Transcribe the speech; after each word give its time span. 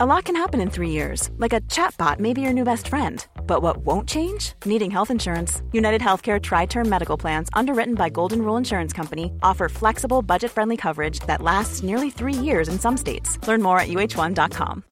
A 0.00 0.06
lot 0.06 0.26
can 0.26 0.36
happen 0.36 0.60
in 0.60 0.70
three 0.70 0.90
years, 0.90 1.28
like 1.38 1.52
a 1.52 1.60
chatbot 1.62 2.20
may 2.20 2.32
be 2.32 2.40
your 2.40 2.52
new 2.52 2.62
best 2.62 2.86
friend. 2.86 3.26
But 3.48 3.62
what 3.62 3.78
won't 3.84 4.08
change? 4.08 4.52
Needing 4.64 4.92
health 4.92 5.10
insurance. 5.10 5.60
United 5.72 6.00
Healthcare 6.00 6.40
Tri 6.40 6.66
Term 6.66 6.88
Medical 6.88 7.18
Plans, 7.18 7.48
underwritten 7.52 7.96
by 7.96 8.08
Golden 8.08 8.42
Rule 8.42 8.56
Insurance 8.56 8.92
Company, 8.92 9.32
offer 9.42 9.68
flexible, 9.68 10.22
budget 10.22 10.52
friendly 10.52 10.76
coverage 10.76 11.18
that 11.26 11.42
lasts 11.42 11.82
nearly 11.82 12.10
three 12.10 12.32
years 12.32 12.68
in 12.68 12.78
some 12.78 12.96
states. 12.96 13.40
Learn 13.48 13.60
more 13.60 13.80
at 13.80 13.88
uh1.com. 13.88 14.84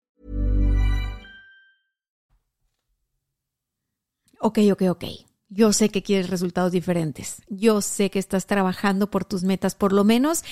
Ok, 4.41 4.59
ok, 4.73 4.83
ok. 4.91 5.05
Yo 5.51 5.73
sé 5.73 5.89
que 5.89 6.03
quieres 6.03 6.31
resultados 6.31 6.73
diferentes. 6.73 7.43
Yo 7.49 7.81
sé 7.81 8.11
que 8.11 8.19
estás 8.19 8.47
trabajando 8.47 9.09
por 9.09 9.25
tus 9.25 9.45
metas. 9.45 9.77
Por 9.77 9.93
lo 9.93 10.03
menos, 10.03 10.43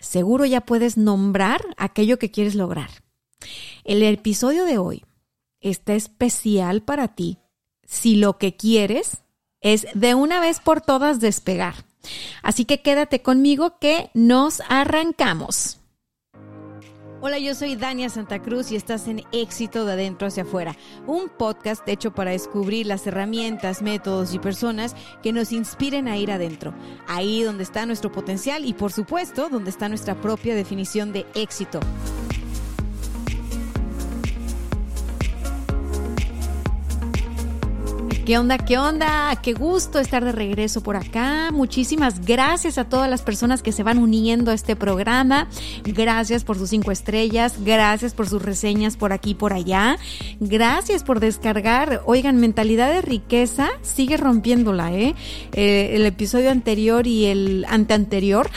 seguro 0.00 0.46
ya 0.46 0.62
puedes 0.62 0.96
nombrar 0.96 1.60
aquello 1.76 2.18
que 2.18 2.30
quieres 2.30 2.54
lograr. 2.54 2.88
El 3.90 4.04
episodio 4.04 4.66
de 4.66 4.78
hoy 4.78 5.04
está 5.60 5.94
especial 5.94 6.80
para 6.80 7.08
ti 7.08 7.38
si 7.84 8.14
lo 8.14 8.38
que 8.38 8.54
quieres 8.54 9.24
es 9.62 9.84
de 9.94 10.14
una 10.14 10.38
vez 10.38 10.60
por 10.60 10.80
todas 10.80 11.18
despegar. 11.18 11.74
Así 12.44 12.64
que 12.64 12.82
quédate 12.82 13.20
conmigo 13.20 13.80
que 13.80 14.12
nos 14.14 14.62
arrancamos. 14.68 15.80
Hola, 17.20 17.40
yo 17.40 17.52
soy 17.56 17.74
Dania 17.74 18.10
Santa 18.10 18.40
Cruz 18.40 18.70
y 18.70 18.76
estás 18.76 19.08
en 19.08 19.24
Éxito 19.32 19.84
de 19.84 19.94
Adentro 19.94 20.28
hacia 20.28 20.44
afuera, 20.44 20.76
un 21.08 21.28
podcast 21.28 21.82
hecho 21.88 22.14
para 22.14 22.30
descubrir 22.30 22.86
las 22.86 23.04
herramientas, 23.08 23.82
métodos 23.82 24.34
y 24.34 24.38
personas 24.38 24.94
que 25.20 25.32
nos 25.32 25.50
inspiren 25.50 26.06
a 26.06 26.16
ir 26.16 26.30
adentro, 26.30 26.74
ahí 27.08 27.42
donde 27.42 27.64
está 27.64 27.86
nuestro 27.86 28.12
potencial 28.12 28.64
y 28.66 28.72
por 28.72 28.92
supuesto 28.92 29.48
donde 29.48 29.70
está 29.70 29.88
nuestra 29.88 30.14
propia 30.14 30.54
definición 30.54 31.12
de 31.12 31.26
éxito. 31.34 31.80
¿Qué 38.30 38.38
onda? 38.38 38.58
¿Qué 38.58 38.78
onda? 38.78 39.40
Qué 39.42 39.54
gusto 39.54 39.98
estar 39.98 40.24
de 40.24 40.30
regreso 40.30 40.84
por 40.84 40.94
acá. 40.94 41.50
Muchísimas 41.52 42.24
gracias 42.24 42.78
a 42.78 42.88
todas 42.88 43.10
las 43.10 43.22
personas 43.22 43.60
que 43.60 43.72
se 43.72 43.82
van 43.82 43.98
uniendo 43.98 44.52
a 44.52 44.54
este 44.54 44.76
programa. 44.76 45.48
Gracias 45.82 46.44
por 46.44 46.56
sus 46.56 46.70
cinco 46.70 46.92
estrellas. 46.92 47.56
Gracias 47.64 48.14
por 48.14 48.28
sus 48.28 48.40
reseñas 48.40 48.96
por 48.96 49.12
aquí 49.12 49.30
y 49.30 49.34
por 49.34 49.52
allá. 49.52 49.98
Gracias 50.38 51.02
por 51.02 51.18
descargar. 51.18 52.02
Oigan, 52.06 52.36
mentalidad 52.36 52.92
de 52.92 53.02
riqueza 53.02 53.68
sigue 53.82 54.16
rompiéndola, 54.16 54.92
¿eh? 54.92 55.16
eh 55.52 55.90
el 55.94 56.06
episodio 56.06 56.52
anterior 56.52 57.08
y 57.08 57.26
el 57.26 57.66
anteanterior. 57.68 58.48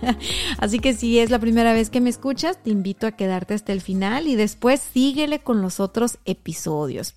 Así 0.56 0.78
que 0.78 0.94
si 0.94 1.18
es 1.18 1.28
la 1.28 1.38
primera 1.38 1.74
vez 1.74 1.90
que 1.90 2.00
me 2.00 2.08
escuchas, 2.08 2.62
te 2.62 2.70
invito 2.70 3.06
a 3.06 3.12
quedarte 3.12 3.52
hasta 3.52 3.74
el 3.74 3.82
final 3.82 4.28
y 4.28 4.34
después 4.34 4.80
síguele 4.80 5.40
con 5.40 5.60
los 5.60 5.78
otros 5.78 6.16
episodios. 6.24 7.12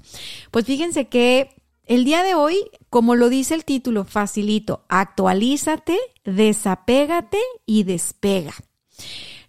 Pues 0.51 0.65
fíjense 0.65 1.07
que 1.07 1.62
el 1.85 2.05
día 2.05 2.23
de 2.23 2.33
hoy, 2.33 2.57
como 2.89 3.15
lo 3.15 3.29
dice 3.29 3.55
el 3.55 3.65
título, 3.65 4.05
facilito, 4.05 4.85
actualízate, 4.87 5.97
desapégate 6.23 7.39
y 7.65 7.83
despega. 7.83 8.53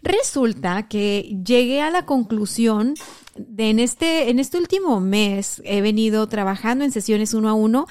Resulta 0.03 0.89
que 0.89 1.37
llegué 1.45 1.81
a 1.81 1.91
la 1.91 2.05
conclusión 2.07 2.95
de 3.37 3.71
en 3.71 3.79
este, 3.79 4.31
en 4.31 4.39
este 4.39 4.59
último 4.59 5.01
mes 5.01 5.63
he 5.65 5.81
venido 5.81 6.29
trabajando 6.29 6.85
en 6.85 6.93
sesiones 6.93 7.35
uno 7.35 7.49
a 7.49 7.55
uno. 7.55 7.87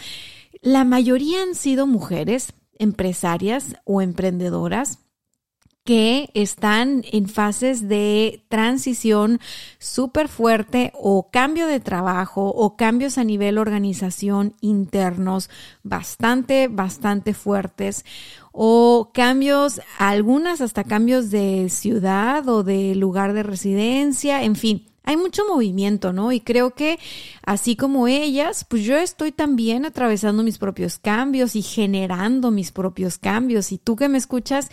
La 0.62 0.84
mayoría 0.84 1.42
han 1.42 1.56
sido 1.56 1.88
mujeres 1.88 2.54
empresarias 2.78 3.76
o 3.86 4.02
emprendedoras 4.02 5.00
que 5.84 6.30
están 6.34 7.04
en 7.12 7.28
fases 7.28 7.90
de 7.90 8.46
transición 8.48 9.40
súper 9.80 10.30
fuerte 10.30 10.94
o 10.96 11.30
cambio 11.30 11.68
de 11.68 11.82
trabajo 11.82 12.48
o 12.48 12.78
cambios 12.78 13.18
a 13.18 13.24
nivel 13.24 13.58
organización 13.58 14.56
internos 14.62 15.50
bastante, 15.84 16.70
bastante 16.70 17.34
fuertes 17.34 18.06
o 18.54 19.12
cambios, 19.14 19.82
algunas 19.98 20.62
hasta 20.62 20.84
cambios 20.84 21.32
de 21.32 21.68
ciudad 21.70 22.48
o 22.48 22.64
de 22.64 22.96
lugar 22.96 23.34
de 23.34 23.44
residencia, 23.44 24.44
en 24.44 24.56
fin. 24.56 24.88
Hay 25.06 25.18
mucho 25.18 25.44
movimiento, 25.46 26.14
¿no? 26.14 26.32
Y 26.32 26.40
creo 26.40 26.76
que 26.76 26.98
así 27.46 27.76
como 27.76 28.08
ellas, 28.08 28.66
pues 28.70 28.84
yo 28.84 28.96
estoy 28.96 29.34
también 29.34 29.86
atravesando 29.86 30.44
mis 30.44 30.58
propios 30.58 30.98
cambios 30.98 31.58
y 31.58 31.62
generando 31.62 32.52
mis 32.52 32.72
propios 32.72 33.18
cambios. 33.18 33.74
Y 33.74 33.80
tú 33.80 33.98
que 33.98 34.08
me 34.08 34.18
escuchas, 34.18 34.70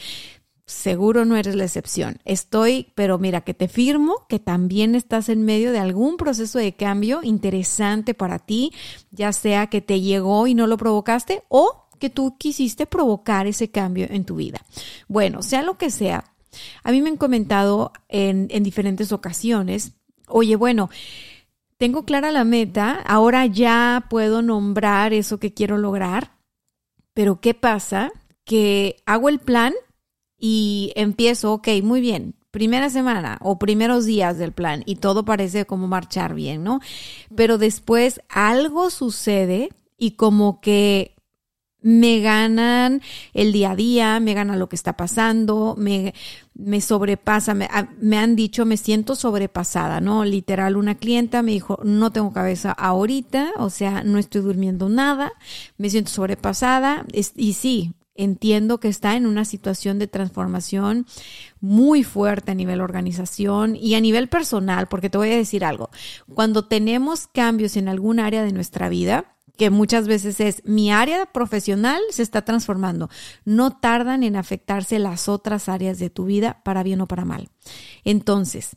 seguro 0.70 1.24
no 1.24 1.36
eres 1.36 1.54
la 1.54 1.64
excepción. 1.64 2.18
Estoy, 2.24 2.92
pero 2.94 3.18
mira, 3.18 3.40
que 3.40 3.54
te 3.54 3.68
firmo 3.68 4.26
que 4.28 4.38
también 4.38 4.94
estás 4.94 5.28
en 5.28 5.44
medio 5.44 5.72
de 5.72 5.78
algún 5.78 6.16
proceso 6.16 6.58
de 6.58 6.74
cambio 6.74 7.20
interesante 7.22 8.14
para 8.14 8.38
ti, 8.38 8.72
ya 9.10 9.32
sea 9.32 9.66
que 9.66 9.80
te 9.80 10.00
llegó 10.00 10.46
y 10.46 10.54
no 10.54 10.66
lo 10.66 10.76
provocaste 10.76 11.42
o 11.48 11.88
que 11.98 12.10
tú 12.10 12.36
quisiste 12.38 12.86
provocar 12.86 13.46
ese 13.46 13.70
cambio 13.70 14.06
en 14.08 14.24
tu 14.24 14.36
vida. 14.36 14.60
Bueno, 15.08 15.42
sea 15.42 15.62
lo 15.62 15.76
que 15.76 15.90
sea, 15.90 16.24
a 16.82 16.92
mí 16.92 17.02
me 17.02 17.10
han 17.10 17.16
comentado 17.16 17.92
en, 18.08 18.46
en 18.50 18.62
diferentes 18.62 19.12
ocasiones, 19.12 19.92
oye, 20.26 20.56
bueno, 20.56 20.88
tengo 21.76 22.04
clara 22.04 22.30
la 22.30 22.44
meta, 22.44 23.00
ahora 23.06 23.46
ya 23.46 24.06
puedo 24.08 24.42
nombrar 24.42 25.12
eso 25.12 25.38
que 25.38 25.52
quiero 25.52 25.78
lograr, 25.78 26.32
pero 27.12 27.40
¿qué 27.40 27.54
pasa? 27.54 28.12
Que 28.44 28.96
hago 29.06 29.28
el 29.28 29.38
plan, 29.38 29.72
y 30.40 30.92
empiezo, 30.96 31.52
ok, 31.52 31.68
muy 31.82 32.00
bien, 32.00 32.34
primera 32.50 32.90
semana 32.90 33.38
o 33.42 33.58
primeros 33.58 34.06
días 34.06 34.38
del 34.38 34.52
plan 34.52 34.82
y 34.86 34.96
todo 34.96 35.24
parece 35.24 35.66
como 35.66 35.86
marchar 35.86 36.34
bien, 36.34 36.64
¿no? 36.64 36.80
Pero 37.36 37.58
después 37.58 38.20
algo 38.28 38.90
sucede 38.90 39.70
y 39.98 40.12
como 40.12 40.60
que 40.60 41.14
me 41.82 42.20
ganan 42.20 43.00
el 43.32 43.52
día 43.52 43.70
a 43.70 43.76
día, 43.76 44.20
me 44.20 44.34
gana 44.34 44.56
lo 44.56 44.68
que 44.68 44.76
está 44.76 44.96
pasando, 44.96 45.74
me, 45.78 46.14
me 46.54 46.80
sobrepasa, 46.80 47.54
me, 47.54 47.68
ah, 47.70 47.88
me, 48.00 48.18
han 48.18 48.36
dicho, 48.36 48.66
me 48.66 48.76
siento 48.76 49.16
sobrepasada, 49.16 50.00
¿no? 50.00 50.24
Literal, 50.24 50.76
una 50.76 50.96
clienta 50.96 51.42
me 51.42 51.52
dijo, 51.52 51.80
no 51.82 52.10
tengo 52.10 52.32
cabeza 52.32 52.72
ahorita, 52.72 53.52
o 53.56 53.70
sea, 53.70 54.02
no 54.02 54.18
estoy 54.18 54.42
durmiendo 54.42 54.88
nada, 54.88 55.32
me 55.78 55.88
siento 55.88 56.10
sobrepasada, 56.10 57.06
y 57.12 57.54
sí, 57.54 57.94
entiendo 58.22 58.80
que 58.80 58.88
está 58.88 59.16
en 59.16 59.26
una 59.26 59.44
situación 59.44 59.98
de 59.98 60.06
transformación 60.06 61.06
muy 61.60 62.04
fuerte 62.04 62.52
a 62.52 62.54
nivel 62.54 62.80
organización 62.80 63.76
y 63.76 63.94
a 63.94 64.00
nivel 64.00 64.28
personal, 64.28 64.88
porque 64.88 65.10
te 65.10 65.18
voy 65.18 65.30
a 65.30 65.36
decir 65.36 65.64
algo, 65.64 65.90
cuando 66.34 66.66
tenemos 66.66 67.26
cambios 67.26 67.76
en 67.76 67.88
algún 67.88 68.20
área 68.20 68.42
de 68.42 68.52
nuestra 68.52 68.88
vida, 68.88 69.36
que 69.56 69.70
muchas 69.70 70.06
veces 70.06 70.40
es 70.40 70.62
mi 70.64 70.90
área 70.90 71.26
profesional 71.26 72.00
se 72.10 72.22
está 72.22 72.42
transformando, 72.42 73.10
no 73.44 73.76
tardan 73.78 74.22
en 74.22 74.36
afectarse 74.36 74.98
las 74.98 75.28
otras 75.28 75.68
áreas 75.68 75.98
de 75.98 76.08
tu 76.08 76.24
vida 76.24 76.62
para 76.64 76.82
bien 76.82 77.00
o 77.02 77.06
para 77.06 77.24
mal. 77.24 77.50
Entonces, 78.04 78.76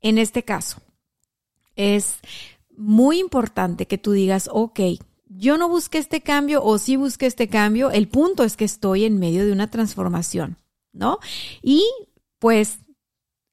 en 0.00 0.18
este 0.18 0.44
caso, 0.44 0.80
es 1.74 2.18
muy 2.76 3.18
importante 3.18 3.86
que 3.86 3.98
tú 3.98 4.12
digas, 4.12 4.48
ok, 4.52 4.80
yo 5.38 5.56
no 5.56 5.68
busqué 5.68 5.98
este 5.98 6.20
cambio 6.20 6.62
o 6.64 6.78
sí 6.78 6.96
busqué 6.96 7.26
este 7.26 7.48
cambio, 7.48 7.90
el 7.90 8.08
punto 8.08 8.42
es 8.42 8.56
que 8.56 8.64
estoy 8.64 9.04
en 9.04 9.18
medio 9.18 9.46
de 9.46 9.52
una 9.52 9.70
transformación, 9.70 10.58
¿no? 10.92 11.18
Y 11.62 11.84
pues 12.38 12.80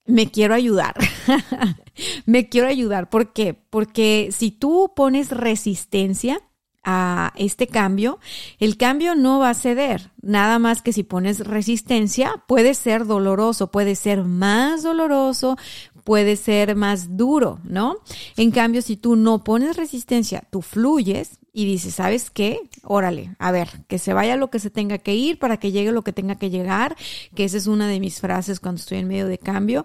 me 0.05 0.31
quiero 0.31 0.55
ayudar. 0.55 0.95
me 2.25 2.49
quiero 2.49 2.67
ayudar. 2.67 3.09
¿Por 3.09 3.33
qué? 3.33 3.53
Porque 3.53 4.29
si 4.31 4.51
tú 4.51 4.93
pones 4.95 5.29
resistencia 5.29 6.41
a 6.83 7.33
este 7.35 7.67
cambio, 7.67 8.19
el 8.59 8.77
cambio 8.77 9.15
no 9.15 9.39
va 9.39 9.49
a 9.49 9.55
ceder. 9.55 10.11
Nada 10.21 10.59
más 10.59 10.81
que 10.81 10.93
si 10.93 11.03
pones 11.03 11.39
resistencia, 11.39 12.43
puede 12.47 12.73
ser 12.75 13.05
doloroso, 13.05 13.71
puede 13.71 13.95
ser 13.95 14.23
más 14.23 14.83
doloroso, 14.83 15.57
puede 16.05 16.37
ser 16.37 16.75
más 16.75 17.17
duro, 17.17 17.59
¿no? 17.63 17.97
En 18.37 18.51
cambio, 18.51 18.81
si 18.81 18.95
tú 18.95 19.15
no 19.17 19.43
pones 19.43 19.75
resistencia, 19.75 20.43
tú 20.51 20.61
fluyes 20.61 21.39
y 21.51 21.65
dices, 21.65 21.95
¿sabes 21.95 22.29
qué? 22.29 22.59
Órale, 22.83 23.35
a 23.39 23.51
ver, 23.51 23.67
que 23.87 23.97
se 23.97 24.13
vaya 24.13 24.37
lo 24.37 24.51
que 24.51 24.59
se 24.59 24.69
tenga 24.69 24.99
que 24.99 25.15
ir 25.15 25.39
para 25.39 25.57
que 25.57 25.71
llegue 25.71 25.91
lo 25.91 26.03
que 26.03 26.13
tenga 26.13 26.35
que 26.35 26.51
llegar, 26.51 26.95
que 27.33 27.43
esa 27.43 27.57
es 27.57 27.65
una 27.65 27.87
de 27.87 27.99
mis 27.99 28.21
frases 28.21 28.59
cuando 28.59 28.79
estoy 28.79 28.99
en 28.99 29.07
medio 29.07 29.27
de 29.27 29.39
cambio. 29.39 29.83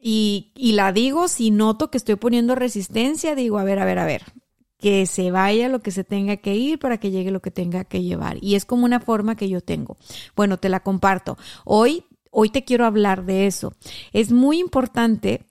Y, 0.00 0.52
y 0.54 0.72
la 0.72 0.92
digo, 0.92 1.26
si 1.26 1.50
noto 1.50 1.90
que 1.90 1.96
estoy 1.96 2.16
poniendo 2.16 2.54
resistencia, 2.54 3.34
digo, 3.34 3.58
a 3.58 3.64
ver, 3.64 3.78
a 3.78 3.86
ver, 3.86 3.98
a 3.98 4.04
ver, 4.04 4.24
que 4.78 5.06
se 5.06 5.30
vaya 5.30 5.70
lo 5.70 5.80
que 5.80 5.90
se 5.90 6.04
tenga 6.04 6.36
que 6.36 6.54
ir 6.54 6.78
para 6.78 6.98
que 6.98 7.10
llegue 7.10 7.30
lo 7.30 7.40
que 7.40 7.50
tenga 7.50 7.84
que 7.84 8.02
llevar. 8.02 8.36
Y 8.42 8.56
es 8.56 8.66
como 8.66 8.84
una 8.84 9.00
forma 9.00 9.36
que 9.36 9.48
yo 9.48 9.62
tengo. 9.62 9.96
Bueno, 10.36 10.58
te 10.58 10.68
la 10.68 10.80
comparto. 10.80 11.38
Hoy 11.64 12.04
hoy 12.38 12.50
te 12.50 12.64
quiero 12.64 12.84
hablar 12.84 13.24
de 13.24 13.46
eso. 13.46 13.72
Es 14.12 14.30
muy 14.30 14.58
importante 14.58 15.45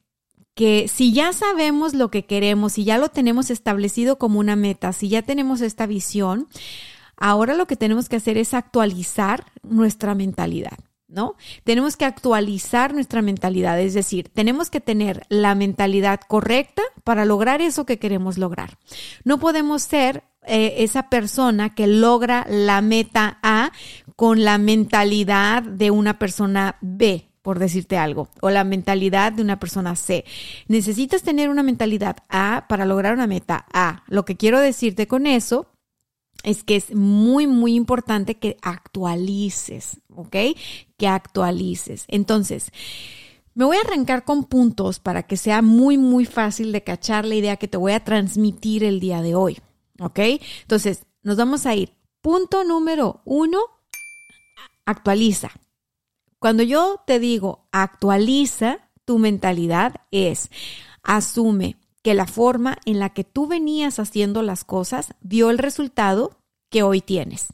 que 0.56 0.88
si 0.88 1.14
ya 1.14 1.34
sabemos 1.34 1.94
lo 1.94 2.10
que 2.10 2.26
queremos, 2.26 2.74
si 2.74 2.86
ya 2.86 2.98
lo 2.98 3.10
tenemos 3.10 3.52
establecido 3.52 4.18
como 4.18 4.40
una 4.40 4.56
meta, 4.56 4.94
si 4.94 5.10
ya 5.10 5.22
tenemos 5.22 5.62
esta 5.62 5.86
visión, 5.86 6.48
ahora 7.18 7.54
lo 7.54 7.68
que 7.68 7.76
tenemos 7.76 8.10
que 8.10 8.16
hacer 8.16 8.38
es 8.38 8.54
actualizar 8.54 9.46
nuestra 9.64 10.16
mentalidad. 10.16 10.80
¿no? 11.08 11.36
Tenemos 11.64 11.98
que 11.98 12.06
actualizar 12.06 12.94
nuestra 12.94 13.22
mentalidad, 13.22 13.80
es 13.80 13.94
decir, 13.94 14.30
tenemos 14.30 14.70
que 14.70 14.82
tener 14.82 15.26
la 15.30 15.56
mentalidad 15.56 16.20
correcta 16.28 16.82
para 17.04 17.26
lograr 17.26 17.62
eso 17.62 17.86
que 17.86 18.00
queremos 18.00 18.38
lograr. 18.38 18.78
No 19.24 19.40
podemos 19.40 19.84
ser 19.84 20.24
eh, 20.46 20.76
esa 20.80 21.10
persona 21.10 21.74
que 21.74 21.88
logra 21.88 22.46
la 22.50 22.82
meta 22.82 23.40
A 23.44 23.72
con 24.16 24.44
la 24.44 24.58
mentalidad 24.58 25.64
de 25.64 25.92
una 25.92 26.18
persona 26.18 26.78
B, 26.82 27.30
por 27.46 27.60
decirte 27.60 27.96
algo, 27.96 28.28
o 28.42 28.50
la 28.50 28.64
mentalidad 28.64 29.32
de 29.32 29.44
una 29.44 29.60
persona 29.60 29.96
C. 29.96 30.26
Necesitas 30.68 31.22
tener 31.22 31.52
una 31.52 31.62
mentalidad 31.62 32.18
A 32.28 32.66
para 32.68 32.88
lograr 32.88 33.14
una 33.14 33.28
meta 33.28 33.68
A. 33.72 34.04
Lo 34.08 34.26
que 34.26 34.36
quiero 34.36 34.60
decirte 34.60 35.06
con 35.08 35.28
eso 35.28 35.68
es 36.42 36.64
que 36.64 36.76
es 36.76 36.96
muy, 36.96 37.46
muy 37.46 37.76
importante 37.76 38.40
que 38.40 38.58
actualices, 38.64 40.00
¿ok? 40.16 40.36
Que 40.98 41.08
actualices. 41.08 42.06
Entonces, 42.08 42.72
me 43.54 43.66
voy 43.66 43.78
a 43.78 43.82
arrancar 43.82 44.24
con 44.24 44.46
puntos 44.46 44.98
para 44.98 45.22
que 45.22 45.38
sea 45.38 45.62
muy, 45.62 46.00
muy 46.00 46.26
fácil 46.26 46.72
de 46.72 46.84
cachar 46.84 47.26
la 47.26 47.36
idea 47.36 47.58
que 47.58 47.68
te 47.68 47.78
voy 47.78 47.92
a 47.92 48.04
transmitir 48.04 48.84
el 48.84 49.00
día 49.00 49.22
de 49.22 49.36
hoy, 49.36 49.60
¿ok? 50.00 50.20
Entonces, 50.62 51.06
nos 51.22 51.38
vamos 51.38 51.68
a 51.68 51.76
ir. 51.76 51.94
Punto 52.22 52.64
número 52.64 53.22
uno, 53.24 53.60
actualiza. 54.84 55.52
Cuando 56.46 56.62
yo 56.62 57.02
te 57.08 57.18
digo 57.18 57.66
actualiza 57.72 58.92
tu 59.04 59.18
mentalidad 59.18 59.96
es 60.12 60.52
asume 61.02 61.76
que 62.04 62.14
la 62.14 62.28
forma 62.28 62.78
en 62.86 63.00
la 63.00 63.10
que 63.10 63.24
tú 63.24 63.48
venías 63.48 63.98
haciendo 63.98 64.44
las 64.44 64.64
cosas 64.64 65.16
dio 65.22 65.50
el 65.50 65.58
resultado 65.58 66.38
que 66.70 66.84
hoy 66.84 67.02
tienes. 67.02 67.48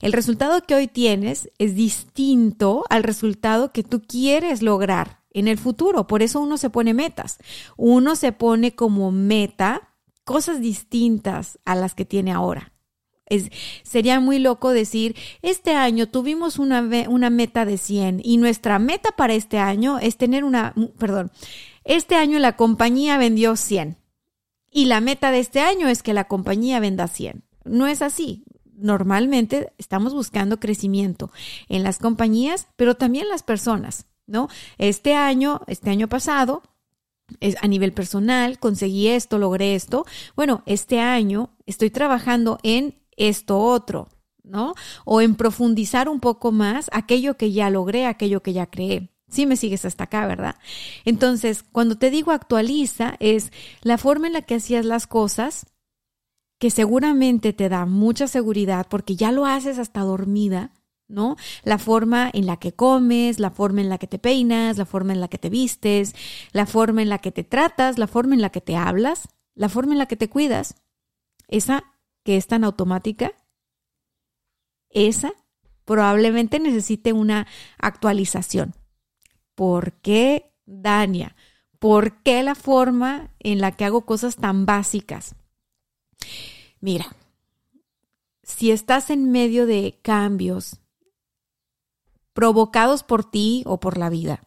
El 0.00 0.12
resultado 0.12 0.62
que 0.62 0.74
hoy 0.74 0.88
tienes 0.88 1.48
es 1.58 1.76
distinto 1.76 2.82
al 2.90 3.04
resultado 3.04 3.70
que 3.70 3.84
tú 3.84 4.02
quieres 4.02 4.62
lograr 4.62 5.20
en 5.30 5.46
el 5.46 5.56
futuro. 5.56 6.08
Por 6.08 6.24
eso 6.24 6.40
uno 6.40 6.56
se 6.56 6.70
pone 6.70 6.94
metas. 6.94 7.38
Uno 7.76 8.16
se 8.16 8.32
pone 8.32 8.74
como 8.74 9.12
meta 9.12 9.94
cosas 10.24 10.60
distintas 10.60 11.60
a 11.64 11.76
las 11.76 11.94
que 11.94 12.04
tiene 12.04 12.32
ahora. 12.32 12.71
Es, 13.26 13.50
sería 13.82 14.20
muy 14.20 14.38
loco 14.38 14.70
decir, 14.70 15.16
este 15.42 15.74
año 15.74 16.08
tuvimos 16.08 16.58
una, 16.58 16.82
una 17.08 17.30
meta 17.30 17.64
de 17.64 17.78
100 17.78 18.20
y 18.22 18.36
nuestra 18.36 18.78
meta 18.78 19.10
para 19.16 19.34
este 19.34 19.58
año 19.58 19.98
es 19.98 20.16
tener 20.16 20.44
una, 20.44 20.74
perdón, 20.98 21.30
este 21.84 22.14
año 22.14 22.38
la 22.38 22.56
compañía 22.56 23.18
vendió 23.18 23.56
100 23.56 23.96
y 24.70 24.86
la 24.86 25.00
meta 25.00 25.30
de 25.30 25.38
este 25.38 25.60
año 25.60 25.88
es 25.88 26.02
que 26.02 26.14
la 26.14 26.24
compañía 26.24 26.80
venda 26.80 27.06
100. 27.06 27.44
No 27.64 27.86
es 27.86 28.00
así. 28.00 28.44
Normalmente 28.74 29.72
estamos 29.76 30.14
buscando 30.14 30.58
crecimiento 30.58 31.30
en 31.68 31.82
las 31.82 31.98
compañías, 31.98 32.68
pero 32.76 32.96
también 32.96 33.28
las 33.28 33.42
personas, 33.42 34.06
¿no? 34.26 34.48
Este 34.78 35.14
año, 35.14 35.60
este 35.66 35.90
año 35.90 36.08
pasado, 36.08 36.62
a 37.60 37.68
nivel 37.68 37.92
personal, 37.92 38.58
conseguí 38.58 39.08
esto, 39.08 39.38
logré 39.38 39.74
esto. 39.74 40.06
Bueno, 40.34 40.62
este 40.66 41.00
año 41.00 41.54
estoy 41.66 41.90
trabajando 41.90 42.58
en 42.62 43.01
esto 43.16 43.58
otro, 43.58 44.08
¿no? 44.42 44.74
O 45.04 45.20
en 45.20 45.34
profundizar 45.34 46.08
un 46.08 46.20
poco 46.20 46.52
más 46.52 46.88
aquello 46.92 47.36
que 47.36 47.52
ya 47.52 47.70
logré, 47.70 48.06
aquello 48.06 48.42
que 48.42 48.52
ya 48.52 48.66
creé. 48.66 49.10
Sí 49.28 49.46
me 49.46 49.56
sigues 49.56 49.84
hasta 49.84 50.04
acá, 50.04 50.26
¿verdad? 50.26 50.56
Entonces, 51.04 51.62
cuando 51.62 51.96
te 51.96 52.10
digo 52.10 52.32
actualiza, 52.32 53.16
es 53.18 53.50
la 53.80 53.96
forma 53.96 54.26
en 54.26 54.34
la 54.34 54.42
que 54.42 54.56
hacías 54.56 54.84
las 54.84 55.06
cosas, 55.06 55.66
que 56.58 56.70
seguramente 56.70 57.52
te 57.52 57.68
da 57.68 57.86
mucha 57.86 58.28
seguridad 58.28 58.86
porque 58.88 59.16
ya 59.16 59.32
lo 59.32 59.46
haces 59.46 59.78
hasta 59.78 60.02
dormida, 60.02 60.72
¿no? 61.08 61.36
La 61.64 61.78
forma 61.78 62.30
en 62.32 62.46
la 62.46 62.58
que 62.58 62.72
comes, 62.72 63.40
la 63.40 63.50
forma 63.50 63.80
en 63.80 63.88
la 63.88 63.98
que 63.98 64.06
te 64.06 64.18
peinas, 64.18 64.78
la 64.78 64.86
forma 64.86 65.12
en 65.12 65.20
la 65.20 65.28
que 65.28 65.38
te 65.38 65.50
vistes, 65.50 66.14
la 66.52 66.66
forma 66.66 67.02
en 67.02 67.08
la 67.08 67.18
que 67.18 67.32
te 67.32 67.42
tratas, 67.42 67.98
la 67.98 68.06
forma 68.06 68.34
en 68.34 68.42
la 68.42 68.50
que 68.50 68.60
te 68.60 68.76
hablas, 68.76 69.28
la 69.54 69.68
forma 69.68 69.92
en 69.92 69.98
la 69.98 70.06
que 70.06 70.16
te 70.16 70.28
cuidas, 70.28 70.76
esa 71.48 71.84
que 72.22 72.36
es 72.36 72.46
tan 72.46 72.64
automática, 72.64 73.32
esa 74.90 75.32
probablemente 75.84 76.60
necesite 76.60 77.12
una 77.12 77.46
actualización. 77.78 78.74
¿Por 79.54 79.94
qué, 80.00 80.52
Dania? 80.64 81.36
¿Por 81.78 82.22
qué 82.22 82.42
la 82.42 82.54
forma 82.54 83.34
en 83.40 83.60
la 83.60 83.72
que 83.72 83.84
hago 83.84 84.06
cosas 84.06 84.36
tan 84.36 84.66
básicas? 84.66 85.34
Mira, 86.80 87.06
si 88.42 88.70
estás 88.70 89.10
en 89.10 89.30
medio 89.30 89.66
de 89.66 89.98
cambios 90.02 90.80
provocados 92.32 93.02
por 93.02 93.28
ti 93.28 93.62
o 93.66 93.80
por 93.80 93.98
la 93.98 94.10
vida, 94.10 94.42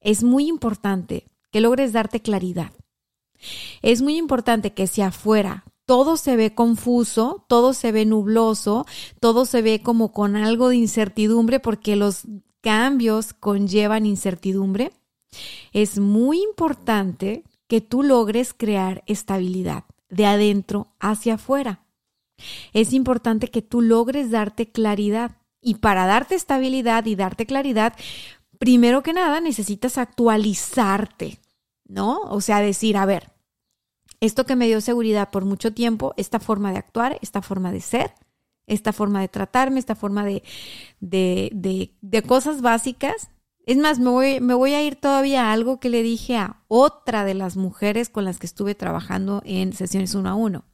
es 0.00 0.22
muy 0.22 0.48
importante 0.48 1.26
que 1.50 1.60
logres 1.60 1.92
darte 1.92 2.20
claridad. 2.20 2.72
Es 3.82 4.02
muy 4.02 4.16
importante 4.16 4.72
que 4.72 4.86
si 4.86 5.02
afuera 5.02 5.64
todo 5.90 6.16
se 6.16 6.36
ve 6.36 6.54
confuso, 6.54 7.44
todo 7.48 7.74
se 7.74 7.90
ve 7.90 8.06
nubloso, 8.06 8.86
todo 9.18 9.44
se 9.44 9.60
ve 9.60 9.82
como 9.82 10.12
con 10.12 10.36
algo 10.36 10.68
de 10.68 10.76
incertidumbre 10.76 11.58
porque 11.58 11.96
los 11.96 12.28
cambios 12.60 13.32
conllevan 13.32 14.06
incertidumbre, 14.06 14.92
es 15.72 15.98
muy 15.98 16.40
importante 16.44 17.42
que 17.66 17.80
tú 17.80 18.04
logres 18.04 18.54
crear 18.56 19.02
estabilidad 19.06 19.82
de 20.08 20.26
adentro 20.26 20.94
hacia 21.00 21.34
afuera. 21.34 21.84
Es 22.72 22.92
importante 22.92 23.48
que 23.48 23.60
tú 23.60 23.80
logres 23.80 24.30
darte 24.30 24.70
claridad. 24.70 25.38
Y 25.60 25.74
para 25.74 26.06
darte 26.06 26.36
estabilidad 26.36 27.04
y 27.06 27.16
darte 27.16 27.46
claridad, 27.46 27.94
primero 28.60 29.02
que 29.02 29.12
nada 29.12 29.40
necesitas 29.40 29.98
actualizarte, 29.98 31.40
¿no? 31.84 32.20
O 32.30 32.40
sea, 32.40 32.60
decir, 32.60 32.96
a 32.96 33.06
ver, 33.06 33.32
esto 34.20 34.44
que 34.44 34.56
me 34.56 34.66
dio 34.66 34.80
seguridad 34.80 35.30
por 35.30 35.44
mucho 35.44 35.72
tiempo, 35.72 36.14
esta 36.16 36.38
forma 36.38 36.72
de 36.72 36.78
actuar, 36.78 37.18
esta 37.22 37.42
forma 37.42 37.72
de 37.72 37.80
ser, 37.80 38.12
esta 38.66 38.92
forma 38.92 39.20
de 39.20 39.28
tratarme, 39.28 39.80
esta 39.80 39.94
forma 39.94 40.24
de, 40.24 40.42
de, 41.00 41.92
de, 42.00 42.22
cosas 42.22 42.60
básicas. 42.60 43.30
Es 43.66 43.76
más, 43.76 43.98
me 43.98 44.10
voy, 44.10 44.40
me 44.40 44.54
voy 44.54 44.74
a 44.74 44.82
ir 44.82 44.96
todavía 44.96 45.46
a 45.46 45.52
algo 45.52 45.80
que 45.80 45.88
le 45.88 46.02
dije 46.02 46.36
a 46.36 46.62
otra 46.68 47.24
de 47.24 47.34
las 47.34 47.56
mujeres 47.56 48.08
con 48.08 48.24
las 48.24 48.38
que 48.38 48.46
estuve 48.46 48.74
trabajando 48.74 49.42
en 49.44 49.72
sesiones 49.72 50.14
uno 50.14 50.30
a 50.30 50.34
uno. 50.34 50.64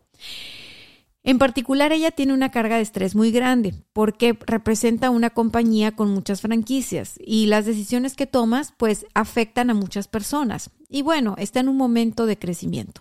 En 1.22 1.38
particular, 1.38 1.90
ella 1.90 2.12
tiene 2.12 2.34
una 2.34 2.52
carga 2.52 2.76
de 2.76 2.82
estrés 2.82 3.16
muy 3.16 3.32
grande 3.32 3.75
porque 3.93 4.38
representa 4.46 5.10
una 5.10 5.31
compañía 5.31 5.96
con 5.96 6.10
muchas 6.10 6.40
franquicias 6.40 7.16
y 7.19 7.46
las 7.46 7.66
decisiones 7.66 8.14
que 8.14 8.28
tomas 8.28 8.72
pues 8.76 9.06
afectan 9.12 9.70
a 9.70 9.75
muchas 9.75 10.06
personas. 10.06 10.70
Y 10.88 11.02
bueno, 11.02 11.34
está 11.38 11.60
en 11.60 11.68
un 11.68 11.76
momento 11.76 12.26
de 12.26 12.38
crecimiento. 12.38 13.00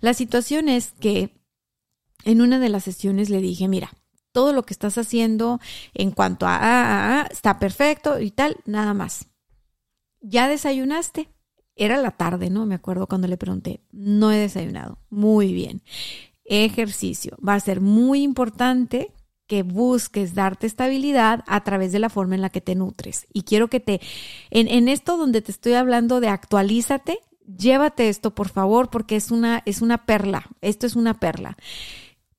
La 0.00 0.14
situación 0.14 0.68
es 0.68 0.92
que 1.00 1.30
en 2.24 2.40
una 2.40 2.58
de 2.58 2.68
las 2.68 2.84
sesiones 2.84 3.30
le 3.30 3.40
dije, 3.40 3.68
mira, 3.68 3.92
todo 4.32 4.52
lo 4.52 4.64
que 4.64 4.74
estás 4.74 4.98
haciendo 4.98 5.60
en 5.94 6.10
cuanto 6.10 6.46
a, 6.46 7.26
está 7.30 7.58
perfecto 7.58 8.20
y 8.20 8.30
tal, 8.30 8.58
nada 8.66 8.92
más. 8.92 9.28
¿Ya 10.20 10.48
desayunaste? 10.48 11.30
Era 11.74 11.98
la 11.98 12.10
tarde, 12.10 12.50
¿no? 12.50 12.66
Me 12.66 12.74
acuerdo 12.74 13.06
cuando 13.06 13.28
le 13.28 13.36
pregunté. 13.36 13.80
No 13.92 14.32
he 14.32 14.36
desayunado. 14.36 14.98
Muy 15.08 15.52
bien. 15.52 15.82
Ejercicio. 16.44 17.36
Va 17.46 17.54
a 17.54 17.60
ser 17.60 17.80
muy 17.80 18.22
importante 18.22 19.12
que 19.46 19.62
busques 19.62 20.34
darte 20.34 20.66
estabilidad 20.66 21.44
a 21.46 21.62
través 21.64 21.92
de 21.92 21.98
la 21.98 22.10
forma 22.10 22.34
en 22.34 22.42
la 22.42 22.50
que 22.50 22.60
te 22.60 22.74
nutres. 22.74 23.26
Y 23.32 23.42
quiero 23.42 23.68
que 23.68 23.80
te, 23.80 24.00
en, 24.50 24.68
en 24.68 24.88
esto 24.88 25.16
donde 25.16 25.42
te 25.42 25.52
estoy 25.52 25.74
hablando 25.74 26.20
de 26.20 26.28
actualízate, 26.28 27.20
llévate 27.46 28.08
esto, 28.08 28.34
por 28.34 28.48
favor, 28.48 28.90
porque 28.90 29.16
es 29.16 29.30
una, 29.30 29.62
es 29.66 29.82
una 29.82 30.04
perla. 30.04 30.46
Esto 30.60 30.86
es 30.86 30.96
una 30.96 31.14
perla 31.14 31.56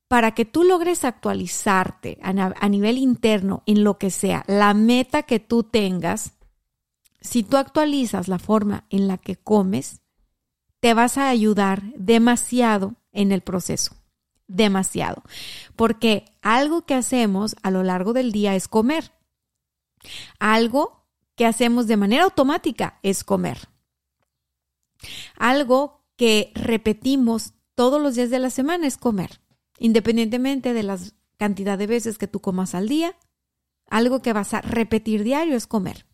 para 0.08 0.32
que 0.32 0.46
tú 0.46 0.64
logres 0.64 1.04
actualizarte 1.04 2.18
a, 2.22 2.68
nivel 2.68 2.96
interno 2.96 3.62
en 3.66 3.84
lo 3.84 3.98
que 3.98 4.10
sea, 4.10 4.42
la 4.46 4.72
meta 4.72 5.22
que 5.22 5.38
tú 5.38 5.62
tengas, 5.62 6.32
si 7.20 7.42
tú 7.42 7.58
actualizas 7.58 8.26
la 8.26 8.38
forma 8.38 8.86
en 8.88 9.06
la 9.06 9.18
que 9.18 9.36
comes, 9.36 10.00
te 10.80 10.94
vas 10.94 11.18
a 11.18 11.28
ayudar 11.28 11.82
demasiado 11.94 12.94
en 13.12 13.32
el 13.32 13.42
proceso. 13.42 13.97
Demasiado. 14.48 15.22
Porque 15.76 16.24
algo 16.42 16.84
que 16.84 16.94
hacemos 16.94 17.54
a 17.62 17.70
lo 17.70 17.84
largo 17.84 18.12
del 18.12 18.32
día 18.32 18.56
es 18.56 18.66
comer. 18.66 19.12
Algo 20.38 21.06
que 21.36 21.46
hacemos 21.46 21.86
de 21.86 21.96
manera 21.96 22.24
automática 22.24 22.98
es 23.02 23.22
comer. 23.22 23.68
Algo 25.36 26.04
que 26.16 26.50
repetimos 26.54 27.52
todos 27.74 28.02
los 28.02 28.16
días 28.16 28.30
de 28.30 28.40
la 28.40 28.50
semana 28.50 28.86
es 28.86 28.96
comer. 28.96 29.40
Independientemente 29.78 30.72
de 30.74 30.82
la 30.82 30.98
cantidad 31.36 31.78
de 31.78 31.86
veces 31.86 32.18
que 32.18 32.26
tú 32.26 32.40
comas 32.40 32.74
al 32.74 32.88
día, 32.88 33.16
algo 33.88 34.20
que 34.20 34.32
vas 34.32 34.52
a 34.54 34.60
repetir 34.60 35.22
diario 35.22 35.56
es 35.56 35.66
comer. 35.66 36.06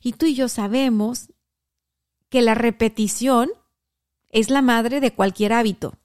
Y 0.00 0.12
tú 0.12 0.26
y 0.26 0.34
yo 0.34 0.48
sabemos 0.48 1.32
que 2.28 2.42
la 2.42 2.54
repetición 2.54 3.50
es 4.28 4.48
la 4.48 4.62
madre 4.62 5.00
de 5.00 5.12
cualquier 5.12 5.52
hábito. 5.52 5.98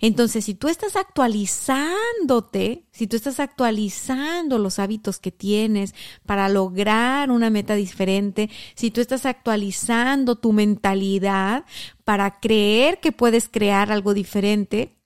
Entonces, 0.00 0.44
si 0.44 0.54
tú 0.54 0.68
estás 0.68 0.96
actualizándote, 0.96 2.86
si 2.92 3.06
tú 3.06 3.16
estás 3.16 3.40
actualizando 3.40 4.58
los 4.58 4.78
hábitos 4.78 5.18
que 5.18 5.32
tienes 5.32 5.94
para 6.26 6.48
lograr 6.48 7.30
una 7.30 7.50
meta 7.50 7.74
diferente, 7.74 8.50
si 8.74 8.90
tú 8.90 9.00
estás 9.00 9.26
actualizando 9.26 10.36
tu 10.36 10.52
mentalidad 10.52 11.64
para 12.04 12.40
creer 12.40 13.00
que 13.00 13.12
puedes 13.12 13.48
crear 13.48 13.92
algo 13.92 14.14
diferente, 14.14 14.96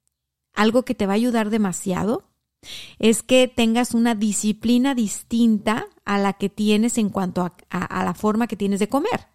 algo 0.55 0.85
que 0.85 0.95
te 0.95 1.07
va 1.07 1.13
a 1.13 1.17
ayudar 1.17 1.51
demasiado, 1.51 2.25
es 2.99 3.23
que 3.23 3.49
tengas 3.49 3.95
una 3.95 4.15
disciplina 4.15 4.95
distinta 4.95 5.87
a 6.05 6.19
la 6.19 6.33
que 6.33 6.49
tienes 6.49 6.99
en 6.99 7.11
cuanto 7.11 7.43
a, 7.71 8.05
la 8.05 8.15
forma 8.15 8.47
que 8.47 8.57
tienes 8.57 8.81
de 8.81 8.89
comer. 8.89 9.29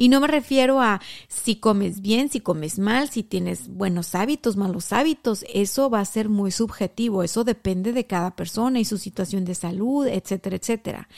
Y 0.00 0.08
no 0.10 0.20
me 0.20 0.28
refiero 0.28 0.80
a 0.80 1.00
si 1.26 1.56
comes 1.56 2.00
bien, 2.00 2.28
si 2.28 2.38
comes 2.38 2.78
mal, 2.78 3.08
si 3.08 3.24
tienes 3.24 3.66
buenos 3.66 4.14
hábitos, 4.14 4.56
malos 4.56 4.92
hábitos. 4.92 5.44
Eso 5.52 5.90
va 5.90 5.98
a 5.98 6.04
ser 6.04 6.28
muy 6.28 6.52
subjetivo. 6.52 7.24
Eso 7.24 7.42
depende 7.42 7.92
de 7.92 8.06
cada 8.06 8.36
persona 8.36 8.78
y 8.78 8.84
su 8.84 8.96
situación 8.96 9.44
de 9.44 9.56
salud, 9.56 10.06
etcétera, 10.06 10.54
etcétera. 10.54 11.08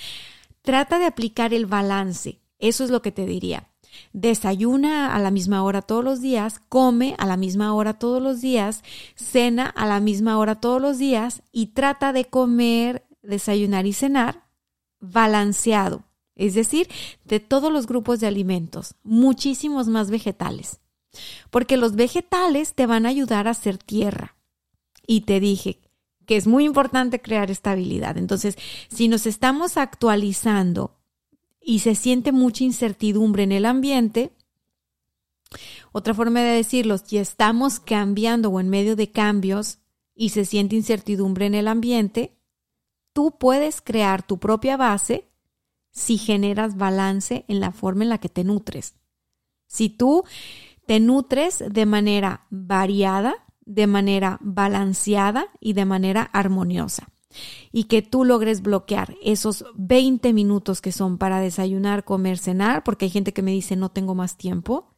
Trata 0.63 0.99
de 0.99 1.05
aplicar 1.05 1.53
el 1.53 1.67
balance. 1.67 2.41
Eso 2.59 2.83
es 2.83 2.89
lo 2.89 3.03
que 3.03 3.13
te 3.13 3.27
diría. 3.27 3.69
Desayuna 4.15 5.15
a 5.15 5.19
la 5.19 5.31
misma 5.31 5.63
hora 5.63 5.83
todos 5.83 6.03
los 6.03 6.23
días, 6.23 6.63
come 6.71 7.15
a 7.19 7.27
la 7.27 7.37
misma 7.37 7.75
hora 7.75 7.99
todos 7.99 8.23
los 8.23 8.41
días, 8.41 8.83
cena 9.15 9.67
a 9.67 9.85
la 9.85 10.01
misma 10.01 10.39
hora 10.39 10.55
todos 10.55 10.81
los 10.81 10.97
días 10.97 11.43
y 11.53 11.75
trata 11.75 12.15
de 12.15 12.25
comer, 12.25 13.05
desayunar 13.21 13.85
y 13.85 13.93
cenar 13.93 14.47
balanceado 15.01 16.10
es 16.37 16.55
decir, 16.55 16.89
de 17.25 17.41
todos 17.41 17.73
los 17.73 17.87
grupos 17.87 18.21
de 18.21 18.27
alimentos, 18.27 18.95
muchísimos 19.03 19.89
más 19.89 20.11
vegetales, 20.11 20.81
porque 21.51 21.77
los 21.77 21.97
vegetales 21.97 22.75
te 22.75 22.87
van 22.87 23.07
a 23.07 23.11
ayudar 23.11 23.47
a 23.49 23.53
hacer 23.53 23.79
tierra. 23.79 24.37
Y 25.07 25.23
te 25.23 25.41
dije 25.41 25.81
que 26.27 26.37
es 26.37 26.47
muy 26.47 26.65
importante 26.65 27.21
crear 27.21 27.51
estabilidad. 27.51 28.17
Entonces, 28.17 28.57
si 28.89 29.09
nos 29.09 29.27
estamos 29.27 29.77
actualizando 29.77 30.97
y 31.61 31.81
se 31.81 31.97
siente 31.97 32.31
mucha 32.31 32.63
incertidumbre 32.63 33.43
en 33.43 33.53
el 33.53 33.67
ambiente, 33.67 34.33
otra 35.93 36.15
forma 36.15 36.41
de 36.41 36.53
decirlo, 36.53 36.99
si 36.99 37.19
estamos 37.19 37.81
cambiando 37.81 38.51
o 38.51 38.61
en 38.61 38.69
medio 38.69 38.95
de 38.95 39.11
cambios 39.11 39.79
y 40.15 40.29
se 40.29 40.45
siente 40.45 40.77
incertidumbre 40.77 41.47
en 41.47 41.55
el 41.55 41.67
ambiente, 41.67 42.37
tú 43.13 43.37
puedes 43.39 43.81
crear 43.81 44.25
tu 44.25 44.39
propia 44.39 44.77
base 44.77 45.30
si 46.01 46.17
generas 46.17 46.79
balance 46.79 47.45
en 47.47 47.61
la 47.61 47.73
forma 47.73 48.05
en 48.05 48.09
la 48.09 48.19
que 48.19 48.31
te 48.31 48.43
nutres. 48.43 48.95
Si 49.67 49.91
tú 49.91 50.25
te 50.87 50.99
nutres 50.99 51.63
de 51.69 51.85
manera 51.85 52.47
variada, 52.49 53.47
de 53.67 53.87
manera 53.87 54.39
balanceada 54.41 55.49
y 55.61 55.75
de 55.75 55.85
manera 55.85 56.23
armoniosa. 56.23 57.11
Y 57.71 57.85
que 57.85 58.01
tú 58.01 58.25
logres 58.25 58.63
bloquear 58.63 59.15
esos 59.23 59.67
20 59.75 60.33
minutos 60.33 60.81
que 60.81 60.91
son 60.91 61.19
para 61.19 61.39
desayunar, 61.39 62.05
comer, 62.05 62.39
cenar, 62.39 62.83
porque 62.83 63.05
hay 63.05 63.11
gente 63.11 63.35
que 63.35 63.43
me 63.43 63.53
dice 63.53 63.77
no 63.77 63.91
tengo 63.91 64.15
más 64.15 64.39
tiempo. 64.39 64.97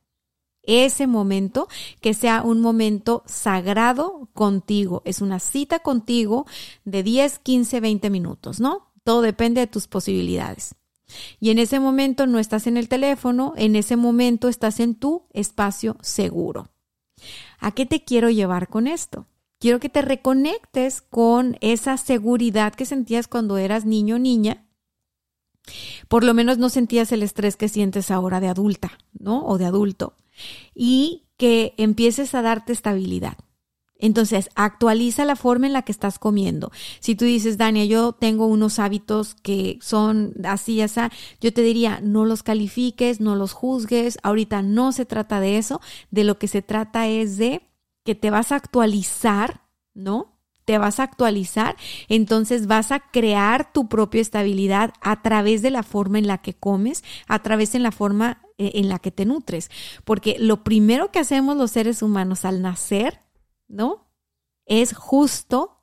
Ese 0.62 1.08
momento 1.08 1.66
que 2.00 2.14
sea 2.14 2.42
un 2.42 2.60
momento 2.60 3.24
sagrado 3.26 4.28
contigo. 4.34 5.02
Es 5.04 5.20
una 5.20 5.40
cita 5.40 5.80
contigo 5.80 6.46
de 6.84 7.02
10, 7.02 7.40
15, 7.40 7.80
20 7.80 8.08
minutos, 8.08 8.60
¿no? 8.60 8.92
Todo 9.02 9.20
depende 9.20 9.60
de 9.60 9.66
tus 9.66 9.88
posibilidades. 9.88 10.76
Y 11.40 11.50
en 11.50 11.58
ese 11.58 11.80
momento 11.80 12.26
no 12.26 12.38
estás 12.38 12.66
en 12.66 12.76
el 12.76 12.88
teléfono, 12.88 13.54
en 13.56 13.76
ese 13.76 13.96
momento 13.96 14.48
estás 14.48 14.80
en 14.80 14.94
tu 14.94 15.26
espacio 15.32 15.96
seguro. 16.02 16.68
¿A 17.58 17.72
qué 17.72 17.86
te 17.86 18.04
quiero 18.04 18.30
llevar 18.30 18.68
con 18.68 18.86
esto? 18.86 19.26
Quiero 19.58 19.78
que 19.78 19.88
te 19.88 20.02
reconectes 20.02 21.02
con 21.02 21.56
esa 21.60 21.96
seguridad 21.96 22.74
que 22.74 22.84
sentías 22.84 23.28
cuando 23.28 23.58
eras 23.58 23.84
niño 23.84 24.16
o 24.16 24.18
niña. 24.18 24.66
Por 26.08 26.24
lo 26.24 26.34
menos 26.34 26.58
no 26.58 26.68
sentías 26.68 27.12
el 27.12 27.22
estrés 27.22 27.56
que 27.56 27.68
sientes 27.68 28.10
ahora 28.10 28.40
de 28.40 28.48
adulta, 28.48 28.98
¿no? 29.12 29.46
O 29.46 29.58
de 29.58 29.66
adulto. 29.66 30.16
Y 30.74 31.28
que 31.36 31.74
empieces 31.76 32.34
a 32.34 32.42
darte 32.42 32.72
estabilidad. 32.72 33.36
Entonces, 34.02 34.50
actualiza 34.56 35.24
la 35.24 35.36
forma 35.36 35.68
en 35.68 35.72
la 35.72 35.82
que 35.82 35.92
estás 35.92 36.18
comiendo. 36.18 36.72
Si 36.98 37.14
tú 37.14 37.24
dices, 37.24 37.56
Dania, 37.56 37.84
yo 37.84 38.12
tengo 38.12 38.46
unos 38.46 38.80
hábitos 38.80 39.36
que 39.36 39.78
son 39.80 40.34
así, 40.44 40.82
así, 40.82 41.00
yo 41.40 41.52
te 41.52 41.62
diría, 41.62 42.00
no 42.02 42.24
los 42.24 42.42
califiques, 42.42 43.20
no 43.20 43.36
los 43.36 43.52
juzgues. 43.52 44.18
Ahorita 44.24 44.60
no 44.60 44.90
se 44.90 45.06
trata 45.06 45.38
de 45.38 45.56
eso. 45.56 45.80
De 46.10 46.24
lo 46.24 46.36
que 46.36 46.48
se 46.48 46.62
trata 46.62 47.06
es 47.06 47.36
de 47.36 47.62
que 48.04 48.16
te 48.16 48.30
vas 48.30 48.50
a 48.50 48.56
actualizar, 48.56 49.62
¿no? 49.94 50.36
Te 50.64 50.78
vas 50.78 50.98
a 50.98 51.04
actualizar, 51.04 51.76
entonces 52.08 52.66
vas 52.66 52.92
a 52.92 53.00
crear 53.00 53.72
tu 53.72 53.88
propia 53.88 54.20
estabilidad 54.20 54.92
a 55.00 55.22
través 55.22 55.62
de 55.62 55.70
la 55.70 55.82
forma 55.84 56.18
en 56.18 56.26
la 56.26 56.38
que 56.38 56.54
comes, 56.54 57.04
a 57.26 57.40
través 57.42 57.72
de 57.72 57.80
la 57.80 57.90
forma 57.92 58.42
eh, 58.58 58.72
en 58.74 58.88
la 58.88 58.98
que 58.98 59.12
te 59.12 59.26
nutres. 59.26 59.70
Porque 60.04 60.36
lo 60.40 60.64
primero 60.64 61.12
que 61.12 61.20
hacemos 61.20 61.56
los 61.56 61.70
seres 61.70 62.02
humanos 62.02 62.44
al 62.44 62.62
nacer 62.62 63.21
¿no? 63.72 64.06
Es 64.66 64.94
justo 64.94 65.82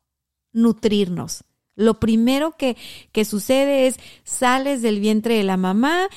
nutrirnos. 0.54 1.44
Lo 1.76 2.00
primero 2.00 2.56
que, 2.58 2.78
que 3.12 3.26
sucede 3.26 3.88
es 3.88 3.98
sales 4.24 4.82
del 4.82 5.00
vientre 5.00 5.36
de 5.36 5.44
la 5.44 5.58
mamá 5.58 6.08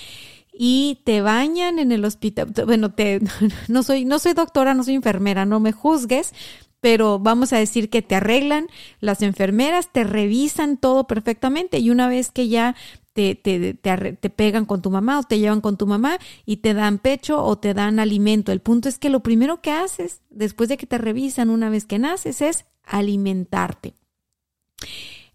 y 0.52 1.00
te 1.04 1.22
bañan 1.22 1.78
en 1.78 1.92
el 1.92 2.04
hospital. 2.04 2.52
Bueno, 2.66 2.92
te, 2.92 3.20
no, 3.68 3.82
soy, 3.82 4.04
no 4.04 4.18
soy 4.18 4.34
doctora, 4.34 4.74
no 4.74 4.84
soy 4.84 4.94
enfermera, 4.94 5.44
no 5.44 5.60
me 5.60 5.72
juzgues, 5.72 6.34
pero 6.82 7.20
vamos 7.20 7.52
a 7.52 7.58
decir 7.58 7.90
que 7.90 8.02
te 8.02 8.16
arreglan 8.16 8.66
las 8.98 9.22
enfermeras, 9.22 9.92
te 9.92 10.02
revisan 10.02 10.76
todo 10.76 11.06
perfectamente 11.06 11.78
y 11.78 11.90
una 11.90 12.08
vez 12.08 12.32
que 12.32 12.48
ya 12.48 12.74
te, 13.12 13.36
te, 13.36 13.74
te, 13.74 14.30
pegan 14.30 14.64
con 14.64 14.82
tu 14.82 14.90
mamá 14.90 15.20
o 15.20 15.22
te 15.22 15.38
llevan 15.38 15.60
con 15.60 15.76
tu 15.76 15.86
mamá 15.86 16.18
y 16.44 16.56
te 16.56 16.74
dan 16.74 16.98
pecho 16.98 17.40
o 17.44 17.56
te 17.56 17.72
dan 17.72 18.00
alimento. 18.00 18.50
El 18.50 18.58
punto 18.58 18.88
es 18.88 18.98
que 18.98 19.10
lo 19.10 19.20
primero 19.20 19.60
que 19.60 19.70
haces 19.70 20.22
después 20.28 20.68
de 20.68 20.76
que 20.76 20.88
te 20.88 20.98
revisan 20.98 21.50
una 21.50 21.70
vez 21.70 21.84
que 21.84 22.00
naces 22.00 22.42
es 22.42 22.64
alimentarte. 22.82 23.94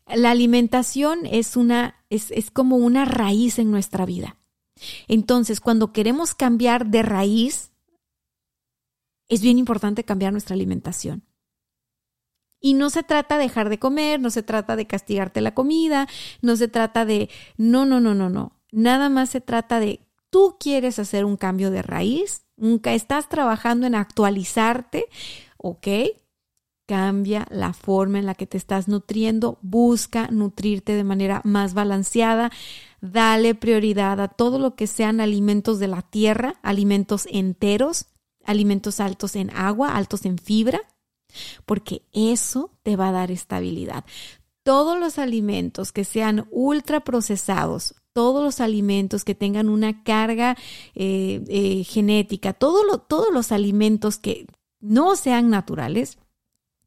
La 0.06 0.32
alimentación 0.32 1.25
es 1.25 1.56
una, 1.56 1.96
es, 2.10 2.30
es 2.32 2.51
como 2.51 2.75
una 2.75 3.06
raíz 3.06 3.58
en 3.58 3.72
nuestra 3.72 4.06
vida. 4.06 4.36
Entonces, 5.08 5.62
cuando 5.62 5.94
queremos 5.94 6.36
cambiar 6.36 6.88
de 6.88 7.04
raíz, 7.04 7.72
es 9.30 9.42
bien 9.42 9.58
importante 9.58 10.04
cambiar 10.04 10.34
nuestra 10.34 10.54
alimentación. 10.54 11.24
Y 12.59 12.73
no 12.73 12.89
se 12.89 13.03
trata 13.03 13.37
de 13.37 13.43
dejar 13.43 13.69
de 13.69 13.79
comer, 13.79 14.19
no 14.19 14.29
se 14.29 14.43
trata 14.43 14.75
de 14.75 14.87
castigarte 14.87 15.41
la 15.41 15.53
comida, 15.53 16.07
no 16.41 16.55
se 16.55 16.67
trata 16.67 17.05
de, 17.05 17.29
no, 17.57 17.85
no, 17.85 17.99
no, 17.99 18.15
no, 18.15 18.29
no. 18.29 18.53
Nada 18.71 19.09
más 19.09 19.29
se 19.29 19.41
trata 19.41 19.79
de, 19.79 20.01
tú 20.29 20.57
quieres 20.59 20.99
hacer 20.99 21.25
un 21.25 21.37
cambio 21.37 21.71
de 21.71 21.81
raíz, 21.81 22.45
nunca 22.57 22.93
estás 22.93 23.29
trabajando 23.29 23.87
en 23.87 23.95
actualizarte, 23.95 25.05
¿ok? 25.57 25.87
Cambia 26.87 27.45
la 27.49 27.73
forma 27.73 28.19
en 28.19 28.25
la 28.25 28.33
que 28.33 28.47
te 28.47 28.57
estás 28.57 28.87
nutriendo, 28.87 29.59
busca 29.61 30.27
nutrirte 30.31 30.93
de 30.93 31.03
manera 31.03 31.41
más 31.43 31.73
balanceada, 31.73 32.51
dale 33.01 33.55
prioridad 33.55 34.19
a 34.21 34.29
todo 34.29 34.57
lo 34.57 34.75
que 34.75 34.87
sean 34.87 35.19
alimentos 35.21 35.79
de 35.79 35.87
la 35.87 36.01
tierra, 36.01 36.55
alimentos 36.63 37.27
enteros, 37.29 38.07
alimentos 38.45 38.99
altos 38.99 39.35
en 39.35 39.49
agua, 39.51 39.95
altos 39.95 40.25
en 40.25 40.37
fibra, 40.37 40.81
porque 41.65 42.03
eso 42.13 42.72
te 42.84 42.96
va 42.96 43.10
a 43.10 43.13
dar 43.13 43.31
estabilidad. 43.31 44.05
Todos 44.63 45.00
los 45.00 45.17
alimentos 45.17 45.91
que 45.91 46.03
sean 46.03 46.48
ultra 46.51 47.01
procesados, 47.01 47.96
todos 48.13 48.43
los 48.43 48.60
alimentos 48.60 49.24
que 49.24 49.36
tengan 49.36 49.69
una 49.69 50.03
carga 50.03 50.57
eh, 50.96 51.43
eh, 51.48 51.84
genética, 51.84 52.53
todos 52.53 52.84
los 53.31 53.51
alimentos 53.51 54.17
que 54.17 54.48
no 54.79 55.15
sean 55.15 55.50
naturales, 55.50 56.17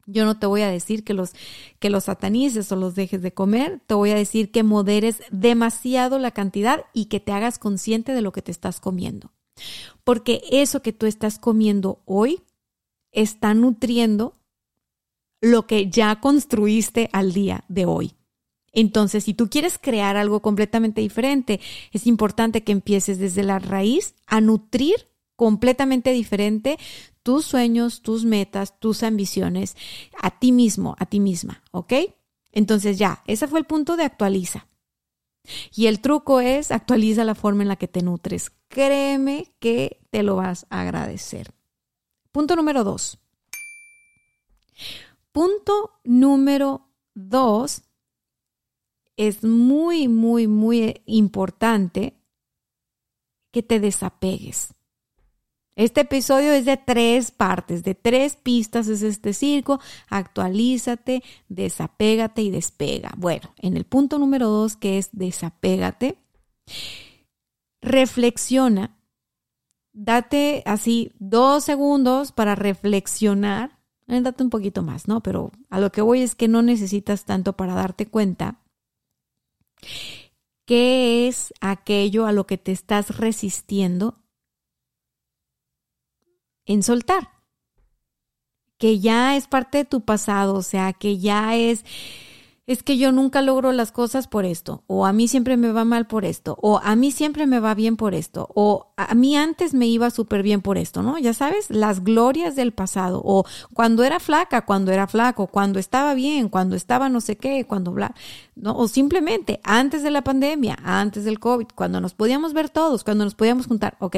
yo 0.06 0.24
no 0.24 0.38
te 0.38 0.46
voy 0.46 0.62
a 0.62 0.70
decir 0.70 1.04
que 1.04 1.14
los, 1.14 1.32
que 1.78 1.90
los 1.90 2.04
satanices 2.04 2.70
o 2.72 2.76
los 2.76 2.94
dejes 2.94 3.22
de 3.22 3.32
comer, 3.32 3.80
te 3.86 3.94
voy 3.94 4.10
a 4.10 4.16
decir 4.16 4.50
que 4.50 4.62
moderes 4.62 5.22
demasiado 5.30 6.18
la 6.18 6.32
cantidad 6.32 6.84
y 6.92 7.06
que 7.06 7.20
te 7.20 7.32
hagas 7.32 7.58
consciente 7.58 8.12
de 8.12 8.22
lo 8.22 8.32
que 8.32 8.42
te 8.42 8.50
estás 8.50 8.80
comiendo. 8.80 9.32
Porque 10.04 10.42
eso 10.50 10.82
que 10.82 10.92
tú 10.92 11.06
estás 11.06 11.38
comiendo 11.38 12.02
hoy 12.06 12.42
está 13.12 13.54
nutriendo 13.54 14.34
lo 15.40 15.66
que 15.66 15.88
ya 15.88 16.20
construiste 16.20 17.08
al 17.12 17.32
día 17.32 17.64
de 17.68 17.86
hoy. 17.86 18.14
Entonces, 18.72 19.24
si 19.24 19.34
tú 19.34 19.48
quieres 19.48 19.78
crear 19.78 20.16
algo 20.16 20.40
completamente 20.40 21.00
diferente, 21.00 21.60
es 21.92 22.06
importante 22.06 22.62
que 22.62 22.72
empieces 22.72 23.18
desde 23.18 23.42
la 23.42 23.58
raíz 23.58 24.14
a 24.26 24.40
nutrir 24.40 25.08
completamente 25.34 26.12
diferente 26.12 26.78
tus 27.22 27.46
sueños, 27.46 28.02
tus 28.02 28.24
metas, 28.24 28.78
tus 28.78 29.02
ambiciones, 29.02 29.76
a 30.20 30.38
ti 30.38 30.52
mismo, 30.52 30.94
a 30.98 31.06
ti 31.06 31.18
misma, 31.18 31.62
¿ok? 31.72 31.94
Entonces 32.52 32.98
ya, 32.98 33.22
ese 33.26 33.48
fue 33.48 33.58
el 33.58 33.64
punto 33.64 33.96
de 33.96 34.04
actualiza. 34.04 34.68
Y 35.74 35.86
el 35.86 36.00
truco 36.00 36.40
es 36.40 36.70
actualiza 36.70 37.24
la 37.24 37.34
forma 37.34 37.62
en 37.62 37.68
la 37.68 37.76
que 37.76 37.88
te 37.88 38.02
nutres. 38.02 38.52
Créeme 38.68 39.52
que 39.58 40.00
te 40.10 40.22
lo 40.22 40.36
vas 40.36 40.66
a 40.68 40.82
agradecer 40.82 41.52
Punto 42.32 42.56
número 42.56 42.84
dos. 42.84 43.18
Punto 45.32 46.00
número 46.04 46.88
dos 47.14 47.82
es 49.16 49.44
muy, 49.44 50.08
muy, 50.08 50.46
muy 50.46 51.02
importante 51.06 52.14
que 53.50 53.62
te 53.62 53.80
desapegues. 53.80 54.74
Este 55.76 56.02
episodio 56.02 56.52
es 56.52 56.64
de 56.64 56.76
tres 56.76 57.30
partes, 57.30 57.82
de 57.82 57.94
tres 57.94 58.36
pistas 58.36 58.88
es 58.88 59.02
este 59.02 59.32
circo. 59.32 59.80
Actualízate, 60.08 61.22
desapégate 61.48 62.42
y 62.42 62.50
despega. 62.50 63.12
Bueno, 63.16 63.54
en 63.58 63.76
el 63.76 63.84
punto 63.84 64.18
número 64.18 64.48
dos, 64.48 64.76
que 64.76 64.98
es 64.98 65.10
desapégate, 65.12 66.18
reflexiona. 67.80 68.96
Date 69.92 70.62
así 70.66 71.12
dos 71.18 71.64
segundos 71.64 72.32
para 72.32 72.54
reflexionar. 72.54 73.78
Eh, 74.06 74.20
date 74.20 74.42
un 74.42 74.50
poquito 74.50 74.82
más, 74.82 75.08
¿no? 75.08 75.22
Pero 75.22 75.52
a 75.68 75.80
lo 75.80 75.92
que 75.92 76.00
voy 76.00 76.22
es 76.22 76.34
que 76.34 76.48
no 76.48 76.62
necesitas 76.62 77.24
tanto 77.24 77.56
para 77.56 77.74
darte 77.74 78.06
cuenta 78.06 78.60
qué 80.66 81.26
es 81.26 81.52
aquello 81.60 82.26
a 82.26 82.32
lo 82.32 82.46
que 82.46 82.58
te 82.58 82.70
estás 82.70 83.18
resistiendo 83.18 84.22
en 86.64 86.84
soltar, 86.84 87.30
que 88.78 89.00
ya 89.00 89.36
es 89.36 89.48
parte 89.48 89.78
de 89.78 89.84
tu 89.84 90.04
pasado, 90.04 90.54
o 90.54 90.62
sea, 90.62 90.92
que 90.92 91.18
ya 91.18 91.56
es, 91.56 91.84
es 92.70 92.84
que 92.84 92.96
yo 92.96 93.10
nunca 93.10 93.42
logro 93.42 93.72
las 93.72 93.90
cosas 93.90 94.28
por 94.28 94.44
esto, 94.44 94.84
o 94.86 95.04
a 95.04 95.12
mí 95.12 95.26
siempre 95.26 95.56
me 95.56 95.72
va 95.72 95.84
mal 95.84 96.06
por 96.06 96.24
esto, 96.24 96.56
o 96.62 96.78
a 96.84 96.94
mí 96.94 97.10
siempre 97.10 97.48
me 97.48 97.58
va 97.58 97.74
bien 97.74 97.96
por 97.96 98.14
esto, 98.14 98.48
o 98.54 98.92
a 98.96 99.12
mí 99.16 99.36
antes 99.36 99.74
me 99.74 99.88
iba 99.88 100.08
súper 100.10 100.44
bien 100.44 100.62
por 100.62 100.78
esto, 100.78 101.02
¿no? 101.02 101.18
Ya 101.18 101.34
sabes, 101.34 101.68
las 101.68 102.04
glorias 102.04 102.54
del 102.54 102.72
pasado, 102.72 103.22
o 103.24 103.44
cuando 103.74 104.04
era 104.04 104.20
flaca, 104.20 104.66
cuando 104.66 104.92
era 104.92 105.08
flaco, 105.08 105.48
cuando 105.48 105.80
estaba 105.80 106.14
bien, 106.14 106.48
cuando 106.48 106.76
estaba 106.76 107.08
no 107.08 107.20
sé 107.20 107.36
qué, 107.36 107.66
cuando 107.66 107.90
bla, 107.90 108.14
¿no? 108.54 108.76
O 108.78 108.86
simplemente 108.86 109.58
antes 109.64 110.04
de 110.04 110.12
la 110.12 110.22
pandemia, 110.22 110.78
antes 110.84 111.24
del 111.24 111.40
COVID, 111.40 111.66
cuando 111.74 112.00
nos 112.00 112.14
podíamos 112.14 112.52
ver 112.52 112.70
todos, 112.70 113.02
cuando 113.02 113.24
nos 113.24 113.34
podíamos 113.34 113.66
juntar, 113.66 113.96
ok, 113.98 114.16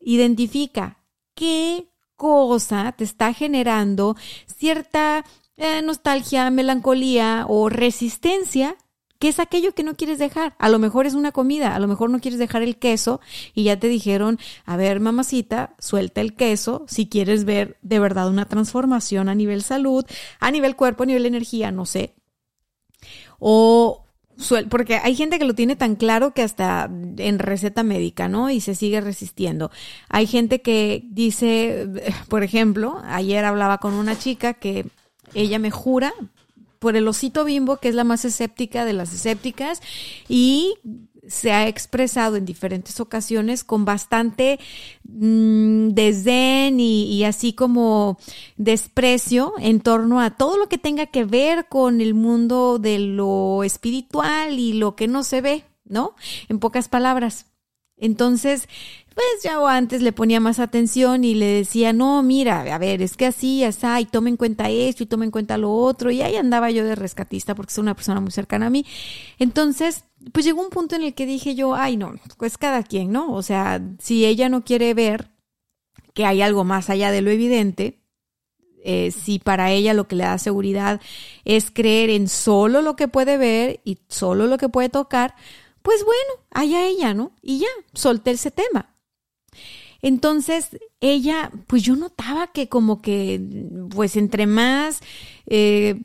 identifica 0.00 0.98
qué 1.34 1.88
cosa 2.14 2.92
te 2.92 3.04
está 3.04 3.32
generando 3.32 4.16
cierta 4.46 5.24
eh, 5.56 5.82
nostalgia, 5.82 6.50
melancolía 6.50 7.46
o 7.48 7.68
resistencia 7.68 8.76
¿Qué 9.18 9.28
es 9.28 9.40
aquello 9.40 9.72
que 9.72 9.82
no 9.82 9.96
quieres 9.96 10.18
dejar? 10.18 10.54
A 10.58 10.68
lo 10.68 10.78
mejor 10.78 11.06
es 11.06 11.14
una 11.14 11.32
comida, 11.32 11.74
a 11.74 11.78
lo 11.78 11.88
mejor 11.88 12.10
no 12.10 12.20
quieres 12.20 12.38
dejar 12.38 12.62
el 12.62 12.76
queso 12.76 13.20
y 13.54 13.64
ya 13.64 13.78
te 13.78 13.88
dijeron, 13.88 14.38
a 14.66 14.76
ver, 14.76 15.00
mamacita, 15.00 15.74
suelta 15.78 16.20
el 16.20 16.34
queso 16.34 16.84
si 16.86 17.08
quieres 17.08 17.44
ver 17.44 17.78
de 17.80 17.98
verdad 17.98 18.28
una 18.28 18.46
transformación 18.46 19.28
a 19.28 19.34
nivel 19.34 19.62
salud, 19.62 20.04
a 20.38 20.50
nivel 20.50 20.76
cuerpo, 20.76 21.04
a 21.04 21.06
nivel 21.06 21.24
energía, 21.24 21.70
no 21.70 21.86
sé. 21.86 22.14
O 23.38 24.02
porque 24.68 24.96
hay 24.96 25.14
gente 25.14 25.38
que 25.38 25.46
lo 25.46 25.54
tiene 25.54 25.76
tan 25.76 25.96
claro 25.96 26.34
que 26.34 26.42
hasta 26.42 26.90
en 27.16 27.38
receta 27.38 27.82
médica, 27.82 28.28
¿no? 28.28 28.50
Y 28.50 28.60
se 28.60 28.74
sigue 28.74 29.00
resistiendo. 29.00 29.70
Hay 30.10 30.26
gente 30.26 30.60
que 30.60 31.02
dice, 31.06 31.88
por 32.28 32.42
ejemplo, 32.42 33.00
ayer 33.06 33.46
hablaba 33.46 33.78
con 33.78 33.94
una 33.94 34.18
chica 34.18 34.52
que 34.52 34.84
ella 35.34 35.58
me 35.58 35.70
jura 35.70 36.12
por 36.78 36.96
el 36.96 37.08
osito 37.08 37.44
bimbo, 37.44 37.78
que 37.78 37.88
es 37.88 37.94
la 37.94 38.04
más 38.04 38.24
escéptica 38.24 38.84
de 38.84 38.92
las 38.92 39.12
escépticas, 39.12 39.80
y 40.28 40.74
se 41.28 41.52
ha 41.52 41.66
expresado 41.66 42.36
en 42.36 42.44
diferentes 42.44 43.00
ocasiones 43.00 43.64
con 43.64 43.84
bastante 43.84 44.60
mm, 45.04 45.88
desdén 45.88 46.78
y, 46.78 47.24
así 47.24 47.52
como 47.52 48.18
desprecio 48.56 49.54
en 49.58 49.80
torno 49.80 50.20
a 50.20 50.36
todo 50.36 50.56
lo 50.56 50.68
que 50.68 50.78
tenga 50.78 51.06
que 51.06 51.24
ver 51.24 51.66
con 51.68 52.00
el 52.00 52.14
mundo 52.14 52.78
de 52.78 52.98
lo 52.98 53.64
espiritual 53.64 54.58
y 54.58 54.74
lo 54.74 54.94
que 54.94 55.08
no 55.08 55.24
se 55.24 55.40
ve, 55.40 55.64
¿no? 55.84 56.14
En 56.48 56.58
pocas 56.58 56.88
palabras. 56.88 57.46
Entonces, 57.96 58.68
pues 59.16 59.42
ya 59.42 59.58
antes 59.74 60.02
le 60.02 60.12
ponía 60.12 60.40
más 60.40 60.58
atención 60.58 61.24
y 61.24 61.34
le 61.34 61.46
decía, 61.46 61.94
no, 61.94 62.22
mira, 62.22 62.60
a 62.74 62.76
ver, 62.76 63.00
es 63.00 63.16
que 63.16 63.24
así, 63.24 63.64
así, 63.64 63.86
y 64.00 64.04
tome 64.04 64.28
en 64.28 64.36
cuenta 64.36 64.68
esto 64.68 65.04
y 65.04 65.06
tome 65.06 65.24
en 65.24 65.30
cuenta 65.30 65.56
lo 65.56 65.72
otro, 65.72 66.10
y 66.10 66.20
ahí 66.20 66.36
andaba 66.36 66.70
yo 66.70 66.84
de 66.84 66.94
rescatista 66.94 67.54
porque 67.54 67.70
es 67.70 67.78
una 67.78 67.94
persona 67.94 68.20
muy 68.20 68.30
cercana 68.30 68.66
a 68.66 68.70
mí. 68.70 68.84
Entonces, 69.38 70.04
pues 70.32 70.44
llegó 70.44 70.60
un 70.60 70.68
punto 70.68 70.96
en 70.96 71.02
el 71.02 71.14
que 71.14 71.24
dije 71.24 71.54
yo, 71.54 71.74
ay 71.74 71.96
no, 71.96 72.12
pues 72.36 72.58
cada 72.58 72.82
quien, 72.82 73.10
¿no? 73.10 73.32
O 73.32 73.42
sea, 73.42 73.80
si 73.98 74.26
ella 74.26 74.50
no 74.50 74.64
quiere 74.64 74.92
ver 74.92 75.30
que 76.12 76.26
hay 76.26 76.42
algo 76.42 76.64
más 76.64 76.90
allá 76.90 77.10
de 77.10 77.22
lo 77.22 77.30
evidente, 77.30 78.02
eh, 78.84 79.12
si 79.12 79.38
para 79.38 79.70
ella 79.70 79.94
lo 79.94 80.08
que 80.08 80.16
le 80.16 80.24
da 80.24 80.36
seguridad 80.36 81.00
es 81.46 81.70
creer 81.70 82.10
en 82.10 82.28
solo 82.28 82.82
lo 82.82 82.96
que 82.96 83.08
puede 83.08 83.38
ver 83.38 83.80
y 83.82 83.96
solo 84.08 84.46
lo 84.46 84.58
que 84.58 84.68
puede 84.68 84.90
tocar, 84.90 85.34
pues 85.80 86.04
bueno, 86.04 86.44
allá 86.50 86.86
ella, 86.86 87.14
¿no? 87.14 87.32
Y 87.40 87.60
ya, 87.60 87.68
solté 87.94 88.32
ese 88.32 88.50
tema. 88.50 88.92
Entonces, 90.06 90.78
ella, 91.00 91.50
pues 91.66 91.82
yo 91.82 91.96
notaba 91.96 92.46
que 92.52 92.68
como 92.68 93.02
que, 93.02 93.40
pues 93.90 94.14
entre 94.14 94.46
más 94.46 95.00
eh, 95.48 96.00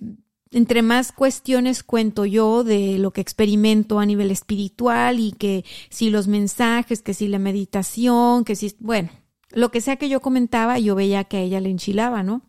entre 0.49 0.81
más 0.81 1.11
cuestiones 1.11 1.83
cuento 1.83 2.25
yo 2.25 2.63
de 2.63 2.97
lo 2.97 3.11
que 3.11 3.21
experimento 3.21 3.99
a 3.99 4.07
nivel 4.07 4.31
espiritual 4.31 5.19
y 5.19 5.33
que 5.33 5.65
si 5.91 6.09
los 6.09 6.27
mensajes, 6.27 7.03
que 7.03 7.13
si 7.13 7.27
la 7.27 7.37
meditación, 7.37 8.43
que 8.43 8.55
si, 8.55 8.75
bueno, 8.79 9.11
lo 9.51 9.69
que 9.69 9.81
sea 9.81 9.97
que 9.97 10.09
yo 10.09 10.19
comentaba, 10.19 10.79
yo 10.79 10.95
veía 10.95 11.25
que 11.25 11.37
a 11.37 11.41
ella 11.41 11.59
le 11.59 11.69
enchilaba, 11.69 12.23
¿no? 12.23 12.41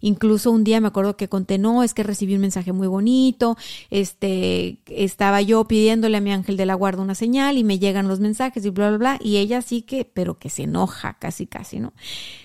Incluso 0.00 0.50
un 0.50 0.64
día 0.64 0.80
me 0.80 0.88
acuerdo 0.88 1.16
que 1.16 1.28
conté, 1.28 1.58
no, 1.58 1.82
es 1.82 1.94
que 1.94 2.02
recibí 2.02 2.34
un 2.34 2.40
mensaje 2.40 2.72
muy 2.72 2.88
bonito, 2.88 3.56
este, 3.90 4.78
estaba 4.86 5.40
yo 5.42 5.64
pidiéndole 5.66 6.16
a 6.16 6.20
mi 6.20 6.32
ángel 6.32 6.56
de 6.56 6.66
la 6.66 6.74
guarda 6.74 7.02
una 7.02 7.14
señal 7.14 7.58
y 7.58 7.64
me 7.64 7.78
llegan 7.78 8.08
los 8.08 8.20
mensajes 8.20 8.64
y 8.64 8.70
bla, 8.70 8.88
bla, 8.88 8.98
bla, 8.98 9.18
y 9.22 9.36
ella 9.36 9.62
sí 9.62 9.82
que, 9.82 10.04
pero 10.04 10.38
que 10.38 10.50
se 10.50 10.64
enoja 10.64 11.14
casi, 11.18 11.46
casi, 11.46 11.80
¿no? 11.80 11.92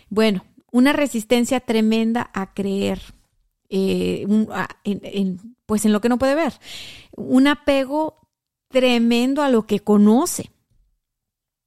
Bueno, 0.10 0.46
una 0.72 0.94
resistencia 0.94 1.60
tremenda 1.60 2.30
a 2.34 2.54
creer, 2.54 3.02
eh, 3.70 4.28
pues 5.66 5.86
en 5.86 5.94
lo 5.94 6.02
que 6.02 6.10
no 6.10 6.18
puede 6.18 6.36
ver. 6.36 6.54
Un 7.16 7.48
apego 7.48 8.28
tremendo 8.70 9.42
a 9.42 9.50
lo 9.50 9.66
que 9.66 9.80
conoce. 9.80 10.52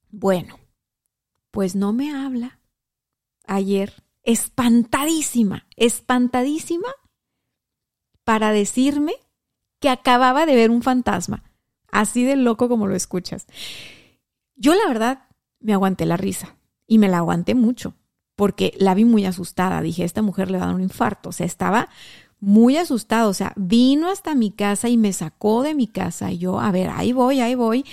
Bueno, 0.09 0.59
pues 1.51 1.75
no 1.75 1.93
me 1.93 2.13
habla. 2.15 2.59
Ayer, 3.45 3.93
espantadísima, 4.23 5.67
espantadísima 5.75 6.89
para 8.23 8.51
decirme 8.51 9.13
que 9.79 9.89
acababa 9.89 10.45
de 10.45 10.55
ver 10.55 10.69
un 10.69 10.83
fantasma, 10.83 11.43
así 11.91 12.23
de 12.23 12.35
loco 12.35 12.69
como 12.69 12.87
lo 12.87 12.95
escuchas. 12.95 13.47
Yo 14.55 14.75
la 14.75 14.87
verdad 14.87 15.27
me 15.59 15.73
aguanté 15.73 16.05
la 16.05 16.17
risa 16.17 16.55
y 16.87 16.97
me 16.99 17.09
la 17.09 17.17
aguanté 17.17 17.55
mucho 17.55 17.95
porque 18.35 18.73
la 18.77 18.93
vi 18.93 19.05
muy 19.05 19.25
asustada. 19.25 19.81
Dije, 19.81 20.03
esta 20.03 20.21
mujer 20.21 20.49
le 20.49 20.57
va 20.57 20.63
a 20.63 20.67
dar 20.67 20.75
un 20.75 20.81
infarto. 20.81 21.29
O 21.29 21.31
sea, 21.31 21.45
estaba 21.45 21.89
muy 22.39 22.77
asustada. 22.77 23.27
O 23.27 23.33
sea, 23.33 23.53
vino 23.55 24.09
hasta 24.09 24.33
mi 24.33 24.51
casa 24.51 24.89
y 24.89 24.97
me 24.97 25.13
sacó 25.13 25.61
de 25.61 25.75
mi 25.75 25.87
casa. 25.87 26.31
Y 26.31 26.39
yo, 26.39 26.59
a 26.59 26.71
ver, 26.71 26.89
ahí 26.89 27.13
voy, 27.13 27.39
ahí 27.39 27.55
voy. 27.55 27.85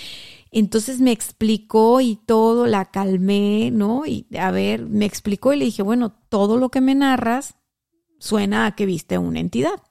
Entonces 0.51 0.99
me 0.99 1.11
explicó 1.11 2.01
y 2.01 2.15
todo, 2.15 2.65
la 2.65 2.85
calmé, 2.85 3.71
¿no? 3.71 4.05
Y 4.05 4.25
a 4.37 4.51
ver, 4.51 4.85
me 4.85 5.05
explicó 5.05 5.53
y 5.53 5.57
le 5.57 5.65
dije, 5.65 5.83
bueno, 5.83 6.11
todo 6.29 6.57
lo 6.57 6.69
que 6.69 6.81
me 6.81 6.95
narras 6.95 7.55
suena 8.19 8.65
a 8.65 8.75
que 8.75 8.85
viste 8.85 9.17
una 9.17 9.39
entidad. 9.39 9.81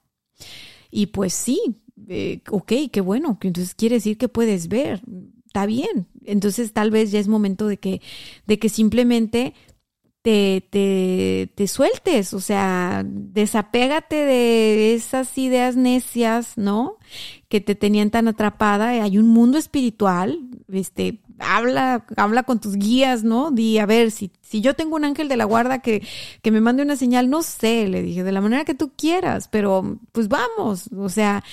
Y 0.91 1.07
pues 1.07 1.33
sí, 1.33 1.81
eh, 2.07 2.41
ok, 2.49 2.73
qué 2.91 3.01
bueno, 3.01 3.37
entonces 3.41 3.75
quiere 3.75 3.95
decir 3.95 4.17
que 4.17 4.27
puedes 4.27 4.67
ver, 4.67 5.01
está 5.45 5.65
bien. 5.65 6.07
Entonces 6.25 6.73
tal 6.73 6.91
vez 6.91 7.11
ya 7.11 7.19
es 7.19 7.27
momento 7.27 7.67
de 7.67 7.77
que, 7.77 8.01
de 8.45 8.59
que 8.59 8.69
simplemente 8.69 9.53
te, 10.21 10.67
te, 10.69 11.51
te, 11.55 11.67
sueltes, 11.67 12.33
o 12.33 12.39
sea, 12.41 13.03
desapégate 13.05 14.15
de 14.15 14.93
esas 14.93 15.37
ideas 15.37 15.75
necias, 15.77 16.57
¿no? 16.57 16.97
Que 17.47 17.61
te 17.61 17.75
tenían 17.75 18.09
tan 18.09 18.27
atrapada. 18.27 18.89
Hay 18.89 19.17
un 19.17 19.27
mundo 19.27 19.57
espiritual, 19.57 20.39
este, 20.71 21.21
habla, 21.39 22.05
habla 22.17 22.43
con 22.43 22.59
tus 22.59 22.75
guías, 22.75 23.23
¿no? 23.23 23.51
Di, 23.51 23.79
a 23.79 23.85
ver, 23.85 24.11
si, 24.11 24.31
si 24.41 24.61
yo 24.61 24.75
tengo 24.75 24.97
un 24.97 25.05
ángel 25.05 25.29
de 25.29 25.37
la 25.37 25.45
guarda 25.45 25.79
que, 25.79 26.05
que 26.41 26.51
me 26.51 26.61
mande 26.61 26.83
una 26.83 26.97
señal, 26.97 27.29
no 27.29 27.41
sé, 27.41 27.87
le 27.87 28.01
dije, 28.01 28.23
de 28.23 28.31
la 28.31 28.41
manera 28.41 28.65
que 28.65 28.75
tú 28.75 28.91
quieras, 28.95 29.47
pero 29.47 29.99
pues 30.11 30.27
vamos, 30.27 30.89
o 30.95 31.09
sea, 31.09 31.43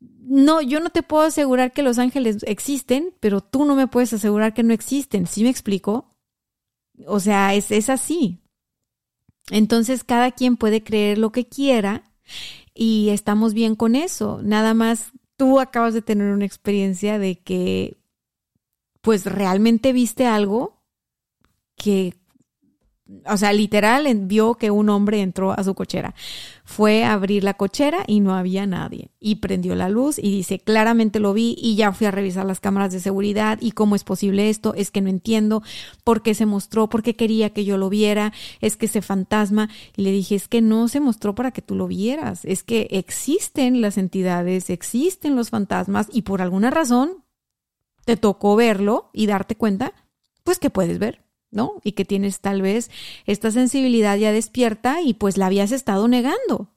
no, 0.00 0.60
yo 0.62 0.80
no 0.80 0.90
te 0.90 1.02
puedo 1.02 1.24
asegurar 1.24 1.72
que 1.72 1.82
los 1.82 1.98
ángeles 1.98 2.38
existen, 2.46 3.12
pero 3.20 3.42
tú 3.42 3.64
no 3.64 3.76
me 3.76 3.86
puedes 3.86 4.12
asegurar 4.12 4.54
que 4.54 4.62
no 4.62 4.72
existen, 4.72 5.26
¿sí 5.26 5.42
me 5.42 5.50
explico? 5.50 6.15
O 7.06 7.20
sea, 7.20 7.54
es, 7.54 7.70
es 7.70 7.90
así. 7.90 8.40
Entonces 9.50 10.04
cada 10.04 10.32
quien 10.32 10.56
puede 10.56 10.82
creer 10.82 11.18
lo 11.18 11.30
que 11.30 11.46
quiera 11.46 12.04
y 12.74 13.10
estamos 13.10 13.54
bien 13.54 13.76
con 13.76 13.94
eso. 13.94 14.40
Nada 14.42 14.74
más 14.74 15.12
tú 15.36 15.60
acabas 15.60 15.94
de 15.94 16.02
tener 16.02 16.32
una 16.32 16.46
experiencia 16.46 17.18
de 17.18 17.38
que 17.38 17.96
pues 19.02 19.24
realmente 19.26 19.92
viste 19.92 20.26
algo 20.26 20.82
que 21.76 22.14
o 23.28 23.36
sea, 23.36 23.52
literal, 23.52 24.06
vio 24.22 24.54
que 24.54 24.70
un 24.70 24.88
hombre 24.88 25.20
entró 25.20 25.52
a 25.52 25.62
su 25.62 25.74
cochera. 25.74 26.14
Fue 26.68 27.04
a 27.04 27.12
abrir 27.12 27.44
la 27.44 27.54
cochera 27.54 28.02
y 28.08 28.18
no 28.18 28.34
había 28.34 28.66
nadie. 28.66 29.12
Y 29.20 29.36
prendió 29.36 29.76
la 29.76 29.88
luz 29.88 30.18
y 30.18 30.30
dice, 30.32 30.58
claramente 30.58 31.20
lo 31.20 31.32
vi 31.32 31.54
y 31.58 31.76
ya 31.76 31.92
fui 31.92 32.08
a 32.08 32.10
revisar 32.10 32.44
las 32.44 32.58
cámaras 32.58 32.92
de 32.92 32.98
seguridad 32.98 33.58
y 33.60 33.70
cómo 33.70 33.94
es 33.94 34.02
posible 34.02 34.50
esto, 34.50 34.74
es 34.74 34.90
que 34.90 35.00
no 35.00 35.08
entiendo 35.08 35.62
por 36.02 36.22
qué 36.22 36.34
se 36.34 36.44
mostró, 36.44 36.88
por 36.88 37.04
qué 37.04 37.14
quería 37.14 37.50
que 37.50 37.64
yo 37.64 37.78
lo 37.78 37.88
viera, 37.88 38.32
es 38.60 38.76
que 38.76 38.86
ese 38.86 39.00
fantasma. 39.00 39.70
Y 39.96 40.02
le 40.02 40.10
dije, 40.10 40.34
es 40.34 40.48
que 40.48 40.60
no 40.60 40.88
se 40.88 40.98
mostró 40.98 41.36
para 41.36 41.52
que 41.52 41.62
tú 41.62 41.76
lo 41.76 41.86
vieras, 41.86 42.44
es 42.44 42.64
que 42.64 42.88
existen 42.90 43.80
las 43.80 43.96
entidades, 43.96 44.68
existen 44.68 45.36
los 45.36 45.50
fantasmas 45.50 46.08
y 46.12 46.22
por 46.22 46.42
alguna 46.42 46.70
razón 46.70 47.24
te 48.04 48.16
tocó 48.16 48.56
verlo 48.56 49.10
y 49.12 49.26
darte 49.26 49.54
cuenta, 49.54 49.92
pues 50.42 50.58
que 50.58 50.70
puedes 50.70 50.98
ver. 50.98 51.25
¿No? 51.50 51.80
Y 51.84 51.92
que 51.92 52.04
tienes 52.04 52.40
tal 52.40 52.62
vez 52.62 52.90
esta 53.26 53.50
sensibilidad 53.50 54.16
ya 54.16 54.32
despierta 54.32 55.00
y 55.02 55.14
pues 55.14 55.36
la 55.36 55.46
habías 55.46 55.72
estado 55.72 56.08
negando, 56.08 56.72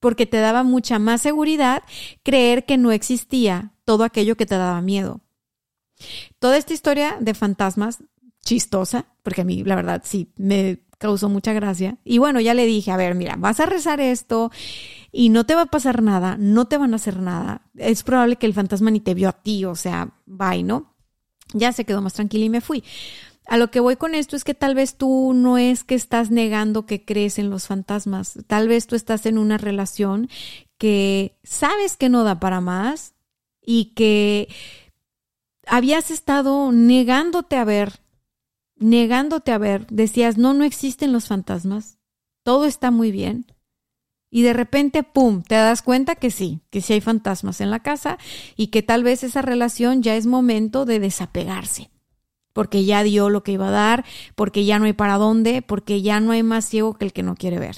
porque 0.00 0.26
te 0.26 0.38
daba 0.38 0.62
mucha 0.62 0.98
más 0.98 1.22
seguridad 1.22 1.82
creer 2.22 2.64
que 2.64 2.76
no 2.76 2.92
existía 2.92 3.72
todo 3.84 4.04
aquello 4.04 4.36
que 4.36 4.46
te 4.46 4.56
daba 4.56 4.80
miedo. 4.80 5.20
Toda 6.38 6.56
esta 6.56 6.72
historia 6.72 7.16
de 7.20 7.34
fantasmas 7.34 8.02
chistosa, 8.44 9.06
porque 9.22 9.40
a 9.40 9.44
mí 9.44 9.64
la 9.64 9.76
verdad 9.76 10.02
sí 10.04 10.32
me 10.36 10.84
causó 10.98 11.28
mucha 11.28 11.52
gracia. 11.52 11.98
Y 12.04 12.18
bueno, 12.18 12.40
ya 12.40 12.54
le 12.54 12.66
dije, 12.66 12.90
a 12.90 12.96
ver, 12.96 13.14
mira, 13.14 13.36
vas 13.38 13.60
a 13.60 13.66
rezar 13.66 14.00
esto 14.00 14.50
y 15.12 15.28
no 15.28 15.44
te 15.44 15.54
va 15.54 15.62
a 15.62 15.66
pasar 15.66 16.02
nada, 16.02 16.36
no 16.38 16.66
te 16.66 16.78
van 16.78 16.92
a 16.92 16.96
hacer 16.96 17.18
nada. 17.20 17.62
Es 17.76 18.02
probable 18.02 18.36
que 18.36 18.46
el 18.46 18.54
fantasma 18.54 18.90
ni 18.90 19.00
te 19.00 19.14
vio 19.14 19.28
a 19.28 19.32
ti, 19.32 19.64
o 19.64 19.74
sea, 19.74 20.14
bye, 20.26 20.62
¿no? 20.62 20.94
Ya 21.52 21.72
se 21.72 21.84
quedó 21.84 22.00
más 22.00 22.14
tranquila 22.14 22.46
y 22.46 22.50
me 22.50 22.60
fui. 22.60 22.82
A 23.46 23.58
lo 23.58 23.70
que 23.70 23.80
voy 23.80 23.96
con 23.96 24.14
esto 24.14 24.36
es 24.36 24.44
que 24.44 24.54
tal 24.54 24.74
vez 24.74 24.96
tú 24.96 25.32
no 25.34 25.58
es 25.58 25.84
que 25.84 25.94
estás 25.94 26.30
negando 26.30 26.86
que 26.86 27.04
crees 27.04 27.38
en 27.38 27.50
los 27.50 27.66
fantasmas, 27.66 28.38
tal 28.46 28.68
vez 28.68 28.86
tú 28.86 28.96
estás 28.96 29.26
en 29.26 29.36
una 29.36 29.58
relación 29.58 30.28
que 30.78 31.36
sabes 31.42 31.96
que 31.96 32.08
no 32.08 32.24
da 32.24 32.40
para 32.40 32.60
más 32.60 33.14
y 33.60 33.86
que 33.94 34.48
habías 35.66 36.10
estado 36.10 36.72
negándote 36.72 37.56
a 37.56 37.64
ver, 37.64 38.00
negándote 38.76 39.52
a 39.52 39.58
ver, 39.58 39.86
decías, 39.88 40.38
no, 40.38 40.54
no 40.54 40.64
existen 40.64 41.12
los 41.12 41.28
fantasmas, 41.28 41.98
todo 42.44 42.64
está 42.64 42.90
muy 42.90 43.10
bien. 43.10 43.46
Y 44.30 44.42
de 44.42 44.52
repente, 44.52 45.04
¡pum!, 45.04 45.42
te 45.42 45.54
das 45.54 45.80
cuenta 45.80 46.16
que 46.16 46.32
sí, 46.32 46.60
que 46.70 46.80
sí 46.80 46.94
hay 46.94 47.00
fantasmas 47.00 47.60
en 47.60 47.70
la 47.70 47.84
casa 47.84 48.18
y 48.56 48.66
que 48.68 48.82
tal 48.82 49.04
vez 49.04 49.22
esa 49.22 49.42
relación 49.42 50.02
ya 50.02 50.16
es 50.16 50.26
momento 50.26 50.86
de 50.86 50.98
desapegarse 50.98 51.93
porque 52.54 52.86
ya 52.86 53.02
dio 53.02 53.28
lo 53.28 53.42
que 53.42 53.52
iba 53.52 53.68
a 53.68 53.72
dar, 53.72 54.06
porque 54.34 54.64
ya 54.64 54.78
no 54.78 54.86
hay 54.86 54.94
para 54.94 55.18
dónde, 55.18 55.60
porque 55.60 56.00
ya 56.00 56.20
no 56.20 56.32
hay 56.32 56.42
más 56.42 56.64
ciego 56.64 56.94
que 56.94 57.04
el 57.04 57.12
que 57.12 57.22
no 57.22 57.34
quiere 57.34 57.58
ver. 57.58 57.76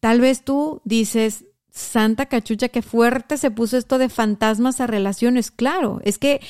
Tal 0.00 0.20
vez 0.20 0.44
tú 0.44 0.80
dices, 0.84 1.44
Santa 1.70 2.26
cachucha, 2.26 2.70
qué 2.70 2.82
fuerte 2.82 3.36
se 3.36 3.50
puso 3.50 3.76
esto 3.76 3.98
de 3.98 4.08
fantasmas 4.08 4.80
a 4.80 4.86
relaciones. 4.86 5.50
Claro, 5.50 6.00
es 6.02 6.18
que, 6.18 6.40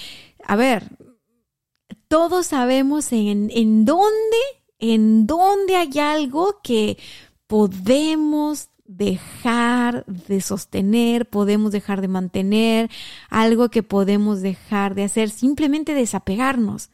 a 0.45 0.57
ver, 0.57 0.85
todos 2.09 2.47
sabemos 2.47 3.13
en, 3.13 3.51
en 3.53 3.85
dónde, 3.85 4.39
en 4.79 5.27
dónde 5.27 5.77
hay 5.77 5.99
algo 5.99 6.61
que 6.63 6.99
podemos 7.47 8.68
dejar 8.89 10.05
de 10.07 10.41
sostener, 10.41 11.29
podemos 11.29 11.71
dejar 11.71 12.01
de 12.01 12.09
mantener, 12.09 12.91
algo 13.29 13.69
que 13.69 13.85
podemos 13.85 14.41
dejar 14.41 14.97
de 14.97 15.05
hacer, 15.05 15.31
simplemente 15.31 15.95
desapegarnos. 15.95 16.91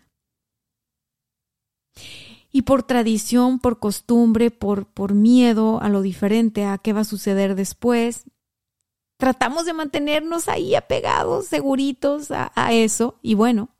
Y 2.51 2.63
por 2.63 2.83
tradición, 2.83 3.59
por 3.59 3.79
costumbre, 3.79 4.51
por, 4.51 4.87
por 4.87 5.15
miedo 5.15 5.81
a 5.81 5.89
lo 5.89 6.03
diferente, 6.03 6.65
a 6.67 6.79
qué 6.79 6.93
va 6.93 7.01
a 7.01 7.05
suceder 7.05 7.55
después, 7.55 8.25
tratamos 9.17 9.65
de 9.65 9.73
mantenernos 9.73 10.49
ahí 10.49 10.75
apegados, 10.75 11.47
seguritos 11.47 12.31
a, 12.31 12.53
a 12.55 12.73
eso. 12.73 13.19
Y 13.23 13.35
bueno, 13.35 13.71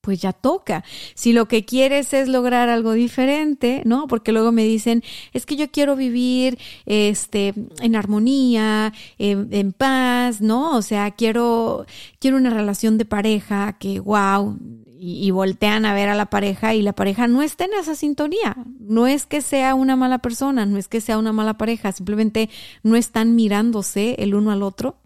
pues 0.00 0.20
ya 0.20 0.32
toca. 0.32 0.84
Si 1.14 1.32
lo 1.32 1.46
que 1.48 1.64
quieres 1.64 2.12
es 2.14 2.28
lograr 2.28 2.68
algo 2.68 2.92
diferente, 2.92 3.82
¿no? 3.84 4.06
Porque 4.06 4.32
luego 4.32 4.52
me 4.52 4.64
dicen, 4.64 5.02
es 5.32 5.46
que 5.46 5.56
yo 5.56 5.70
quiero 5.70 5.96
vivir 5.96 6.58
este, 6.86 7.54
en 7.80 7.96
armonía, 7.96 8.92
en, 9.18 9.72
paz, 9.72 10.40
¿no? 10.40 10.76
O 10.76 10.82
sea, 10.82 11.10
quiero, 11.12 11.86
quiero 12.18 12.36
una 12.36 12.50
relación 12.50 12.98
de 12.98 13.04
pareja 13.04 13.76
que, 13.78 14.00
wow, 14.00 14.58
y, 14.98 15.26
y, 15.26 15.30
voltean 15.30 15.86
a 15.86 15.94
ver 15.94 16.10
a 16.10 16.14
la 16.14 16.26
pareja 16.26 16.74
y 16.74 16.82
la 16.82 16.92
pareja 16.92 17.26
no 17.26 17.40
está 17.42 17.64
en 17.64 17.72
esa 17.80 17.94
sintonía. 17.94 18.56
No 18.78 19.06
es 19.06 19.26
que 19.26 19.40
sea 19.40 19.74
una 19.74 19.96
mala 19.96 20.18
persona, 20.18 20.66
no 20.66 20.76
es 20.76 20.88
que 20.88 21.00
sea 21.00 21.18
una 21.18 21.32
mala 21.32 21.54
pareja, 21.56 21.92
simplemente 21.92 22.50
no 22.82 22.96
están 22.96 23.34
mirándose 23.34 24.16
el 24.18 24.34
uno 24.34 24.50
al 24.50 24.62
otro 24.62 24.96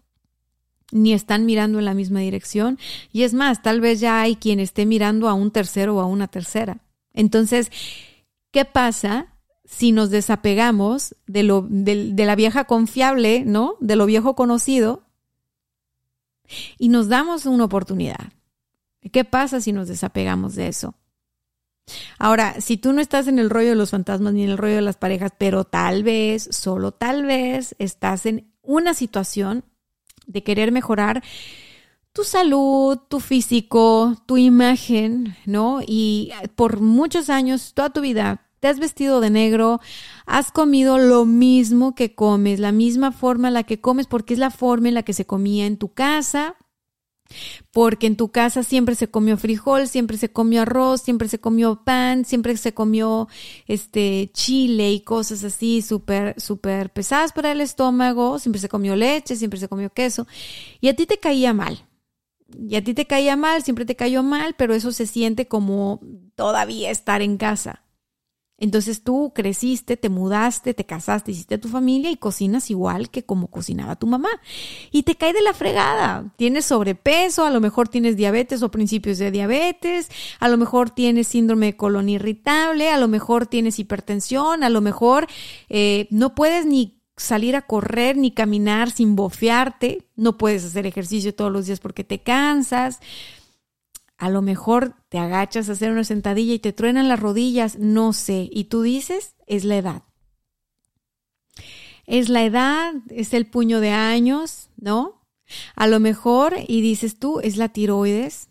ni 0.91 1.13
están 1.13 1.45
mirando 1.45 1.79
en 1.79 1.85
la 1.85 1.93
misma 1.93 2.19
dirección. 2.19 2.79
Y 3.11 3.23
es 3.23 3.33
más, 3.33 3.61
tal 3.61 3.81
vez 3.81 3.99
ya 3.99 4.21
hay 4.21 4.35
quien 4.35 4.59
esté 4.59 4.85
mirando 4.85 5.29
a 5.29 5.33
un 5.33 5.51
tercero 5.51 5.95
o 5.95 6.01
a 6.01 6.05
una 6.05 6.27
tercera. 6.27 6.77
Entonces, 7.13 7.71
¿qué 8.51 8.65
pasa 8.65 9.33
si 9.63 9.91
nos 9.91 10.09
desapegamos 10.09 11.15
de, 11.25 11.43
lo, 11.43 11.65
de, 11.67 12.13
la 12.25 12.35
vieja 12.35 12.65
confiable, 12.65 13.43
¿no? 13.45 13.75
De 13.79 13.95
lo 13.95 14.05
viejo 14.05 14.35
conocido 14.35 15.03
y 16.77 16.89
nos 16.89 17.07
damos 17.07 17.45
una 17.45 17.65
oportunidad? 17.65 18.33
¿Qué 19.11 19.23
pasa 19.23 19.61
si 19.61 19.71
nos 19.71 19.87
desapegamos 19.87 20.55
de 20.55 20.67
eso? 20.67 20.95
Ahora, 22.17 22.59
si 22.61 22.77
tú 22.77 22.93
no 22.93 23.01
estás 23.01 23.27
en 23.27 23.37
el 23.37 23.49
rollo 23.49 23.69
de 23.69 23.75
los 23.75 23.91
fantasmas 23.91 24.33
ni 24.33 24.43
en 24.43 24.49
el 24.49 24.57
rollo 24.57 24.75
de 24.75 24.81
las 24.81 24.97
parejas, 24.97 25.31
pero 25.37 25.63
tal 25.65 26.03
vez, 26.03 26.47
solo 26.51 26.91
tal 26.91 27.25
vez, 27.25 27.75
estás 27.77 28.25
en 28.25 28.51
una 28.63 28.95
situación 28.95 29.63
de 30.27 30.43
querer 30.43 30.71
mejorar 30.71 31.23
tu 32.13 32.23
salud, 32.23 32.97
tu 33.09 33.19
físico, 33.19 34.15
tu 34.25 34.37
imagen, 34.37 35.35
¿no? 35.45 35.81
Y 35.85 36.31
por 36.55 36.79
muchos 36.79 37.29
años, 37.29 37.73
toda 37.73 37.89
tu 37.89 37.99
vida, 37.99 38.45
te 38.61 38.69
has 38.69 38.79
vestido 38.79 39.19
de 39.19 39.29
negro, 39.29 39.81
has 40.25 40.51
comido 40.51 40.97
lo 40.97 41.25
mismo 41.25 41.93
que 41.93 42.15
comes, 42.15 42.59
la 42.59 42.71
misma 42.71 43.11
forma 43.11 43.49
en 43.49 43.53
la 43.53 43.63
que 43.63 43.81
comes, 43.81 44.07
porque 44.07 44.33
es 44.33 44.39
la 44.39 44.49
forma 44.49 44.87
en 44.87 44.93
la 44.93 45.03
que 45.03 45.13
se 45.13 45.25
comía 45.25 45.65
en 45.65 45.77
tu 45.77 45.89
casa, 45.89 46.55
porque 47.71 48.07
en 48.07 48.15
tu 48.15 48.29
casa 48.29 48.63
siempre 48.63 48.95
se 48.95 49.09
comió 49.09 49.37
frijol, 49.37 49.87
siempre 49.87 50.17
se 50.17 50.29
comió 50.29 50.61
arroz, 50.61 51.01
siempre 51.01 51.27
se 51.27 51.39
comió 51.39 51.83
pan, 51.83 52.25
siempre 52.25 52.55
se 52.57 52.73
comió 52.73 53.27
este 53.67 54.29
chile 54.33 54.91
y 54.91 55.01
cosas 55.01 55.43
así 55.43 55.81
súper, 55.81 56.39
súper 56.39 56.91
pesadas 56.91 57.33
para 57.33 57.51
el 57.51 57.61
estómago, 57.61 58.39
siempre 58.39 58.61
se 58.61 58.69
comió 58.69 58.95
leche, 58.95 59.35
siempre 59.35 59.59
se 59.59 59.67
comió 59.67 59.89
queso, 59.89 60.27
y 60.81 60.87
a 60.87 60.95
ti 60.95 61.05
te 61.05 61.17
caía 61.17 61.53
mal. 61.53 61.85
Y 62.47 62.75
a 62.75 62.83
ti 62.83 62.93
te 62.93 63.07
caía 63.07 63.35
mal, 63.35 63.63
siempre 63.63 63.85
te 63.85 63.95
cayó 63.95 64.21
mal, 64.21 64.55
pero 64.55 64.75
eso 64.75 64.91
se 64.91 65.07
siente 65.07 65.47
como 65.47 65.99
todavía 66.35 66.91
estar 66.91 67.21
en 67.21 67.37
casa. 67.37 67.84
Entonces 68.57 69.03
tú 69.03 69.33
creciste, 69.35 69.97
te 69.97 70.07
mudaste, 70.07 70.73
te 70.73 70.85
casaste, 70.85 71.31
hiciste 71.31 71.57
tu 71.57 71.67
familia 71.67 72.09
y 72.09 72.15
cocinas 72.15 72.69
igual 72.69 73.09
que 73.09 73.23
como 73.23 73.47
cocinaba 73.47 73.97
tu 73.97 74.07
mamá. 74.07 74.29
Y 74.91 75.03
te 75.03 75.15
cae 75.15 75.33
de 75.33 75.41
la 75.41 75.53
fregada. 75.53 76.33
Tienes 76.37 76.65
sobrepeso, 76.65 77.45
a 77.45 77.49
lo 77.49 77.59
mejor 77.59 77.89
tienes 77.89 78.15
diabetes 78.15 78.63
o 78.63 78.71
principios 78.71 79.17
de 79.17 79.31
diabetes, 79.31 80.09
a 80.39 80.47
lo 80.47 80.57
mejor 80.57 80.89
tienes 80.89 81.27
síndrome 81.27 81.67
de 81.67 81.77
colon 81.77 82.07
irritable, 82.07 82.89
a 82.89 82.97
lo 82.97 83.09
mejor 83.09 83.45
tienes 83.45 83.77
hipertensión, 83.77 84.63
a 84.63 84.69
lo 84.69 84.79
mejor 84.79 85.27
eh, 85.67 86.07
no 86.09 86.33
puedes 86.33 86.65
ni 86.65 87.01
salir 87.17 87.55
a 87.55 87.61
correr 87.61 88.17
ni 88.17 88.31
caminar 88.31 88.91
sin 88.91 89.15
bofearte, 89.15 90.07
no 90.15 90.37
puedes 90.37 90.63
hacer 90.65 90.85
ejercicio 90.85 91.33
todos 91.33 91.51
los 91.51 91.65
días 91.65 91.79
porque 91.79 92.03
te 92.03 92.19
cansas 92.19 92.99
a 94.17 94.29
lo 94.29 94.41
mejor 94.41 94.95
te 95.09 95.17
agachas 95.17 95.69
a 95.69 95.73
hacer 95.73 95.91
una 95.91 96.03
sentadilla 96.03 96.53
y 96.53 96.59
te 96.59 96.73
truenan 96.73 97.07
las 97.07 97.19
rodillas, 97.19 97.77
no 97.77 98.13
sé, 98.13 98.49
y 98.51 98.65
tú 98.65 98.81
dices, 98.81 99.35
es 99.45 99.65
la 99.65 99.77
edad. 99.77 100.03
Es 102.05 102.29
la 102.29 102.43
edad, 102.43 102.93
es 103.09 103.33
el 103.33 103.47
puño 103.47 103.79
de 103.79 103.89
años, 103.89 104.69
¿no? 104.77 105.21
A 105.75 105.87
lo 105.87 105.99
mejor, 105.99 106.55
y 106.67 106.81
dices 106.81 107.19
tú, 107.19 107.39
es 107.39 107.57
la 107.57 107.69
tiroides, 107.69 108.49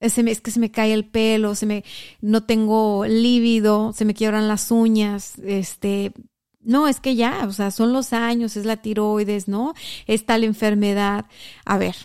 es, 0.00 0.18
es 0.18 0.40
que 0.40 0.50
se 0.50 0.60
me 0.60 0.70
cae 0.70 0.92
el 0.92 1.08
pelo, 1.08 1.54
se 1.54 1.66
me, 1.66 1.84
no 2.20 2.44
tengo 2.44 3.04
lívido, 3.06 3.92
se 3.92 4.04
me 4.04 4.14
quiebran 4.14 4.48
las 4.48 4.70
uñas, 4.70 5.38
este, 5.38 6.12
no, 6.60 6.88
es 6.88 7.00
que 7.00 7.16
ya, 7.16 7.44
o 7.46 7.52
sea, 7.52 7.70
son 7.70 7.92
los 7.92 8.12
años, 8.12 8.56
es 8.56 8.66
la 8.66 8.76
tiroides, 8.76 9.48
¿no? 9.48 9.74
Es 10.06 10.26
tal 10.26 10.44
enfermedad. 10.44 11.26
A 11.64 11.78
ver, 11.78 11.96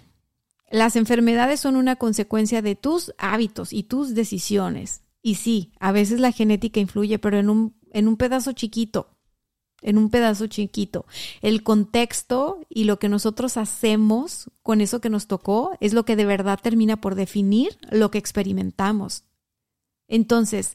las 0.70 0.96
enfermedades 0.96 1.60
son 1.60 1.76
una 1.76 1.96
consecuencia 1.96 2.62
de 2.62 2.76
tus 2.76 3.14
hábitos 3.18 3.72
y 3.72 3.84
tus 3.84 4.14
decisiones. 4.14 5.02
Y 5.22 5.36
sí, 5.36 5.72
a 5.80 5.92
veces 5.92 6.20
la 6.20 6.32
genética 6.32 6.80
influye, 6.80 7.20
pero 7.20 7.38
en 7.38 7.50
un, 7.50 7.76
en 7.92 8.08
un 8.08 8.18
pedazo 8.18 8.52
chiquito, 8.52 9.18
en 9.82 9.98
un 9.98 10.10
pedazo 10.10 10.48
chiquito. 10.48 11.06
El 11.42 11.64
contexto 11.64 12.60
y 12.70 12.84
lo 12.84 13.00
que 13.00 13.10
nosotros 13.10 13.58
hacemos 13.58 14.52
con 14.62 14.82
eso 14.82 15.02
que 15.02 15.10
nos 15.10 15.28
tocó 15.28 15.78
es 15.80 15.94
lo 15.94 16.06
que 16.06 16.16
de 16.16 16.26
verdad 16.26 16.60
termina 16.62 17.00
por 17.00 17.16
definir 17.16 17.78
lo 17.90 18.12
que 18.12 18.18
experimentamos. 18.18 19.24
Entonces, 20.08 20.74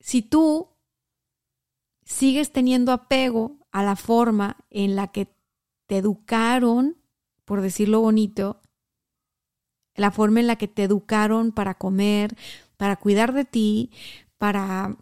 si 0.00 0.22
tú 0.22 0.68
sigues 2.04 2.52
teniendo 2.52 2.92
apego 2.92 3.58
a 3.70 3.82
la 3.82 3.96
forma 3.96 4.56
en 4.70 4.96
la 4.96 5.08
que 5.08 5.34
te 5.86 5.98
educaron, 5.98 6.96
por 7.44 7.60
decirlo 7.60 8.00
bonito, 8.00 8.60
la 9.98 10.10
forma 10.10 10.40
en 10.40 10.46
la 10.46 10.56
que 10.56 10.68
te 10.68 10.84
educaron 10.84 11.52
para 11.52 11.74
comer, 11.74 12.36
para 12.76 12.96
cuidar 12.96 13.32
de 13.34 13.44
ti, 13.44 13.90
para 14.38 14.96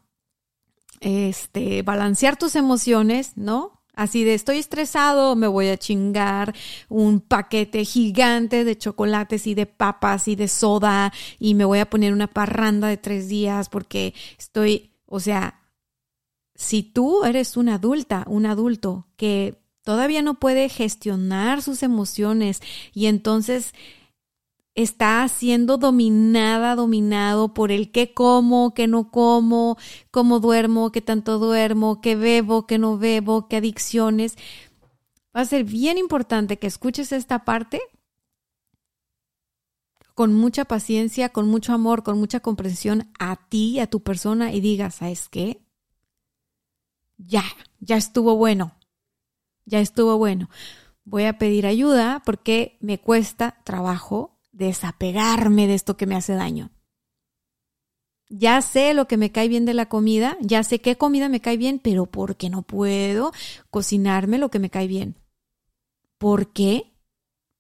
este, 1.01 1.83
balancear 1.83 2.37
tus 2.37 2.57
emociones, 2.57 3.33
¿no? 3.37 3.77
Así 3.95 4.25
de 4.25 4.35
estoy 4.35 4.59
estresado, 4.59 5.37
me 5.37 5.47
voy 5.47 5.69
a 5.69 5.79
chingar 5.79 6.55
un 6.91 7.21
paquete 7.21 7.85
gigante 7.87 8.65
de 8.65 8.77
chocolates 8.77 9.47
y 9.47 9.55
de 9.55 9.65
papas 9.65 10.29
y 10.29 10.37
de 10.37 10.49
soda 10.49 11.15
y 11.39 11.55
me 11.55 11.65
voy 11.65 11.79
a 11.79 11.89
poner 11.89 12.13
una 12.13 12.27
parranda 12.27 12.89
de 12.89 12.99
tres 12.99 13.29
días 13.29 13.71
porque 13.71 14.13
estoy, 14.39 14.93
o 15.07 15.19
sea, 15.19 15.63
si 16.55 16.83
tú 16.83 17.25
eres 17.25 17.57
una 17.57 17.77
adulta, 17.77 18.25
un 18.27 18.45
adulto 18.45 19.07
que 19.17 19.63
todavía 19.83 20.21
no 20.21 20.35
puede 20.35 20.69
gestionar 20.69 21.63
sus 21.63 21.83
emociones 21.83 22.61
y 22.93 23.07
entonces 23.07 23.73
está 24.77 25.27
siendo 25.29 25.79
dominada, 25.79 26.77
dominado 26.77 27.55
por 27.55 27.73
el 27.73 27.91
qué 27.91 28.13
como, 28.13 28.75
qué 28.75 28.87
no 28.87 29.11
como, 29.11 29.79
cómo 30.11 30.39
duermo, 30.39 30.93
qué 30.93 31.01
tanto 31.01 31.39
duermo, 31.39 32.01
qué 32.03 32.15
bebo, 32.15 32.67
qué 32.67 32.79
no 32.79 32.99
bebo, 32.99 33.49
qué 33.49 33.57
adicciones. 33.57 34.37
Va 35.35 35.41
a 35.41 35.45
ser 35.47 35.65
bien 35.65 35.99
importante 35.99 36.59
que 36.59 36.67
escuches 36.67 37.11
esta 37.13 37.45
parte 37.45 37.81
con 40.15 40.35
mucha 40.35 40.67
paciencia, 40.67 41.31
con 41.31 41.49
mucho 41.49 41.73
amor, 41.73 42.03
con 42.03 42.19
mucha 42.19 42.41
comprensión 42.41 43.11
a 43.19 43.37
ti, 43.49 43.81
a 43.81 43.87
tu 43.87 44.03
persona 44.03 44.53
y 44.53 44.61
digas, 44.61 44.97
¿sabes 44.97 45.29
qué? 45.31 45.63
Ya, 47.17 47.45
ya 47.81 47.97
estuvo 47.97 48.37
bueno, 48.37 48.77
ya 49.65 49.81
estuvo 49.81 50.19
bueno. 50.19 50.51
Voy 51.05 51.25
a 51.25 51.39
pedir 51.39 51.67
ayuda 51.67 52.23
porque 52.27 52.77
me 52.81 52.99
cuesta 53.01 53.63
trabajo 53.65 54.36
desapegarme 54.57 55.67
de 55.67 55.75
esto 55.75 55.97
que 55.97 56.07
me 56.07 56.17
hace 56.17 56.35
daño. 56.35 56.71
Ya 58.29 58.61
sé 58.61 58.93
lo 58.95 59.07
que 59.07 59.17
me 59.17 59.31
cae 59.31 59.49
bien 59.49 59.67
de 59.67 59.75
la 59.75 59.89
comida, 59.89 60.37
ya 60.41 60.65
sé 60.65 60.81
qué 60.81 60.97
comida 60.97 61.29
me 61.29 61.41
cae 61.41 61.57
bien, 61.57 61.79
pero 61.79 62.07
¿por 62.07 62.37
qué 62.37 62.51
no 62.51 62.63
puedo 62.63 63.33
cocinarme 63.71 64.39
lo 64.39 64.51
que 64.51 64.59
me 64.59 64.71
cae 64.71 64.89
bien? 64.89 65.17
¿Por 66.19 66.53
qué? 66.53 66.93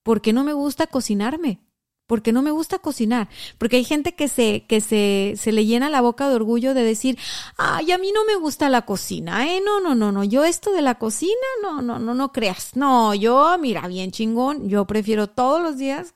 ¿Por 0.02 0.22
qué 0.22 0.32
no 0.32 0.42
me 0.42 0.54
gusta 0.54 0.88
cocinarme? 0.88 1.60
¿Por 2.06 2.22
qué 2.22 2.32
no 2.32 2.42
me 2.42 2.50
gusta 2.52 2.78
cocinar? 2.78 3.28
Porque 3.58 3.76
hay 3.76 3.84
gente 3.84 4.14
que 4.14 4.28
se, 4.28 4.64
que 4.66 4.80
se, 4.80 5.34
se 5.36 5.52
le 5.52 5.66
llena 5.66 5.90
la 5.90 6.00
boca 6.00 6.28
de 6.28 6.36
orgullo 6.36 6.72
de 6.72 6.84
decir, 6.84 7.18
ay, 7.56 7.92
a 7.92 7.98
mí 7.98 8.10
no 8.12 8.24
me 8.24 8.36
gusta 8.36 8.68
la 8.68 8.82
cocina, 8.82 9.52
¿eh? 9.52 9.60
No, 9.64 9.80
no, 9.80 9.94
no, 9.94 10.12
no, 10.12 10.24
yo 10.24 10.44
esto 10.44 10.72
de 10.72 10.82
la 10.82 10.96
cocina, 10.96 11.34
no, 11.62 11.82
no, 11.82 11.98
no, 11.98 12.14
no 12.14 12.32
creas. 12.32 12.76
No, 12.76 13.12
yo, 13.14 13.56
mira, 13.60 13.86
bien 13.88 14.12
chingón, 14.12 14.68
yo 14.68 14.84
prefiero 14.86 15.26
todos 15.28 15.60
los 15.60 15.76
días 15.76 16.14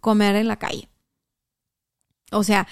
comer 0.00 0.36
en 0.36 0.48
la 0.48 0.58
calle. 0.58 0.88
O 2.30 2.42
sea, 2.44 2.66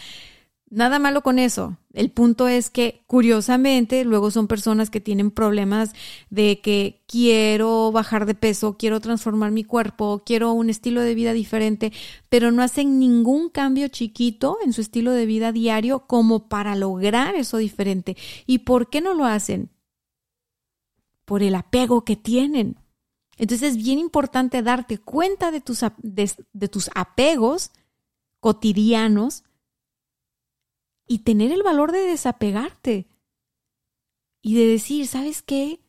nada 0.71 0.99
malo 0.99 1.23
con 1.23 1.39
eso. 1.39 1.79
El 1.93 2.11
punto 2.11 2.49
es 2.49 2.71
que, 2.71 3.03
curiosamente, 3.07 4.05
luego 4.05 4.31
son 4.31 4.49
personas 4.49 4.91
que 4.91 5.01
tienen 5.01 5.31
problemas 5.31 5.93
de 6.29 6.61
que 6.61 7.05
quiero 7.09 7.91
bajar 7.93 8.27
de 8.27 8.35
peso, 8.35 8.77
quiero 8.77 9.01
transformar 9.01 9.51
mi 9.51 9.65
cuerpo, 9.65 10.23
quiero 10.27 10.53
un 10.53 10.69
estilo 10.69 11.01
de 11.01 11.15
vida 11.15 11.33
diferente, 11.33 11.93
pero 12.29 12.53
no 12.53 12.63
hacen 12.63 12.99
ningún 12.99 13.49
cambio 13.49 13.89
chiquito 13.89 14.59
en 14.65 14.73
su 14.73 14.81
estilo 14.83 15.13
de 15.13 15.27
vida 15.27 15.53
diario 15.53 16.01
como 16.01 16.49
para 16.49 16.77
lograr 16.77 17.35
eso 17.35 17.57
diferente. 17.57 18.17
¿Y 18.47 18.59
por 18.59 18.91
qué 18.91 19.01
no 19.01 19.15
lo 19.15 19.25
hacen? 19.25 19.71
Por 21.25 21.43
el 21.43 21.55
apego 21.55 22.05
que 22.05 22.17
tienen. 22.17 22.77
Entonces 23.37 23.71
es 23.71 23.77
bien 23.77 23.99
importante 23.99 24.63
darte 24.63 24.99
cuenta 24.99 25.51
de 25.51 25.61
tus, 25.61 25.85
de, 25.99 26.69
tus 26.69 26.91
apegos 26.95 27.71
cotidianos 28.41 29.45
y 31.07 31.19
tener 31.19 31.53
el 31.53 31.63
valor 31.63 31.93
de 31.93 32.01
desapegarte 32.01 33.07
y 34.43 34.55
de 34.55 34.67
decir, 34.67 35.07
¿sabes 35.07 35.43
qué? 35.43 35.81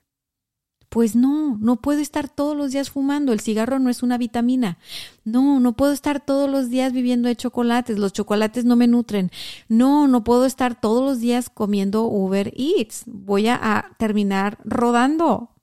Pues 0.90 1.16
no, 1.16 1.58
no 1.60 1.82
puedo 1.82 2.00
estar 2.00 2.30
todos 2.30 2.56
los 2.56 2.72
días 2.72 2.90
fumando, 2.90 3.34
el 3.34 3.42
cigarro 3.42 3.78
no 3.78 3.90
es 3.90 4.04
una 4.04 4.18
vitamina. 4.18 4.78
No, 5.26 5.60
no 5.60 5.76
puedo 5.76 5.92
estar 5.92 6.26
todos 6.26 6.50
los 6.50 6.70
días 6.70 6.94
viviendo 6.94 7.28
de 7.28 7.36
chocolates, 7.36 7.98
los 8.00 8.14
chocolates 8.14 8.66
no 8.66 8.76
me 8.76 8.88
nutren. 8.88 9.32
No, 9.68 10.08
no 10.08 10.24
puedo 10.24 10.46
estar 10.46 10.80
todos 10.80 11.04
los 11.04 11.20
días 11.20 11.50
comiendo 11.50 12.04
Uber 12.04 12.54
Eats, 12.56 13.04
voy 13.06 13.48
a 13.48 13.92
terminar 13.98 14.60
rodando 14.64 15.57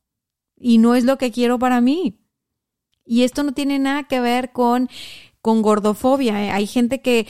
y 0.56 0.78
no 0.78 0.94
es 0.94 1.04
lo 1.04 1.18
que 1.18 1.30
quiero 1.30 1.58
para 1.58 1.80
mí. 1.80 2.20
Y 3.04 3.22
esto 3.22 3.42
no 3.42 3.52
tiene 3.52 3.78
nada 3.78 4.04
que 4.04 4.20
ver 4.20 4.52
con, 4.52 4.88
con 5.40 5.62
gordofobia. 5.62 6.44
¿eh? 6.44 6.50
Hay 6.50 6.66
gente 6.66 7.00
que 7.00 7.26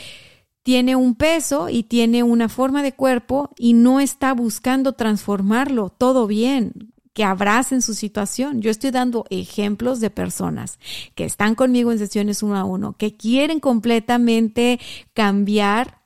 tiene 0.63 0.97
un 0.97 1.15
peso 1.15 1.69
y 1.69 1.83
tiene 1.83 2.23
una 2.23 2.49
forma 2.49 2.83
de 2.83 2.93
cuerpo 2.93 3.51
y 3.59 3.75
no 3.75 4.01
está 4.01 4.33
buscando 4.33 4.93
transformarlo. 4.93 5.91
Todo 5.91 6.27
bien, 6.27 6.95
que 7.15 7.25
abracen 7.25 7.81
su 7.81 7.95
situación. 7.95 8.61
Yo 8.61 8.71
estoy 8.71 8.91
dando 8.91 9.25
ejemplos 9.31 10.01
de 10.01 10.11
personas 10.11 10.79
que 11.15 11.25
están 11.25 11.55
conmigo 11.55 11.93
en 11.93 11.99
sesiones 11.99 12.43
uno 12.43 12.57
a 12.57 12.65
uno, 12.65 12.97
que 12.97 13.17
quieren 13.17 13.61
completamente 13.61 14.81
cambiar 15.13 16.03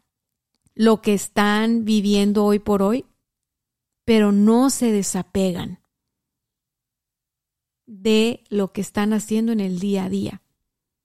lo 0.75 1.01
que 1.01 1.15
están 1.15 1.85
viviendo 1.85 2.45
hoy 2.45 2.59
por 2.59 2.83
hoy, 2.83 3.05
pero 4.05 4.33
no 4.33 4.71
se 4.71 4.93
desapegan 4.93 5.81
de 7.89 8.45
lo 8.51 8.73
que 8.73 8.83
están 8.83 9.13
haciendo 9.13 9.51
en 9.51 9.61
el 9.61 9.81
día 9.81 10.05
a 10.05 10.09
día, 10.09 10.43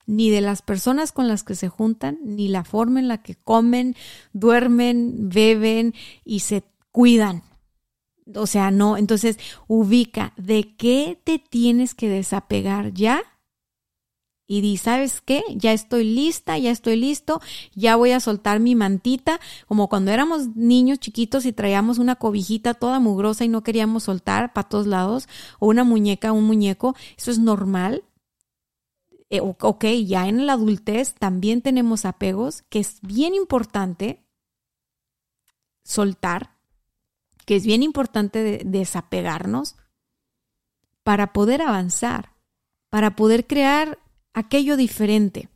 ni 0.06 0.30
de 0.30 0.42
las 0.42 0.62
personas 0.62 1.12
con 1.12 1.28
las 1.28 1.44
que 1.44 1.56
se 1.56 1.70
juntan, 1.70 2.20
ni 2.22 2.50
la 2.50 2.64
forma 2.64 3.00
en 3.00 3.08
la 3.08 3.24
que 3.24 3.36
comen, 3.36 3.96
duermen, 4.34 5.30
beben 5.30 5.96
y 6.26 6.42
se 6.42 6.64
cuidan. 6.92 7.42
O 8.36 8.46
sea, 8.46 8.70
no, 8.70 8.98
entonces 8.98 9.40
ubica 9.68 10.34
de 10.38 10.76
qué 10.76 11.20
te 11.24 11.40
tienes 11.40 11.96
que 11.96 12.10
desapegar 12.10 12.94
ya 12.94 13.24
y 14.46 14.62
di, 14.62 14.78
¿sabes 14.78 15.22
qué? 15.22 15.44
Ya 15.56 15.72
estoy 15.72 16.04
lista, 16.04 16.58
ya 16.58 16.72
estoy 16.72 16.98
listo, 16.98 17.42
ya 17.76 17.96
voy 17.96 18.12
a 18.12 18.20
soltar 18.20 18.60
mi 18.60 18.76
mantita, 18.76 19.40
como 19.68 19.88
cuando 19.88 20.12
éramos 20.12 20.56
niños 20.56 21.00
chiquitos 21.00 21.46
y 21.46 21.54
traíamos 21.54 21.98
una 21.98 22.16
cobijita 22.16 22.74
toda 22.74 23.00
mugrosa 23.00 23.46
y 23.46 23.48
no 23.48 23.64
queríamos 23.64 24.04
soltar 24.04 24.54
para 24.54 24.68
todos 24.68 24.88
lados, 24.88 25.28
o 25.60 25.68
una 25.68 25.84
muñeca, 25.84 26.34
un 26.34 26.44
muñeco, 26.46 26.96
eso 27.18 27.32
es 27.32 27.40
normal. 27.40 28.04
Eh, 29.30 29.40
ok, 29.42 29.86
ya 30.06 30.28
en 30.28 30.46
la 30.46 30.54
adultez 30.54 31.16
también 31.16 31.62
tenemos 31.62 32.06
apegos, 32.06 32.64
que 32.70 32.80
es 32.80 33.00
bien 33.02 33.34
importante 33.34 34.24
soltar, 35.84 36.58
que 37.46 37.56
es 37.56 37.66
bien 37.66 37.82
importante 37.82 38.62
desapegarnos 38.66 39.78
para 41.04 41.34
poder 41.34 41.62
avanzar, 41.62 42.34
para 42.90 43.16
poder 43.16 43.48
crear 43.48 44.03
aquello 44.34 44.78
diferente. 44.78 45.50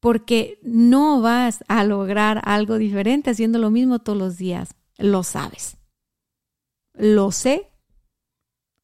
Porque 0.00 0.58
no 0.62 1.20
vas 1.20 1.62
a 1.68 1.84
lograr 1.84 2.40
algo 2.44 2.78
diferente 2.78 3.30
haciendo 3.30 3.58
lo 3.58 3.70
mismo 3.70 3.98
todos 3.98 4.18
los 4.18 4.38
días. 4.38 4.74
Lo 4.96 5.22
sabes. 5.22 5.76
Lo 6.94 7.32
sé. 7.32 7.70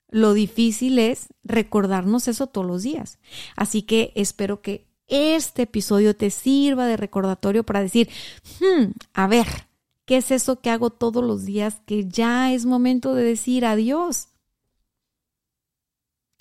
Lo 0.08 0.34
difícil 0.34 0.98
es 0.98 1.28
recordarnos 1.42 2.28
eso 2.28 2.46
todos 2.46 2.66
los 2.66 2.82
días. 2.82 3.18
Así 3.56 3.82
que 3.82 4.12
espero 4.14 4.60
que 4.60 4.86
este 5.08 5.62
episodio 5.62 6.14
te 6.16 6.30
sirva 6.30 6.86
de 6.86 6.96
recordatorio 6.96 7.64
para 7.64 7.80
decir, 7.80 8.08
hmm, 8.60 8.90
a 9.14 9.26
ver, 9.26 9.46
¿qué 10.04 10.18
es 10.18 10.30
eso 10.30 10.60
que 10.60 10.70
hago 10.70 10.90
todos 10.90 11.24
los 11.24 11.44
días 11.44 11.80
que 11.86 12.06
ya 12.06 12.52
es 12.52 12.66
momento 12.66 13.14
de 13.14 13.24
decir 13.24 13.64
adiós? 13.64 14.28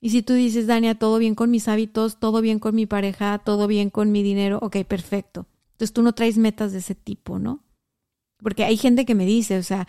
Y 0.02 0.10
si 0.10 0.22
tú 0.22 0.34
dices, 0.34 0.68
Dania, 0.68 0.96
todo 0.96 1.18
bien 1.18 1.36
con 1.36 1.50
mis 1.52 1.68
hábitos, 1.68 2.20
todo 2.20 2.42
bien 2.42 2.60
con 2.60 2.76
mi 2.76 2.86
pareja, 2.86 3.40
todo 3.40 3.68
bien 3.68 3.90
con 3.90 4.12
mi 4.12 4.24
dinero, 4.24 4.60
ok, 4.62 4.78
perfecto. 4.86 5.48
Entonces 5.72 5.94
tú 5.94 6.02
no 6.02 6.14
traes 6.14 6.38
metas 6.38 6.72
de 6.72 6.80
ese 6.80 6.96
tipo, 6.96 7.40
¿no? 7.40 7.64
Porque 8.42 8.64
hay 8.64 8.78
gente 8.78 9.06
que 9.06 9.16
me 9.16 9.26
dice, 9.26 9.58
o 9.58 9.64
sea, 9.64 9.88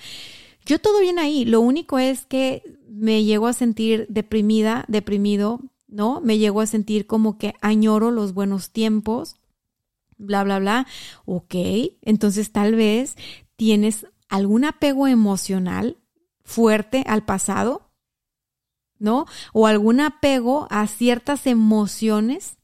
yo 0.64 0.78
todo 0.78 1.00
bien 1.00 1.18
ahí, 1.18 1.44
lo 1.44 1.60
único 1.60 1.98
es 1.98 2.26
que 2.26 2.62
me 2.88 3.24
llego 3.24 3.46
a 3.46 3.52
sentir 3.52 4.06
deprimida, 4.08 4.84
deprimido, 4.88 5.60
¿no? 5.86 6.20
Me 6.20 6.38
llego 6.38 6.60
a 6.60 6.66
sentir 6.66 7.06
como 7.06 7.38
que 7.38 7.54
añoro 7.60 8.10
los 8.10 8.32
buenos 8.32 8.70
tiempos, 8.70 9.36
bla, 10.16 10.44
bla, 10.44 10.58
bla. 10.58 10.86
Ok, 11.24 11.54
entonces 12.02 12.52
tal 12.52 12.74
vez 12.74 13.16
tienes 13.56 14.06
algún 14.28 14.64
apego 14.64 15.06
emocional 15.06 15.98
fuerte 16.42 17.04
al 17.06 17.24
pasado 17.24 17.85
¿no? 18.98 19.26
O 19.52 19.66
algún 19.66 20.00
apego 20.00 20.66
a 20.70 20.86
ciertas 20.86 21.46
emociones 21.46 22.56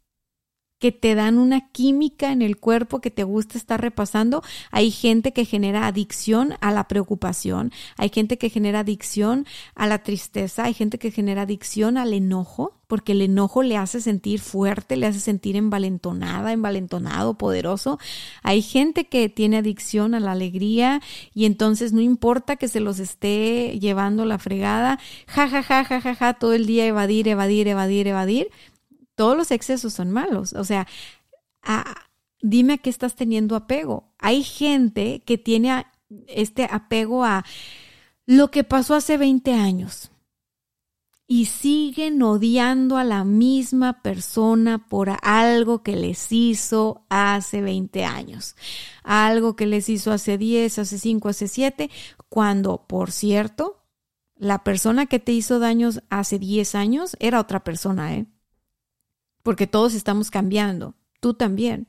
que 0.83 0.90
te 0.90 1.14
dan 1.14 1.38
una 1.38 1.68
química 1.68 2.33
en 2.33 2.42
el 2.42 2.57
cuerpo 2.57 3.01
que 3.01 3.12
te 3.12 3.23
gusta 3.23 3.57
estar 3.57 3.81
repasando. 3.81 4.42
Hay 4.73 4.90
gente 4.90 5.33
que 5.33 5.45
genera 5.45 5.87
adicción 5.87 6.55
a 6.61 6.73
la 6.73 6.88
preocupación, 6.88 7.71
hay 7.97 8.09
gente 8.09 8.37
que 8.37 8.51
genera 8.51 8.81
adicción 8.81 9.47
a 9.77 9.87
la 9.87 10.03
tristeza, 10.03 10.64
hay 10.64 10.75
gente 10.75 10.99
que 10.99 11.12
genera 11.12 11.42
adicción 11.42 11.99
al 11.99 12.12
enojo, 12.12 12.81
porque 12.88 13.12
el 13.12 13.23
enojo 13.23 13.62
le 13.62 13.77
hace 13.77 14.01
sentir 14.01 14.40
fuerte, 14.40 14.97
le 14.97 15.07
hace 15.07 15.21
sentir 15.21 15.55
envalentonada, 15.55 16.53
envalentonado, 16.53 17.35
poderoso. 17.35 18.01
Hay 18.42 18.61
gente 18.61 19.05
que 19.05 19.29
tiene 19.29 19.59
adicción 19.59 20.16
a 20.16 20.21
la 20.21 20.33
alegría 20.33 21.01
y 21.33 21.45
entonces 21.45 21.92
no 21.92 22.01
importa 22.01 22.57
que 22.57 22.66
se 22.66 22.81
los 22.81 22.99
esté 22.99 23.79
llevando 23.79 24.25
la 24.25 24.40
fregada, 24.40 24.99
ja, 25.29 25.49
ja, 25.49 25.62
ja, 25.62 25.85
ja, 25.85 26.01
ja, 26.01 26.14
ja, 26.16 26.35
todo 26.35 26.55
el 26.55 26.66
día 26.66 26.87
evadir, 26.87 27.29
evadir, 27.29 27.68
evadir, 27.68 28.09
evadir 28.09 28.51
todos 29.14 29.37
los 29.37 29.51
excesos 29.51 29.92
son 29.92 30.11
malos. 30.11 30.53
O 30.53 30.64
sea, 30.64 30.87
dime 32.40 32.75
a 32.75 32.79
qué 32.79 32.90
estás 32.90 33.14
teniendo 33.14 33.57
apego. 33.57 34.12
Hay 34.18 34.42
gente 34.42 35.22
que 35.25 35.38
tiene 35.38 35.87
este 36.27 36.68
apego 36.70 37.25
a 37.25 37.44
lo 38.27 38.51
que 38.51 38.64
pasó 38.64 38.94
hace 38.94 39.16
20 39.16 39.53
años 39.55 40.11
y 41.27 41.46
siguen 41.46 42.22
odiando 42.22 42.98
a 42.98 43.05
la 43.05 43.25
misma 43.25 44.03
persona 44.03 44.87
por 44.87 45.16
algo 45.22 45.83
que 45.83 45.96
les 45.96 46.31
hizo 46.31 47.07
hace 47.09 47.62
20 47.62 48.05
años, 48.05 48.55
algo 49.03 49.57
que 49.57 49.66
les 49.66 49.88
hizo 49.88 50.12
hace 50.12 50.37
10, 50.37 50.79
hace 50.81 50.98
5, 50.98 51.29
hace 51.31 51.48
7, 51.48 51.90
cuando, 52.29 52.87
por 52.87 53.11
cierto, 53.12 53.83
la 54.37 54.62
persona 54.62 55.07
que 55.07 55.20
te 55.20 55.33
hizo 55.33 55.59
daños 55.59 56.03
hace 56.11 56.38
10 56.38 56.75
años 56.75 57.16
era 57.18 57.40
otra 57.40 57.64
persona, 57.64 58.14
¿eh? 58.14 58.27
Porque 59.42 59.66
todos 59.66 59.94
estamos 59.94 60.31
cambiando, 60.31 60.94
tú 61.20 61.35
también. 61.35 61.88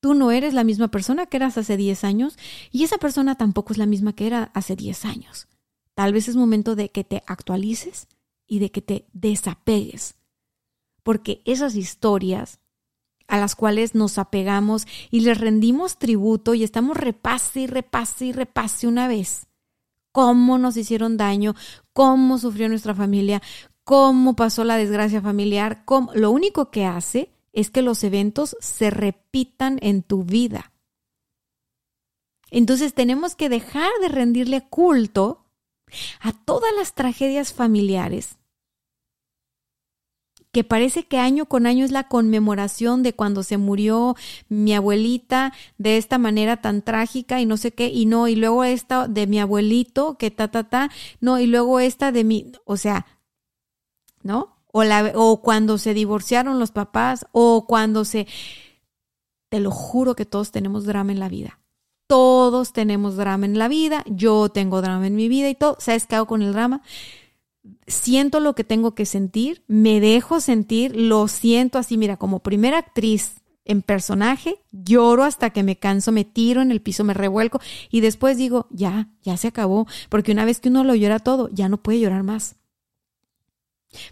Tú 0.00 0.14
no 0.14 0.30
eres 0.30 0.52
la 0.52 0.64
misma 0.64 0.88
persona 0.88 1.26
que 1.26 1.38
eras 1.38 1.56
hace 1.56 1.76
10 1.76 2.04
años 2.04 2.36
y 2.70 2.84
esa 2.84 2.98
persona 2.98 3.36
tampoco 3.36 3.72
es 3.72 3.78
la 3.78 3.86
misma 3.86 4.12
que 4.14 4.26
era 4.26 4.50
hace 4.54 4.76
10 4.76 5.04
años. 5.06 5.48
Tal 5.94 6.12
vez 6.12 6.28
es 6.28 6.36
momento 6.36 6.76
de 6.76 6.90
que 6.90 7.04
te 7.04 7.22
actualices 7.26 8.08
y 8.46 8.58
de 8.58 8.70
que 8.70 8.82
te 8.82 9.06
desapegues, 9.12 10.16
porque 11.02 11.40
esas 11.46 11.74
historias 11.76 12.60
a 13.26 13.38
las 13.38 13.54
cuales 13.54 13.94
nos 13.94 14.18
apegamos 14.18 14.86
y 15.10 15.20
les 15.20 15.38
rendimos 15.38 15.98
tributo 15.98 16.54
y 16.54 16.64
estamos 16.64 16.96
repase 16.96 17.60
y 17.60 17.66
repase 17.66 18.26
y 18.26 18.32
repase 18.32 18.86
una 18.86 19.08
vez 19.08 19.46
cómo 20.12 20.58
nos 20.58 20.76
hicieron 20.76 21.16
daño, 21.16 21.54
cómo 21.92 22.38
sufrió 22.38 22.68
nuestra 22.68 22.94
familia, 22.94 23.42
cómo 23.84 24.34
pasó 24.34 24.64
la 24.64 24.76
desgracia 24.76 25.20
familiar, 25.20 25.84
lo 26.14 26.30
único 26.30 26.70
que 26.70 26.86
hace 26.86 27.30
es 27.52 27.70
que 27.70 27.82
los 27.82 28.02
eventos 28.02 28.56
se 28.60 28.90
repitan 28.90 29.78
en 29.82 30.02
tu 30.02 30.24
vida. 30.24 30.72
Entonces 32.50 32.94
tenemos 32.94 33.34
que 33.34 33.48
dejar 33.48 33.90
de 34.00 34.08
rendirle 34.08 34.66
culto 34.68 35.44
a 36.20 36.32
todas 36.32 36.72
las 36.76 36.94
tragedias 36.94 37.52
familiares, 37.52 38.38
que 40.50 40.62
parece 40.62 41.04
que 41.04 41.18
año 41.18 41.46
con 41.46 41.66
año 41.66 41.84
es 41.84 41.90
la 41.90 42.06
conmemoración 42.06 43.02
de 43.02 43.12
cuando 43.12 43.42
se 43.42 43.56
murió 43.56 44.14
mi 44.48 44.72
abuelita 44.72 45.52
de 45.78 45.96
esta 45.96 46.16
manera 46.16 46.58
tan 46.60 46.82
trágica 46.82 47.40
y 47.40 47.46
no 47.46 47.56
sé 47.56 47.72
qué, 47.72 47.88
y 47.88 48.06
no, 48.06 48.28
y 48.28 48.36
luego 48.36 48.62
esta 48.62 49.08
de 49.08 49.26
mi 49.26 49.40
abuelito, 49.40 50.16
que 50.16 50.30
ta, 50.30 50.48
ta, 50.48 50.64
ta, 50.64 50.90
no, 51.20 51.40
y 51.40 51.48
luego 51.48 51.80
esta 51.80 52.12
de 52.12 52.22
mi, 52.22 52.52
o 52.64 52.76
sea, 52.76 53.04
¿no? 54.24 54.56
O, 54.72 54.82
la, 54.82 55.12
o 55.14 55.40
cuando 55.40 55.78
se 55.78 55.94
divorciaron 55.94 56.58
los 56.58 56.72
papás, 56.72 57.26
o 57.30 57.66
cuando 57.66 58.04
se... 58.04 58.26
Te 59.50 59.60
lo 59.60 59.70
juro 59.70 60.16
que 60.16 60.26
todos 60.26 60.50
tenemos 60.50 60.84
drama 60.84 61.12
en 61.12 61.20
la 61.20 61.28
vida. 61.28 61.60
Todos 62.08 62.72
tenemos 62.72 63.16
drama 63.16 63.46
en 63.46 63.56
la 63.56 63.68
vida. 63.68 64.02
Yo 64.06 64.48
tengo 64.48 64.82
drama 64.82 65.06
en 65.06 65.14
mi 65.14 65.28
vida 65.28 65.48
y 65.48 65.54
todo. 65.54 65.76
¿Sabes 65.78 66.06
qué 66.06 66.16
hago 66.16 66.26
con 66.26 66.42
el 66.42 66.52
drama? 66.52 66.82
Siento 67.86 68.40
lo 68.40 68.56
que 68.56 68.64
tengo 68.64 68.96
que 68.96 69.06
sentir, 69.06 69.62
me 69.68 70.00
dejo 70.00 70.40
sentir, 70.40 70.96
lo 70.96 71.28
siento 71.28 71.78
así, 71.78 71.96
mira, 71.96 72.16
como 72.18 72.40
primera 72.40 72.78
actriz 72.78 73.36
en 73.64 73.80
personaje, 73.80 74.60
lloro 74.70 75.22
hasta 75.22 75.50
que 75.50 75.62
me 75.62 75.78
canso, 75.78 76.12
me 76.12 76.24
tiro 76.24 76.60
en 76.60 76.70
el 76.70 76.82
piso, 76.82 77.04
me 77.04 77.14
revuelco 77.14 77.60
y 77.90 78.00
después 78.00 78.36
digo, 78.36 78.66
ya, 78.70 79.08
ya 79.22 79.36
se 79.36 79.48
acabó, 79.48 79.86
porque 80.10 80.32
una 80.32 80.44
vez 80.44 80.60
que 80.60 80.68
uno 80.68 80.84
lo 80.84 80.94
llora 80.94 81.18
todo, 81.18 81.48
ya 81.52 81.68
no 81.68 81.78
puede 81.78 82.00
llorar 82.00 82.22
más. 82.22 82.56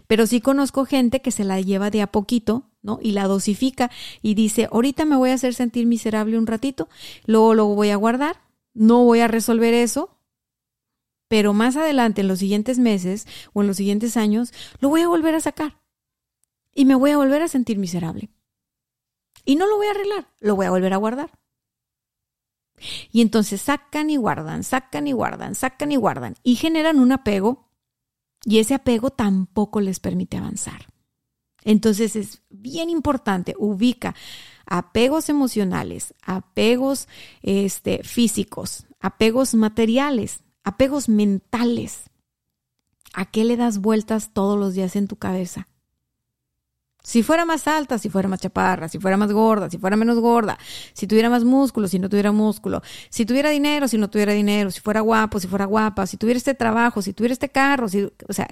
Pero 0.07 0.27
sí 0.27 0.41
conozco 0.41 0.85
gente 0.85 1.21
que 1.21 1.31
se 1.31 1.43
la 1.43 1.61
lleva 1.61 1.89
de 1.89 2.01
a 2.01 2.11
poquito, 2.11 2.69
¿no? 2.81 2.99
Y 3.01 3.11
la 3.11 3.27
dosifica 3.27 3.91
y 4.21 4.33
dice, 4.33 4.67
ahorita 4.71 5.05
me 5.05 5.15
voy 5.15 5.31
a 5.31 5.35
hacer 5.35 5.53
sentir 5.53 5.85
miserable 5.85 6.37
un 6.37 6.47
ratito, 6.47 6.89
luego 7.25 7.53
lo 7.53 7.65
voy 7.67 7.89
a 7.89 7.95
guardar, 7.95 8.41
no 8.73 9.03
voy 9.03 9.19
a 9.19 9.27
resolver 9.27 9.73
eso, 9.73 10.17
pero 11.27 11.53
más 11.53 11.77
adelante, 11.77 12.21
en 12.21 12.27
los 12.27 12.39
siguientes 12.39 12.77
meses 12.79 13.25
o 13.53 13.61
en 13.61 13.67
los 13.67 13.77
siguientes 13.77 14.17
años, 14.17 14.53
lo 14.79 14.89
voy 14.89 15.01
a 15.01 15.07
volver 15.07 15.35
a 15.35 15.39
sacar 15.39 15.79
y 16.75 16.85
me 16.85 16.95
voy 16.95 17.11
a 17.11 17.17
volver 17.17 17.41
a 17.41 17.47
sentir 17.47 17.77
miserable. 17.77 18.29
Y 19.45 19.55
no 19.55 19.67
lo 19.67 19.77
voy 19.77 19.87
a 19.87 19.91
arreglar, 19.91 20.27
lo 20.39 20.55
voy 20.55 20.65
a 20.65 20.71
volver 20.71 20.93
a 20.93 20.97
guardar. 20.97 21.31
Y 23.11 23.21
entonces 23.21 23.61
sacan 23.61 24.09
y 24.09 24.17
guardan, 24.17 24.63
sacan 24.63 25.07
y 25.07 25.11
guardan, 25.11 25.55
sacan 25.55 25.91
y 25.91 25.95
guardan 25.95 26.35
y 26.43 26.55
generan 26.55 26.99
un 26.99 27.11
apego 27.11 27.69
y 28.45 28.59
ese 28.59 28.73
apego 28.73 29.09
tampoco 29.09 29.81
les 29.81 29.99
permite 29.99 30.37
avanzar. 30.37 30.87
Entonces 31.63 32.15
es 32.15 32.41
bien 32.49 32.89
importante, 32.89 33.55
ubica 33.57 34.15
apegos 34.65 35.29
emocionales, 35.29 36.13
apegos 36.21 37.07
este, 37.41 38.03
físicos, 38.03 38.85
apegos 38.99 39.53
materiales, 39.53 40.41
apegos 40.63 41.09
mentales. 41.09 42.09
¿A 43.13 43.25
qué 43.25 43.43
le 43.43 43.57
das 43.57 43.79
vueltas 43.79 44.31
todos 44.33 44.59
los 44.59 44.73
días 44.73 44.95
en 44.95 45.07
tu 45.07 45.17
cabeza? 45.17 45.67
Si 47.03 47.21
fuera 47.21 47.43
más 47.43 47.67
alta, 47.67 47.97
si 47.99 48.09
fuera 48.09 48.29
más 48.29 48.39
chaparra, 48.39 48.87
si 48.87 48.97
fuera 48.97 49.17
más 49.17 49.31
gorda, 49.33 49.69
si 49.69 49.77
fuera 49.77 49.97
menos 49.97 50.19
gorda, 50.19 50.57
si 50.93 51.05
tuviera 51.05 51.29
más 51.29 51.43
músculo, 51.43 51.89
si 51.89 51.99
no 51.99 52.07
tuviera 52.07 52.31
músculo, 52.31 52.81
si 53.09 53.25
tuviera 53.25 53.49
dinero, 53.49 53.89
si 53.89 53.97
no 53.97 54.09
tuviera 54.09 54.31
dinero, 54.31 54.71
si 54.71 54.79
fuera 54.79 55.01
guapo, 55.01 55.39
si 55.39 55.47
fuera 55.47 55.65
guapa, 55.65 56.07
si 56.07 56.15
tuviera 56.15 56.37
este 56.37 56.53
trabajo, 56.53 57.01
si 57.01 57.11
tuviera 57.13 57.33
este 57.33 57.49
carro, 57.49 57.89
si, 57.89 58.03
o 58.03 58.33
sea, 58.33 58.47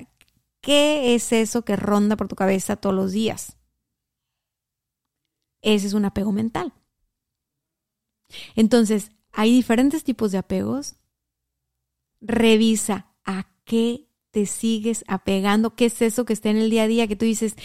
¿qué 0.60 1.16
es 1.16 1.32
eso 1.32 1.64
que 1.64 1.78
ronda 1.78 2.18
por 2.18 2.28
tu 2.28 2.36
cabeza 2.36 2.76
todos 2.76 2.94
los 2.94 3.14
días? 3.14 3.58
Ese 5.62 5.88
es 5.88 5.94
un 5.94 6.04
apego 6.04 6.34
mental. 6.34 6.74
Entonces, 8.56 9.12
hay 9.32 9.52
diferentes 9.52 10.04
tipos 10.04 10.32
de 10.34 10.40
apegos. 10.40 10.96
Revisa 12.20 13.14
a 13.24 13.48
qué 13.64 14.10
te 14.32 14.46
sigues 14.46 15.04
apegando, 15.08 15.76
qué 15.76 15.86
es 15.86 16.02
eso 16.02 16.26
que 16.26 16.34
está 16.34 16.50
en 16.50 16.58
el 16.58 16.70
día 16.70 16.84
a 16.84 16.88
día 16.88 17.08
que 17.08 17.16
tú 17.16 17.26
dices, 17.26 17.56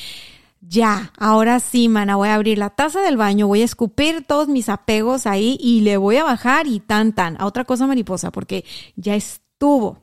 ya, 0.61 1.12
ahora 1.19 1.61
sí, 1.61 1.88
mana, 1.88 2.16
voy 2.16 2.29
a 2.29 2.35
abrir 2.35 2.59
la 2.59 2.71
taza 2.71 3.01
del 3.03 3.16
baño, 3.16 3.47
voy 3.47 3.62
a 3.62 3.64
escupir 3.64 4.25
todos 4.25 4.49
mis 4.49 4.69
apegos 4.69 5.27
ahí 5.27 5.57
y 5.61 5.83
le 5.83 5.97
voy 5.97 6.16
a 6.16 6.25
bajar 6.25 6.66
y 6.66 6.81
tan 6.81 7.12
tan 7.12 7.40
a 7.40 7.47
otra 7.47 7.64
cosa 7.64 7.87
mariposa 7.87 8.31
porque 8.31 8.64
ya 8.97 9.14
estuvo, 9.14 9.99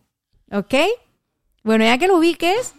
¿ok? 0.51 0.75
Bueno, 1.63 1.83
ya 1.85 1.97
que 1.97 2.07
lo 2.07 2.17
ubiques, 2.17 2.73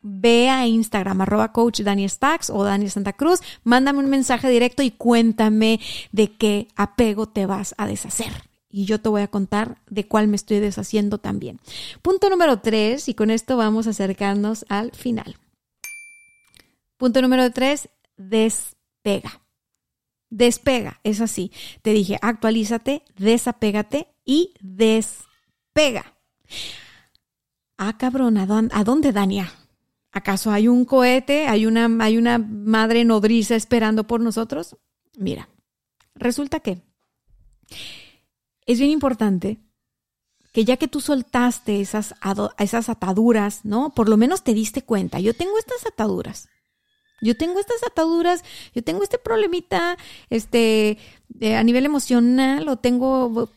ve 0.00 0.48
a 0.48 0.66
Instagram, 0.66 1.20
arroba 1.20 1.52
coach 1.52 1.80
Daniel 1.80 2.10
Stacks 2.10 2.50
o 2.50 2.62
Daniel 2.64 2.90
Santa 2.90 3.12
Cruz, 3.12 3.40
mándame 3.64 4.00
un 4.00 4.10
mensaje 4.10 4.48
directo 4.48 4.82
y 4.82 4.90
cuéntame 4.90 5.80
de 6.12 6.32
qué 6.32 6.68
apego 6.76 7.26
te 7.28 7.46
vas 7.46 7.74
a 7.78 7.86
deshacer. 7.86 8.32
Y 8.68 8.86
yo 8.86 9.00
te 9.00 9.08
voy 9.08 9.22
a 9.22 9.28
contar 9.28 9.78
de 9.88 10.06
cuál 10.08 10.26
me 10.26 10.34
estoy 10.36 10.58
deshaciendo 10.58 11.18
también. 11.18 11.60
Punto 12.02 12.28
número 12.28 12.58
tres, 12.58 13.08
y 13.08 13.14
con 13.14 13.30
esto 13.30 13.56
vamos 13.56 13.86
a 13.86 13.90
acercarnos 13.90 14.66
al 14.68 14.90
final. 14.90 15.36
Punto 16.96 17.20
número 17.22 17.50
tres, 17.50 17.88
despega. 18.16 19.42
Despega, 20.30 21.00
es 21.04 21.20
así. 21.20 21.52
Te 21.82 21.90
dije, 21.90 22.18
actualízate, 22.20 23.02
desapégate 23.16 24.08
y 24.24 24.54
despega. 24.60 26.16
Ah, 27.76 27.96
cabrón, 27.98 28.38
¿a 28.38 28.84
dónde, 28.84 29.12
Dania? 29.12 29.52
¿Acaso 30.12 30.52
hay 30.52 30.68
un 30.68 30.84
cohete? 30.84 31.48
¿Hay 31.48 31.66
una, 31.66 31.88
¿Hay 32.04 32.16
una 32.16 32.38
madre 32.38 33.04
nodriza 33.04 33.56
esperando 33.56 34.06
por 34.06 34.20
nosotros? 34.20 34.76
Mira, 35.16 35.48
resulta 36.14 36.60
que 36.60 36.82
es 38.66 38.78
bien 38.78 38.90
importante 38.90 39.58
que 40.52 40.64
ya 40.64 40.76
que 40.76 40.86
tú 40.86 41.00
soltaste 41.00 41.80
esas, 41.80 42.14
esas 42.58 42.88
ataduras, 42.88 43.64
¿no? 43.64 43.92
Por 43.92 44.08
lo 44.08 44.16
menos 44.16 44.44
te 44.44 44.54
diste 44.54 44.82
cuenta, 44.82 45.18
yo 45.18 45.34
tengo 45.34 45.58
estas 45.58 45.84
ataduras. 45.84 46.48
Yo 47.20 47.36
tengo 47.36 47.58
estas 47.58 47.82
ataduras, 47.82 48.44
yo 48.74 48.82
tengo 48.82 49.02
este 49.02 49.18
problemita, 49.18 49.96
este, 50.30 50.98
a 51.56 51.62
nivel 51.62 51.86
emocional, 51.86 52.68
o 52.68 52.76
tengo, 52.76 53.48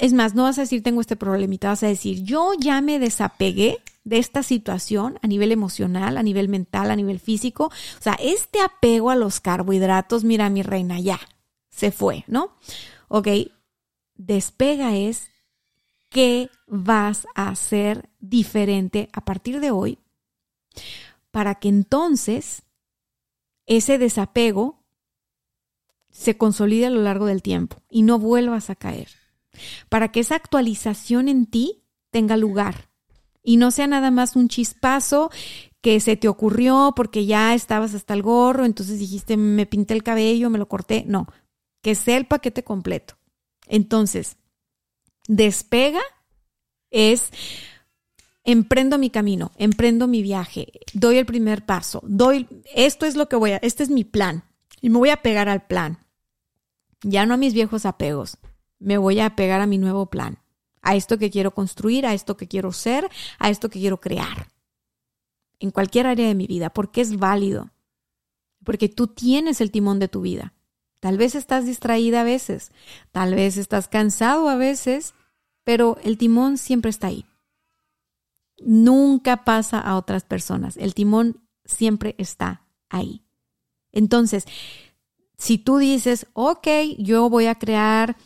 es 0.00 0.12
más, 0.12 0.34
no 0.34 0.42
vas 0.42 0.58
a 0.58 0.62
decir 0.62 0.82
tengo 0.82 1.00
este 1.00 1.16
problemita, 1.16 1.68
vas 1.68 1.82
a 1.82 1.88
decir, 1.88 2.22
yo 2.22 2.52
ya 2.58 2.80
me 2.80 2.98
desapegué 2.98 3.78
de 4.04 4.18
esta 4.18 4.42
situación 4.42 5.18
a 5.22 5.26
nivel 5.26 5.50
emocional, 5.50 6.18
a 6.18 6.22
nivel 6.22 6.48
mental, 6.48 6.90
a 6.90 6.96
nivel 6.96 7.20
físico. 7.20 7.66
O 7.66 8.02
sea, 8.02 8.14
este 8.20 8.60
apego 8.60 9.10
a 9.10 9.16
los 9.16 9.40
carbohidratos, 9.40 10.24
mira 10.24 10.50
mi 10.50 10.62
reina, 10.62 11.00
ya, 11.00 11.20
se 11.70 11.90
fue, 11.90 12.24
¿no? 12.26 12.56
Ok, 13.08 13.28
despega 14.14 14.96
es 14.96 15.30
qué 16.10 16.50
vas 16.66 17.26
a 17.34 17.48
hacer 17.48 18.10
diferente 18.20 19.08
a 19.12 19.24
partir 19.24 19.60
de 19.60 19.70
hoy 19.70 19.98
para 21.34 21.56
que 21.56 21.68
entonces 21.68 22.62
ese 23.66 23.98
desapego 23.98 24.84
se 26.08 26.36
consolide 26.36 26.86
a 26.86 26.90
lo 26.90 27.02
largo 27.02 27.26
del 27.26 27.42
tiempo 27.42 27.82
y 27.90 28.02
no 28.02 28.20
vuelvas 28.20 28.70
a 28.70 28.76
caer. 28.76 29.08
Para 29.88 30.12
que 30.12 30.20
esa 30.20 30.36
actualización 30.36 31.28
en 31.28 31.46
ti 31.46 31.82
tenga 32.12 32.36
lugar 32.36 32.88
y 33.42 33.56
no 33.56 33.72
sea 33.72 33.88
nada 33.88 34.12
más 34.12 34.36
un 34.36 34.46
chispazo 34.46 35.32
que 35.80 35.98
se 35.98 36.16
te 36.16 36.28
ocurrió 36.28 36.92
porque 36.94 37.26
ya 37.26 37.52
estabas 37.52 37.94
hasta 37.94 38.14
el 38.14 38.22
gorro, 38.22 38.64
entonces 38.64 39.00
dijiste, 39.00 39.36
me 39.36 39.66
pinté 39.66 39.94
el 39.94 40.04
cabello, 40.04 40.50
me 40.50 40.58
lo 40.58 40.68
corté. 40.68 41.02
No, 41.08 41.26
que 41.82 41.96
sea 41.96 42.16
el 42.16 42.28
paquete 42.28 42.62
completo. 42.62 43.18
Entonces, 43.66 44.36
despega 45.26 46.02
es 46.92 47.32
emprendo 48.44 48.98
mi 48.98 49.10
camino, 49.10 49.52
emprendo 49.56 50.06
mi 50.06 50.22
viaje, 50.22 50.72
doy 50.92 51.16
el 51.16 51.26
primer 51.26 51.64
paso, 51.64 52.02
doy, 52.06 52.46
esto 52.74 53.06
es 53.06 53.16
lo 53.16 53.28
que 53.28 53.36
voy 53.36 53.52
a, 53.52 53.56
este 53.56 53.82
es 53.82 53.90
mi 53.90 54.04
plan 54.04 54.44
y 54.80 54.90
me 54.90 54.98
voy 54.98 55.10
a 55.10 55.22
pegar 55.22 55.48
al 55.48 55.66
plan. 55.66 55.98
Ya 57.02 57.26
no 57.26 57.34
a 57.34 57.38
mis 57.38 57.54
viejos 57.54 57.86
apegos, 57.86 58.38
me 58.78 58.98
voy 58.98 59.20
a 59.20 59.34
pegar 59.34 59.60
a 59.60 59.66
mi 59.66 59.78
nuevo 59.78 60.06
plan, 60.06 60.38
a 60.82 60.94
esto 60.94 61.18
que 61.18 61.30
quiero 61.30 61.52
construir, 61.52 62.06
a 62.06 62.14
esto 62.14 62.36
que 62.36 62.48
quiero 62.48 62.72
ser, 62.72 63.10
a 63.38 63.50
esto 63.50 63.68
que 63.70 63.80
quiero 63.80 64.00
crear. 64.00 64.48
En 65.58 65.70
cualquier 65.70 66.06
área 66.06 66.28
de 66.28 66.34
mi 66.34 66.46
vida, 66.46 66.70
porque 66.70 67.00
es 67.00 67.16
válido, 67.16 67.70
porque 68.62 68.88
tú 68.88 69.06
tienes 69.06 69.60
el 69.60 69.70
timón 69.70 69.98
de 69.98 70.08
tu 70.08 70.20
vida. 70.20 70.52
Tal 71.00 71.18
vez 71.18 71.34
estás 71.34 71.66
distraída 71.66 72.22
a 72.22 72.24
veces, 72.24 72.72
tal 73.12 73.34
vez 73.34 73.56
estás 73.56 73.88
cansado 73.88 74.48
a 74.48 74.56
veces, 74.56 75.14
pero 75.62 75.98
el 76.02 76.18
timón 76.18 76.56
siempre 76.58 76.90
está 76.90 77.08
ahí. 77.08 77.26
Nunca 78.58 79.44
pasa 79.44 79.80
a 79.80 79.96
otras 79.96 80.24
personas. 80.24 80.76
El 80.76 80.94
timón 80.94 81.42
siempre 81.64 82.14
está 82.18 82.62
ahí. 82.88 83.24
Entonces, 83.92 84.46
si 85.36 85.58
tú 85.58 85.78
dices, 85.78 86.26
ok, 86.32 86.66
yo 86.98 87.28
voy 87.28 87.46
a 87.46 87.56
crear, 87.56 88.16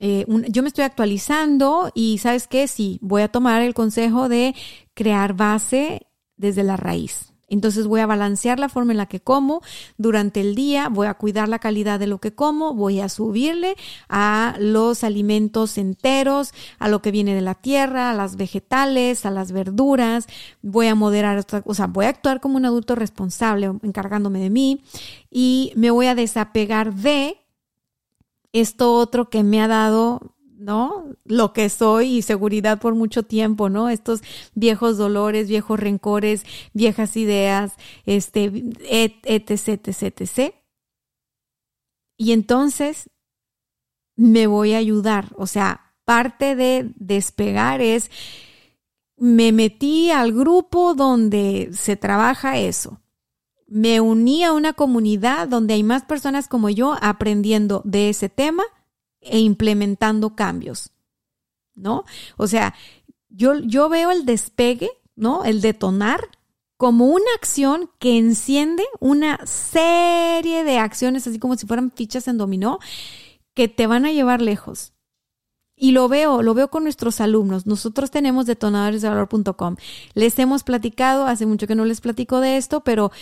eh, 0.00 0.24
yo 0.48 0.62
me 0.62 0.68
estoy 0.68 0.84
actualizando 0.84 1.90
y 1.94 2.18
sabes 2.18 2.46
qué, 2.46 2.68
sí, 2.68 2.98
voy 3.02 3.22
a 3.22 3.28
tomar 3.28 3.62
el 3.62 3.74
consejo 3.74 4.28
de 4.28 4.54
crear 4.94 5.34
base 5.34 6.06
desde 6.36 6.62
la 6.62 6.76
raíz. 6.76 7.32
Entonces 7.48 7.86
voy 7.86 8.00
a 8.00 8.06
balancear 8.06 8.58
la 8.58 8.68
forma 8.68 8.92
en 8.92 8.98
la 8.98 9.06
que 9.06 9.20
como 9.20 9.62
durante 9.96 10.40
el 10.40 10.54
día, 10.54 10.88
voy 10.88 11.06
a 11.06 11.14
cuidar 11.14 11.48
la 11.48 11.58
calidad 11.58 11.98
de 11.98 12.06
lo 12.06 12.18
que 12.18 12.34
como, 12.34 12.74
voy 12.74 13.00
a 13.00 13.08
subirle 13.08 13.76
a 14.08 14.56
los 14.58 15.04
alimentos 15.04 15.78
enteros, 15.78 16.52
a 16.78 16.88
lo 16.88 17.00
que 17.02 17.10
viene 17.10 17.34
de 17.34 17.40
la 17.40 17.54
tierra, 17.54 18.10
a 18.10 18.14
las 18.14 18.36
vegetales, 18.36 19.24
a 19.26 19.30
las 19.30 19.52
verduras, 19.52 20.26
voy 20.62 20.86
a 20.88 20.94
moderar, 20.94 21.44
o 21.64 21.74
sea, 21.74 21.86
voy 21.86 22.06
a 22.06 22.10
actuar 22.10 22.40
como 22.40 22.56
un 22.56 22.64
adulto 22.64 22.94
responsable 22.94 23.72
encargándome 23.82 24.40
de 24.40 24.50
mí 24.50 24.82
y 25.30 25.72
me 25.76 25.90
voy 25.90 26.06
a 26.06 26.14
desapegar 26.14 26.94
de 26.94 27.38
esto 28.52 28.94
otro 28.94 29.28
que 29.28 29.42
me 29.42 29.60
ha 29.60 29.68
dado 29.68 30.34
¿no? 30.58 31.06
Lo 31.24 31.52
que 31.52 31.68
soy 31.68 32.18
y 32.18 32.22
seguridad 32.22 32.80
por 32.80 32.94
mucho 32.94 33.22
tiempo, 33.22 33.68
¿no? 33.68 33.88
Estos 33.88 34.22
viejos 34.54 34.98
dolores, 34.98 35.48
viejos 35.48 35.78
rencores, 35.78 36.44
viejas 36.74 37.16
ideas, 37.16 37.72
este, 38.06 38.44
etc, 38.82 39.60
etc, 39.86 40.20
etc. 40.20 40.54
Y 42.16 42.32
entonces 42.32 43.08
me 44.16 44.48
voy 44.48 44.74
a 44.74 44.78
ayudar, 44.78 45.32
o 45.36 45.46
sea, 45.46 45.94
parte 46.04 46.56
de 46.56 46.92
despegar 46.96 47.80
es, 47.80 48.10
me 49.16 49.52
metí 49.52 50.10
al 50.10 50.32
grupo 50.32 50.94
donde 50.94 51.70
se 51.72 51.96
trabaja 51.96 52.58
eso. 52.58 53.00
Me 53.66 54.00
uní 54.00 54.42
a 54.42 54.52
una 54.52 54.72
comunidad 54.72 55.46
donde 55.46 55.74
hay 55.74 55.82
más 55.82 56.04
personas 56.04 56.48
como 56.48 56.70
yo 56.70 56.96
aprendiendo 57.00 57.82
de 57.84 58.08
ese 58.08 58.28
tema 58.28 58.64
e 59.20 59.38
implementando 59.38 60.34
cambios, 60.34 60.90
¿no? 61.74 62.04
O 62.36 62.46
sea, 62.46 62.74
yo, 63.28 63.58
yo 63.60 63.88
veo 63.88 64.10
el 64.10 64.24
despegue, 64.24 64.90
¿no? 65.16 65.44
El 65.44 65.60
detonar 65.60 66.20
como 66.76 67.06
una 67.06 67.26
acción 67.36 67.90
que 67.98 68.16
enciende 68.16 68.84
una 69.00 69.44
serie 69.46 70.62
de 70.64 70.78
acciones, 70.78 71.26
así 71.26 71.38
como 71.38 71.56
si 71.56 71.66
fueran 71.66 71.90
fichas 71.90 72.28
en 72.28 72.38
dominó, 72.38 72.78
que 73.54 73.66
te 73.66 73.88
van 73.88 74.06
a 74.06 74.12
llevar 74.12 74.40
lejos. 74.40 74.92
Y 75.74 75.92
lo 75.92 76.08
veo, 76.08 76.42
lo 76.42 76.54
veo 76.54 76.70
con 76.70 76.84
nuestros 76.84 77.20
alumnos. 77.20 77.66
Nosotros 77.66 78.10
tenemos 78.10 78.46
detonadoresdevalor.com. 78.46 79.76
Les 80.14 80.38
hemos 80.38 80.64
platicado, 80.64 81.26
hace 81.26 81.46
mucho 81.46 81.66
que 81.66 81.74
no 81.74 81.84
les 81.84 82.00
platico 82.00 82.40
de 82.40 82.56
esto, 82.56 82.80
pero 82.80 83.12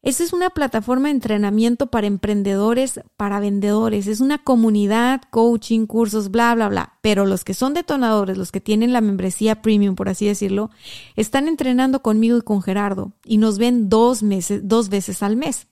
esa 0.00 0.22
es 0.22 0.32
una 0.32 0.50
plataforma 0.50 1.08
de 1.08 1.14
entrenamiento 1.14 1.88
para 1.88 2.06
emprendedores, 2.06 3.00
para 3.16 3.40
vendedores. 3.40 4.06
Es 4.06 4.20
una 4.20 4.38
comunidad, 4.38 5.22
coaching, 5.30 5.86
cursos, 5.86 6.30
bla, 6.30 6.54
bla, 6.54 6.68
bla. 6.68 6.98
Pero 7.02 7.26
los 7.26 7.42
que 7.42 7.52
son 7.52 7.74
detonadores, 7.74 8.38
los 8.38 8.52
que 8.52 8.60
tienen 8.60 8.92
la 8.92 9.00
membresía 9.00 9.60
premium, 9.60 9.96
por 9.96 10.08
así 10.08 10.26
decirlo, 10.26 10.70
están 11.16 11.48
entrenando 11.48 12.00
conmigo 12.00 12.38
y 12.38 12.42
con 12.42 12.62
Gerardo 12.62 13.12
y 13.24 13.38
nos 13.38 13.58
ven 13.58 13.88
dos 13.88 14.22
meses, 14.22 14.60
dos 14.64 14.88
veces 14.88 15.22
al 15.22 15.36
mes. 15.36 15.66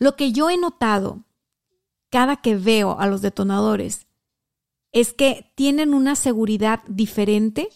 Lo 0.00 0.16
que 0.16 0.32
yo 0.32 0.50
he 0.50 0.58
notado 0.58 1.24
cada 2.10 2.36
que 2.36 2.56
veo 2.56 2.98
a 2.98 3.06
los 3.06 3.22
detonadores 3.22 4.06
es 4.90 5.12
que 5.12 5.52
tienen 5.54 5.94
una 5.94 6.16
seguridad 6.16 6.80
diferente 6.88 7.68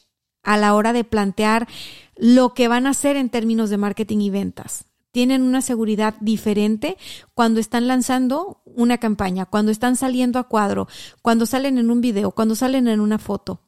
a 0.42 0.56
la 0.56 0.74
hora 0.74 0.92
de 0.92 1.04
plantear 1.04 1.68
lo 2.16 2.54
que 2.54 2.66
van 2.66 2.86
a 2.86 2.90
hacer 2.90 3.16
en 3.16 3.30
términos 3.30 3.70
de 3.70 3.76
marketing 3.76 4.18
y 4.18 4.30
ventas 4.30 4.91
tienen 5.12 5.42
una 5.42 5.60
seguridad 5.60 6.14
diferente 6.20 6.96
cuando 7.34 7.60
están 7.60 7.86
lanzando 7.86 8.62
una 8.64 8.98
campaña, 8.98 9.46
cuando 9.46 9.70
están 9.70 9.94
saliendo 9.94 10.38
a 10.38 10.48
cuadro, 10.48 10.88
cuando 11.20 11.46
salen 11.46 11.78
en 11.78 11.90
un 11.90 12.00
video, 12.00 12.32
cuando 12.32 12.56
salen 12.56 12.88
en 12.88 12.98
una 12.98 13.18
foto, 13.18 13.60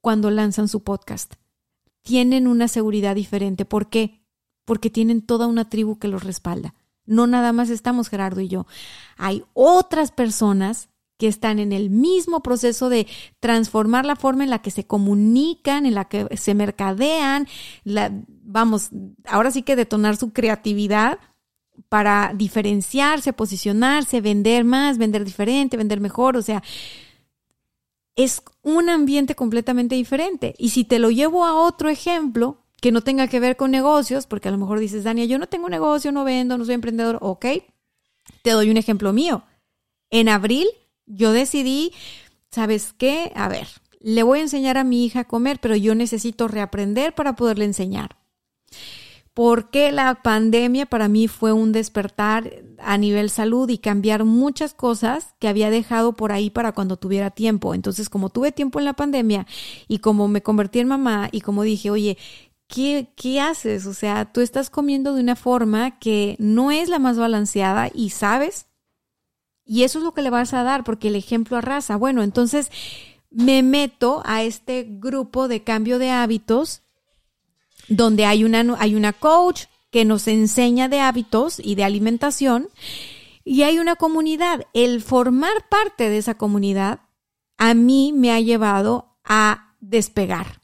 cuando 0.00 0.30
lanzan 0.30 0.68
su 0.68 0.82
podcast. 0.82 1.34
Tienen 2.02 2.46
una 2.46 2.68
seguridad 2.68 3.14
diferente. 3.14 3.64
¿Por 3.64 3.88
qué? 3.88 4.24
Porque 4.64 4.88
tienen 4.88 5.20
toda 5.20 5.46
una 5.46 5.68
tribu 5.68 5.98
que 5.98 6.08
los 6.08 6.22
respalda. 6.22 6.74
No 7.06 7.26
nada 7.26 7.52
más 7.52 7.70
estamos 7.70 8.08
Gerardo 8.08 8.40
y 8.40 8.48
yo. 8.48 8.66
Hay 9.16 9.44
otras 9.52 10.10
personas 10.12 10.88
que 11.16 11.28
están 11.28 11.58
en 11.58 11.72
el 11.72 11.90
mismo 11.90 12.42
proceso 12.42 12.88
de 12.88 13.06
transformar 13.40 14.04
la 14.04 14.16
forma 14.16 14.44
en 14.44 14.50
la 14.50 14.60
que 14.60 14.70
se 14.70 14.86
comunican, 14.86 15.86
en 15.86 15.94
la 15.94 16.06
que 16.06 16.26
se 16.36 16.54
mercadean, 16.54 17.46
vamos, 18.42 18.90
ahora 19.24 19.50
sí 19.50 19.62
que 19.62 19.76
detonar 19.76 20.16
su 20.16 20.32
creatividad 20.32 21.18
para 21.88 22.32
diferenciarse, 22.34 23.32
posicionarse, 23.32 24.20
vender 24.20 24.64
más, 24.64 24.98
vender 24.98 25.24
diferente, 25.24 25.76
vender 25.76 26.00
mejor, 26.00 26.36
o 26.36 26.42
sea, 26.42 26.62
es 28.16 28.42
un 28.62 28.88
ambiente 28.88 29.34
completamente 29.34 29.94
diferente. 29.94 30.54
Y 30.58 30.70
si 30.70 30.84
te 30.84 30.98
lo 30.98 31.10
llevo 31.10 31.44
a 31.44 31.54
otro 31.54 31.88
ejemplo 31.88 32.58
que 32.80 32.92
no 32.92 33.02
tenga 33.02 33.28
que 33.28 33.40
ver 33.40 33.56
con 33.56 33.70
negocios, 33.70 34.26
porque 34.26 34.48
a 34.48 34.52
lo 34.52 34.58
mejor 34.58 34.78
dices, 34.78 35.04
Dania, 35.04 35.24
yo 35.24 35.38
no 35.38 35.48
tengo 35.48 35.68
negocio, 35.68 36.12
no 36.12 36.22
vendo, 36.24 36.58
no 36.58 36.64
soy 36.64 36.74
emprendedor, 36.74 37.18
ok, 37.20 37.46
te 38.42 38.50
doy 38.50 38.70
un 38.70 38.76
ejemplo 38.76 39.12
mío. 39.12 39.42
En 40.10 40.28
abril 40.28 40.68
yo 41.06 41.32
decidí, 41.32 41.92
¿sabes 42.50 42.94
qué? 42.96 43.32
A 43.34 43.48
ver, 43.48 43.68
le 44.00 44.22
voy 44.22 44.40
a 44.40 44.42
enseñar 44.42 44.78
a 44.78 44.84
mi 44.84 45.04
hija 45.04 45.20
a 45.20 45.24
comer, 45.24 45.58
pero 45.60 45.76
yo 45.76 45.94
necesito 45.94 46.48
reaprender 46.48 47.14
para 47.14 47.36
poderle 47.36 47.64
enseñar. 47.64 48.16
Porque 49.32 49.90
la 49.90 50.22
pandemia 50.22 50.86
para 50.86 51.08
mí 51.08 51.26
fue 51.26 51.52
un 51.52 51.72
despertar 51.72 52.52
a 52.78 52.98
nivel 52.98 53.30
salud 53.30 53.68
y 53.68 53.78
cambiar 53.78 54.24
muchas 54.24 54.74
cosas 54.74 55.34
que 55.40 55.48
había 55.48 55.70
dejado 55.70 56.12
por 56.12 56.30
ahí 56.30 56.50
para 56.50 56.72
cuando 56.72 56.96
tuviera 56.96 57.30
tiempo. 57.30 57.74
Entonces, 57.74 58.08
como 58.08 58.28
tuve 58.28 58.52
tiempo 58.52 58.78
en 58.78 58.84
la 58.84 58.92
pandemia 58.92 59.46
y 59.88 59.98
como 59.98 60.28
me 60.28 60.42
convertí 60.42 60.78
en 60.78 60.88
mamá 60.88 61.30
y 61.32 61.40
como 61.40 61.62
dije, 61.62 61.90
oye, 61.90 62.18
¿Qué, 62.66 63.12
¿qué, 63.14 63.40
haces? 63.40 63.86
O 63.86 63.92
sea, 63.92 64.32
tú 64.32 64.40
estás 64.40 64.70
comiendo 64.70 65.14
de 65.14 65.20
una 65.20 65.36
forma 65.36 65.98
que 65.98 66.34
no 66.38 66.70
es 66.70 66.88
la 66.88 66.98
más 66.98 67.18
balanceada 67.18 67.90
y 67.92 68.10
sabes 68.10 68.66
y 69.64 69.84
eso 69.84 69.98
es 69.98 70.04
lo 70.04 70.12
que 70.12 70.22
le 70.22 70.30
vas 70.30 70.52
a 70.54 70.62
dar, 70.62 70.84
porque 70.84 71.08
el 71.08 71.16
ejemplo 71.16 71.56
arrasa. 71.56 71.96
Bueno, 71.96 72.22
entonces 72.22 72.70
me 73.30 73.62
meto 73.62 74.22
a 74.24 74.42
este 74.42 74.86
grupo 74.88 75.48
de 75.48 75.62
cambio 75.62 75.98
de 75.98 76.10
hábitos, 76.10 76.82
donde 77.88 78.26
hay 78.26 78.44
una, 78.44 78.64
hay 78.78 78.94
una 78.94 79.12
coach 79.12 79.64
que 79.90 80.04
nos 80.04 80.28
enseña 80.28 80.88
de 80.88 81.00
hábitos 81.00 81.60
y 81.62 81.74
de 81.74 81.84
alimentación, 81.84 82.68
y 83.44 83.62
hay 83.62 83.78
una 83.78 83.96
comunidad. 83.96 84.66
El 84.72 85.02
formar 85.02 85.68
parte 85.68 86.08
de 86.08 86.18
esa 86.18 86.34
comunidad 86.34 87.00
a 87.58 87.74
mí 87.74 88.12
me 88.12 88.32
ha 88.32 88.40
llevado 88.40 89.16
a 89.24 89.74
despegar. 89.80 90.60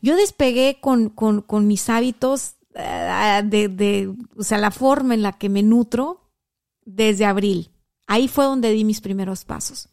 Yo 0.00 0.16
despegué 0.16 0.78
con, 0.80 1.08
con, 1.08 1.42
con 1.42 1.66
mis 1.66 1.88
hábitos 1.88 2.56
eh, 2.74 3.42
de, 3.44 3.68
de, 3.68 4.14
o 4.36 4.42
sea, 4.42 4.58
la 4.58 4.70
forma 4.70 5.14
en 5.14 5.22
la 5.22 5.32
que 5.32 5.48
me 5.48 5.62
nutro 5.62 6.30
desde 6.84 7.24
abril. 7.24 7.70
Ahí 8.06 8.28
fue 8.28 8.44
donde 8.44 8.70
di 8.72 8.84
mis 8.84 9.00
primeros 9.00 9.44
pasos. 9.44 9.88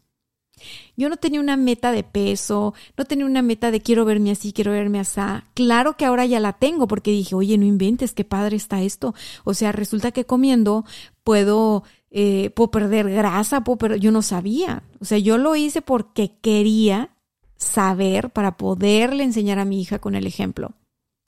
Yo 0.98 1.10
no 1.10 1.18
tenía 1.18 1.40
una 1.40 1.58
meta 1.58 1.92
de 1.92 2.04
peso, 2.04 2.74
no 2.98 3.06
tenía 3.06 3.26
una 3.26 3.42
meta 3.42 3.72
de 3.72 3.82
quiero 3.82 4.06
verme 4.06 4.32
así, 4.32 4.54
quiero 4.54 4.72
verme 4.72 5.00
así. 5.00 5.22
Claro 5.54 5.96
que 5.98 6.06
ahora 6.06 6.26
ya 6.26 6.40
la 6.40 6.54
tengo 6.54 6.88
porque 6.88 7.12
dije, 7.12 7.36
oye, 7.36 7.58
no 7.58 7.66
inventes, 7.66 8.14
qué 8.14 8.26
padre 8.26 8.58
está 8.58 8.82
esto. 8.82 9.14
O 9.44 9.54
sea, 9.54 9.72
resulta 9.72 10.12
que 10.12 10.26
comiendo 10.26 10.86
puedo, 11.24 11.84
eh, 12.12 12.50
puedo 12.52 12.72
perder 12.72 13.10
grasa, 13.10 13.64
puedo 13.64 13.96
yo 13.96 14.12
no 14.12 14.22
sabía. 14.22 14.84
O 15.00 15.06
sea, 15.06 15.18
yo 15.18 15.38
lo 15.38 15.56
hice 15.56 15.82
porque 15.82 16.38
quería 16.42 17.16
saber 17.56 18.32
para 18.32 18.58
poderle 18.58 19.24
enseñar 19.24 19.60
a 19.60 19.66
mi 19.66 19.82
hija 19.82 20.00
con 20.00 20.16
el 20.16 20.26
ejemplo, 20.26 20.74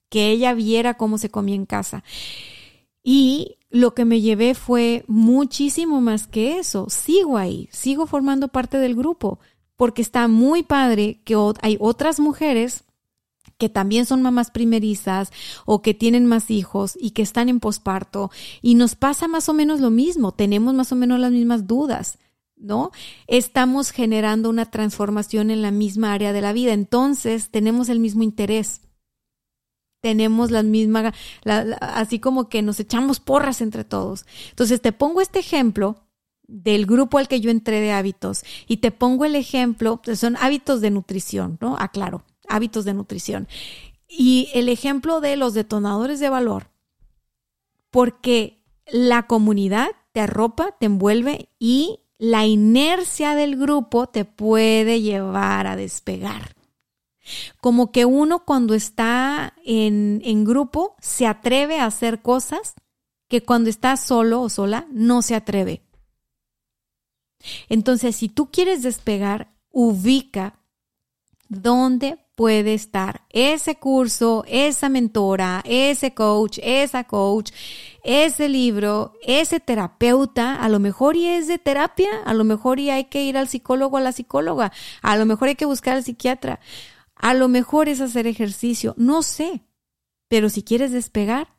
que 0.10 0.30
ella 0.32 0.54
viera 0.54 0.96
cómo 0.96 1.18
se 1.18 1.30
comía 1.30 1.56
en 1.56 1.66
casa. 1.66 2.04
Y 3.04 3.58
lo 3.70 3.93
que 3.93 4.06
me 4.06 4.22
llevé 4.22 4.54
fue 4.54 5.04
muchísimo 5.08 6.02
más 6.02 6.28
que 6.28 6.60
eso. 6.60 6.88
Sigo 6.89 7.38
ahí, 7.38 7.70
sigo 7.72 8.06
formando 8.06 8.49
parte 8.49 8.78
del 8.78 8.95
grupo, 8.95 9.39
porque 9.76 10.02
está 10.02 10.28
muy 10.28 10.64
padre 10.64 11.22
que 11.24 11.36
hay 11.62 11.78
otras 11.80 12.20
mujeres 12.20 12.84
que 13.58 13.70
también 13.70 14.06
son 14.06 14.24
mamás 14.24 14.49
primerizas 14.49 15.32
o 15.66 15.82
que 15.82 15.93
tienen 15.93 16.26
más 16.26 16.49
hijos 16.49 16.97
y 16.99 17.12
que 17.12 17.22
están 17.22 17.47
en 17.47 17.60
posparto 17.60 18.32
y 18.62 18.74
nos 18.76 18.95
pasa 18.95 19.28
más 19.28 19.49
o 19.49 19.54
menos 19.54 19.80
lo 19.80 19.91
mismo, 19.91 20.32
tenemos 20.32 20.74
más 20.74 20.91
o 20.91 20.95
menos 20.95 21.20
las 21.20 21.32
mismas 21.32 21.68
dudas. 21.68 22.18
¿no? 22.56 22.91
Estamos 23.28 23.91
generando 23.91 24.49
una 24.49 24.70
transformación 24.70 25.49
en 25.49 25.62
la 25.62 25.72
misma 25.72 26.14
área 26.14 26.32
de 26.32 26.41
la 26.41 26.54
vida, 26.54 26.74
entonces 26.74 27.49
tenemos 27.49 27.89
el 27.89 27.99
mismo 27.99 28.24
interés. 28.24 28.82
Tenemos 30.02 30.52
la 30.52 30.64
misma, 30.64 31.14
así 31.80 32.20
como 32.20 32.49
que 32.49 32.62
nos 32.62 32.80
echamos 32.80 33.20
porras 33.20 33.62
entre 33.62 33.84
todos. 33.84 34.26
Entonces 34.49 34.82
te 34.82 34.91
pongo 34.91 35.22
este 35.22 35.39
ejemplo 35.39 36.04
del 36.47 36.86
grupo 36.86 37.18
al 37.18 37.28
que 37.28 37.39
yo 37.39 37.49
entré 37.49 37.80
de 37.80 37.93
hábitos 37.93 38.43
y 38.68 38.78
te 38.78 38.91
pongo 38.91 39.26
el 39.26 39.36
ejemplo, 39.36 40.02
son 40.16 40.36
hábitos 40.38 40.82
de 40.82 40.91
nutrición, 40.91 41.58
¿no? 41.62 41.78
Aclaro, 41.78 42.24
hábitos 42.49 42.84
de 42.84 42.93
nutrición. 42.93 43.47
Y 44.10 44.49
el 44.54 44.68
ejemplo 44.68 45.22
de 45.22 45.38
los 45.38 45.54
detonadores 45.54 46.20
de 46.20 46.30
valor, 46.30 46.70
porque 47.89 48.62
la 48.88 49.28
comunidad 49.28 49.89
te 50.12 50.20
arropa, 50.20 50.76
te 50.80 50.88
envuelve 50.88 51.49
y 51.60 51.99
la 52.18 52.45
inercia 52.45 53.36
del 53.36 53.56
grupo 53.56 54.08
te 54.08 54.26
puede 54.26 55.02
llevar 55.02 55.68
a 55.68 55.76
despegar. 55.76 56.54
Como 57.60 57.92
que 57.92 58.06
uno 58.06 58.46
cuando 58.46 58.74
está 58.74 59.54
en, 59.64 60.22
en, 60.24 60.44
grupo 60.44 60.96
se 61.00 61.28
atreve 61.28 61.80
a 61.80 61.86
hacer 61.86 62.22
cosas 62.22 62.74
que 63.28 63.44
cuando 63.44 63.70
está 63.70 63.98
solo 63.98 64.42
o 64.42 64.50
sola 64.50 64.88
no 64.92 65.22
se 65.22 65.36
atreve. 65.36 65.84
Entonces, 67.70 68.16
si 68.16 68.30
tú 68.30 68.52
quieres 68.52 68.84
despegar, 68.84 69.52
ubica 69.72 70.60
dónde 71.48 72.18
puede 72.36 72.74
estar 72.74 73.22
ese 73.30 73.76
curso, 73.76 74.44
esa 74.48 74.90
mentora, 74.90 75.62
ese 75.66 76.14
coach, 76.14 76.60
esa 76.64 77.04
coach, 77.04 77.52
ese 78.04 78.50
libro, 78.50 79.14
ese 79.22 79.60
terapeuta, 79.60 80.56
a 80.56 80.70
lo 80.70 80.80
mejor 80.80 81.16
y 81.16 81.28
es 81.28 81.48
de 81.48 81.60
terapia, 81.60 82.10
a 82.26 82.34
lo 82.34 82.44
mejor 82.44 82.80
y 82.80 82.90
hay 82.90 83.04
que 83.06 83.24
ir 83.24 83.38
al 83.38 83.48
psicólogo 83.48 83.96
o 83.96 84.00
a 84.00 84.02
la 84.02 84.12
psicóloga, 84.12 84.72
a 85.02 85.18
lo 85.18 85.26
mejor 85.26 85.50
hay 85.50 85.56
que 85.56 85.66
buscar 85.66 85.98
al 85.98 86.04
psiquiatra, 86.04 86.60
a 87.22 87.36
lo 87.36 87.47
mejor 87.47 87.88
es 87.88 88.01
hacer 88.01 88.26
ejercicio, 88.26 88.95
no 88.97 89.22
sé, 89.22 89.63
pero 90.28 90.49
si 90.49 90.63
quieres 90.63 90.91
despegar, 90.91 91.55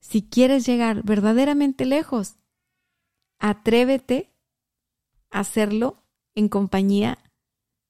si 0.00 0.22
quieres 0.22 0.64
llegar 0.64 1.02
verdaderamente 1.02 1.84
lejos, 1.84 2.36
atrévete 3.38 4.32
a 5.30 5.40
hacerlo 5.40 6.02
en 6.34 6.48
compañía 6.48 7.18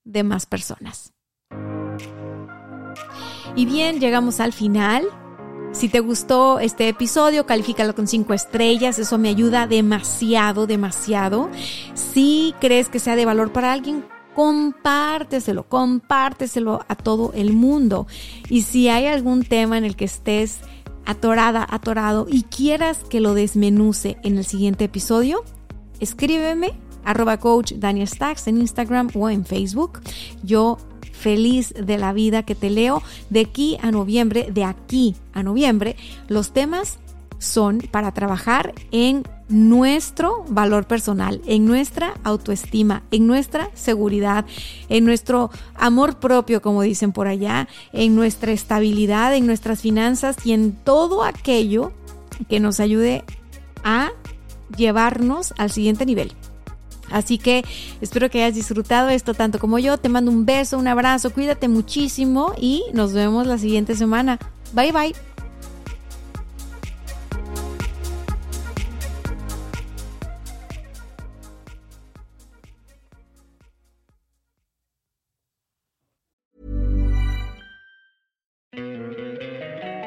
de 0.02 0.24
más 0.24 0.46
personas. 0.46 1.12
Y 3.54 3.66
bien, 3.66 4.00
llegamos 4.00 4.40
al 4.40 4.52
final. 4.52 5.06
Si 5.72 5.88
te 5.88 6.00
gustó 6.00 6.58
este 6.58 6.88
episodio, 6.88 7.46
califícalo 7.46 7.94
con 7.94 8.08
cinco 8.08 8.34
estrellas. 8.34 8.98
Eso 8.98 9.16
me 9.16 9.28
ayuda 9.28 9.68
demasiado, 9.68 10.66
demasiado. 10.66 11.50
Si 11.94 12.52
crees 12.60 12.88
que 12.88 12.98
sea 12.98 13.14
de 13.14 13.26
valor 13.26 13.52
para 13.52 13.72
alguien, 13.72 14.04
compárteselo, 14.36 15.66
compárteselo 15.66 16.84
a 16.88 16.94
todo 16.94 17.32
el 17.34 17.54
mundo. 17.54 18.06
Y 18.50 18.62
si 18.62 18.90
hay 18.90 19.06
algún 19.06 19.42
tema 19.44 19.78
en 19.78 19.86
el 19.86 19.96
que 19.96 20.04
estés 20.04 20.58
atorada, 21.06 21.66
atorado 21.68 22.26
y 22.28 22.42
quieras 22.42 22.98
que 23.08 23.20
lo 23.20 23.32
desmenuce 23.32 24.18
en 24.22 24.36
el 24.36 24.44
siguiente 24.44 24.84
episodio, 24.84 25.42
escríbeme 26.00 26.74
arroba 27.02 27.38
coach 27.38 27.72
Daniel 27.76 28.08
Stacks 28.08 28.46
en 28.46 28.58
Instagram 28.58 29.08
o 29.14 29.30
en 29.30 29.46
Facebook. 29.46 30.00
Yo 30.42 30.76
feliz 31.12 31.72
de 31.72 31.96
la 31.96 32.12
vida 32.12 32.42
que 32.42 32.54
te 32.54 32.68
leo 32.68 33.02
de 33.30 33.40
aquí 33.40 33.78
a 33.80 33.90
noviembre, 33.90 34.48
de 34.52 34.64
aquí 34.64 35.16
a 35.32 35.42
noviembre. 35.42 35.96
Los 36.28 36.52
temas 36.52 36.98
son 37.38 37.78
para 37.90 38.12
trabajar 38.12 38.74
en 38.90 39.22
nuestro 39.48 40.44
valor 40.48 40.86
personal, 40.86 41.40
en 41.46 41.66
nuestra 41.66 42.14
autoestima, 42.24 43.02
en 43.10 43.26
nuestra 43.26 43.70
seguridad, 43.74 44.44
en 44.88 45.04
nuestro 45.04 45.50
amor 45.74 46.18
propio, 46.18 46.60
como 46.60 46.82
dicen 46.82 47.12
por 47.12 47.28
allá, 47.28 47.68
en 47.92 48.16
nuestra 48.16 48.52
estabilidad, 48.52 49.34
en 49.34 49.46
nuestras 49.46 49.80
finanzas 49.80 50.36
y 50.44 50.52
en 50.52 50.72
todo 50.72 51.22
aquello 51.22 51.92
que 52.48 52.60
nos 52.60 52.80
ayude 52.80 53.24
a 53.84 54.10
llevarnos 54.76 55.54
al 55.58 55.70
siguiente 55.70 56.06
nivel. 56.06 56.32
Así 57.10 57.38
que 57.38 57.64
espero 58.00 58.30
que 58.30 58.42
hayas 58.42 58.56
disfrutado 58.56 59.10
esto 59.10 59.32
tanto 59.32 59.60
como 59.60 59.78
yo. 59.78 59.96
Te 59.96 60.08
mando 60.08 60.30
un 60.30 60.44
beso, 60.44 60.76
un 60.76 60.88
abrazo, 60.88 61.32
cuídate 61.32 61.68
muchísimo 61.68 62.52
y 62.60 62.82
nos 62.92 63.12
vemos 63.12 63.46
la 63.46 63.58
siguiente 63.58 63.94
semana. 63.94 64.38
Bye 64.72 64.92
bye. 64.92 65.35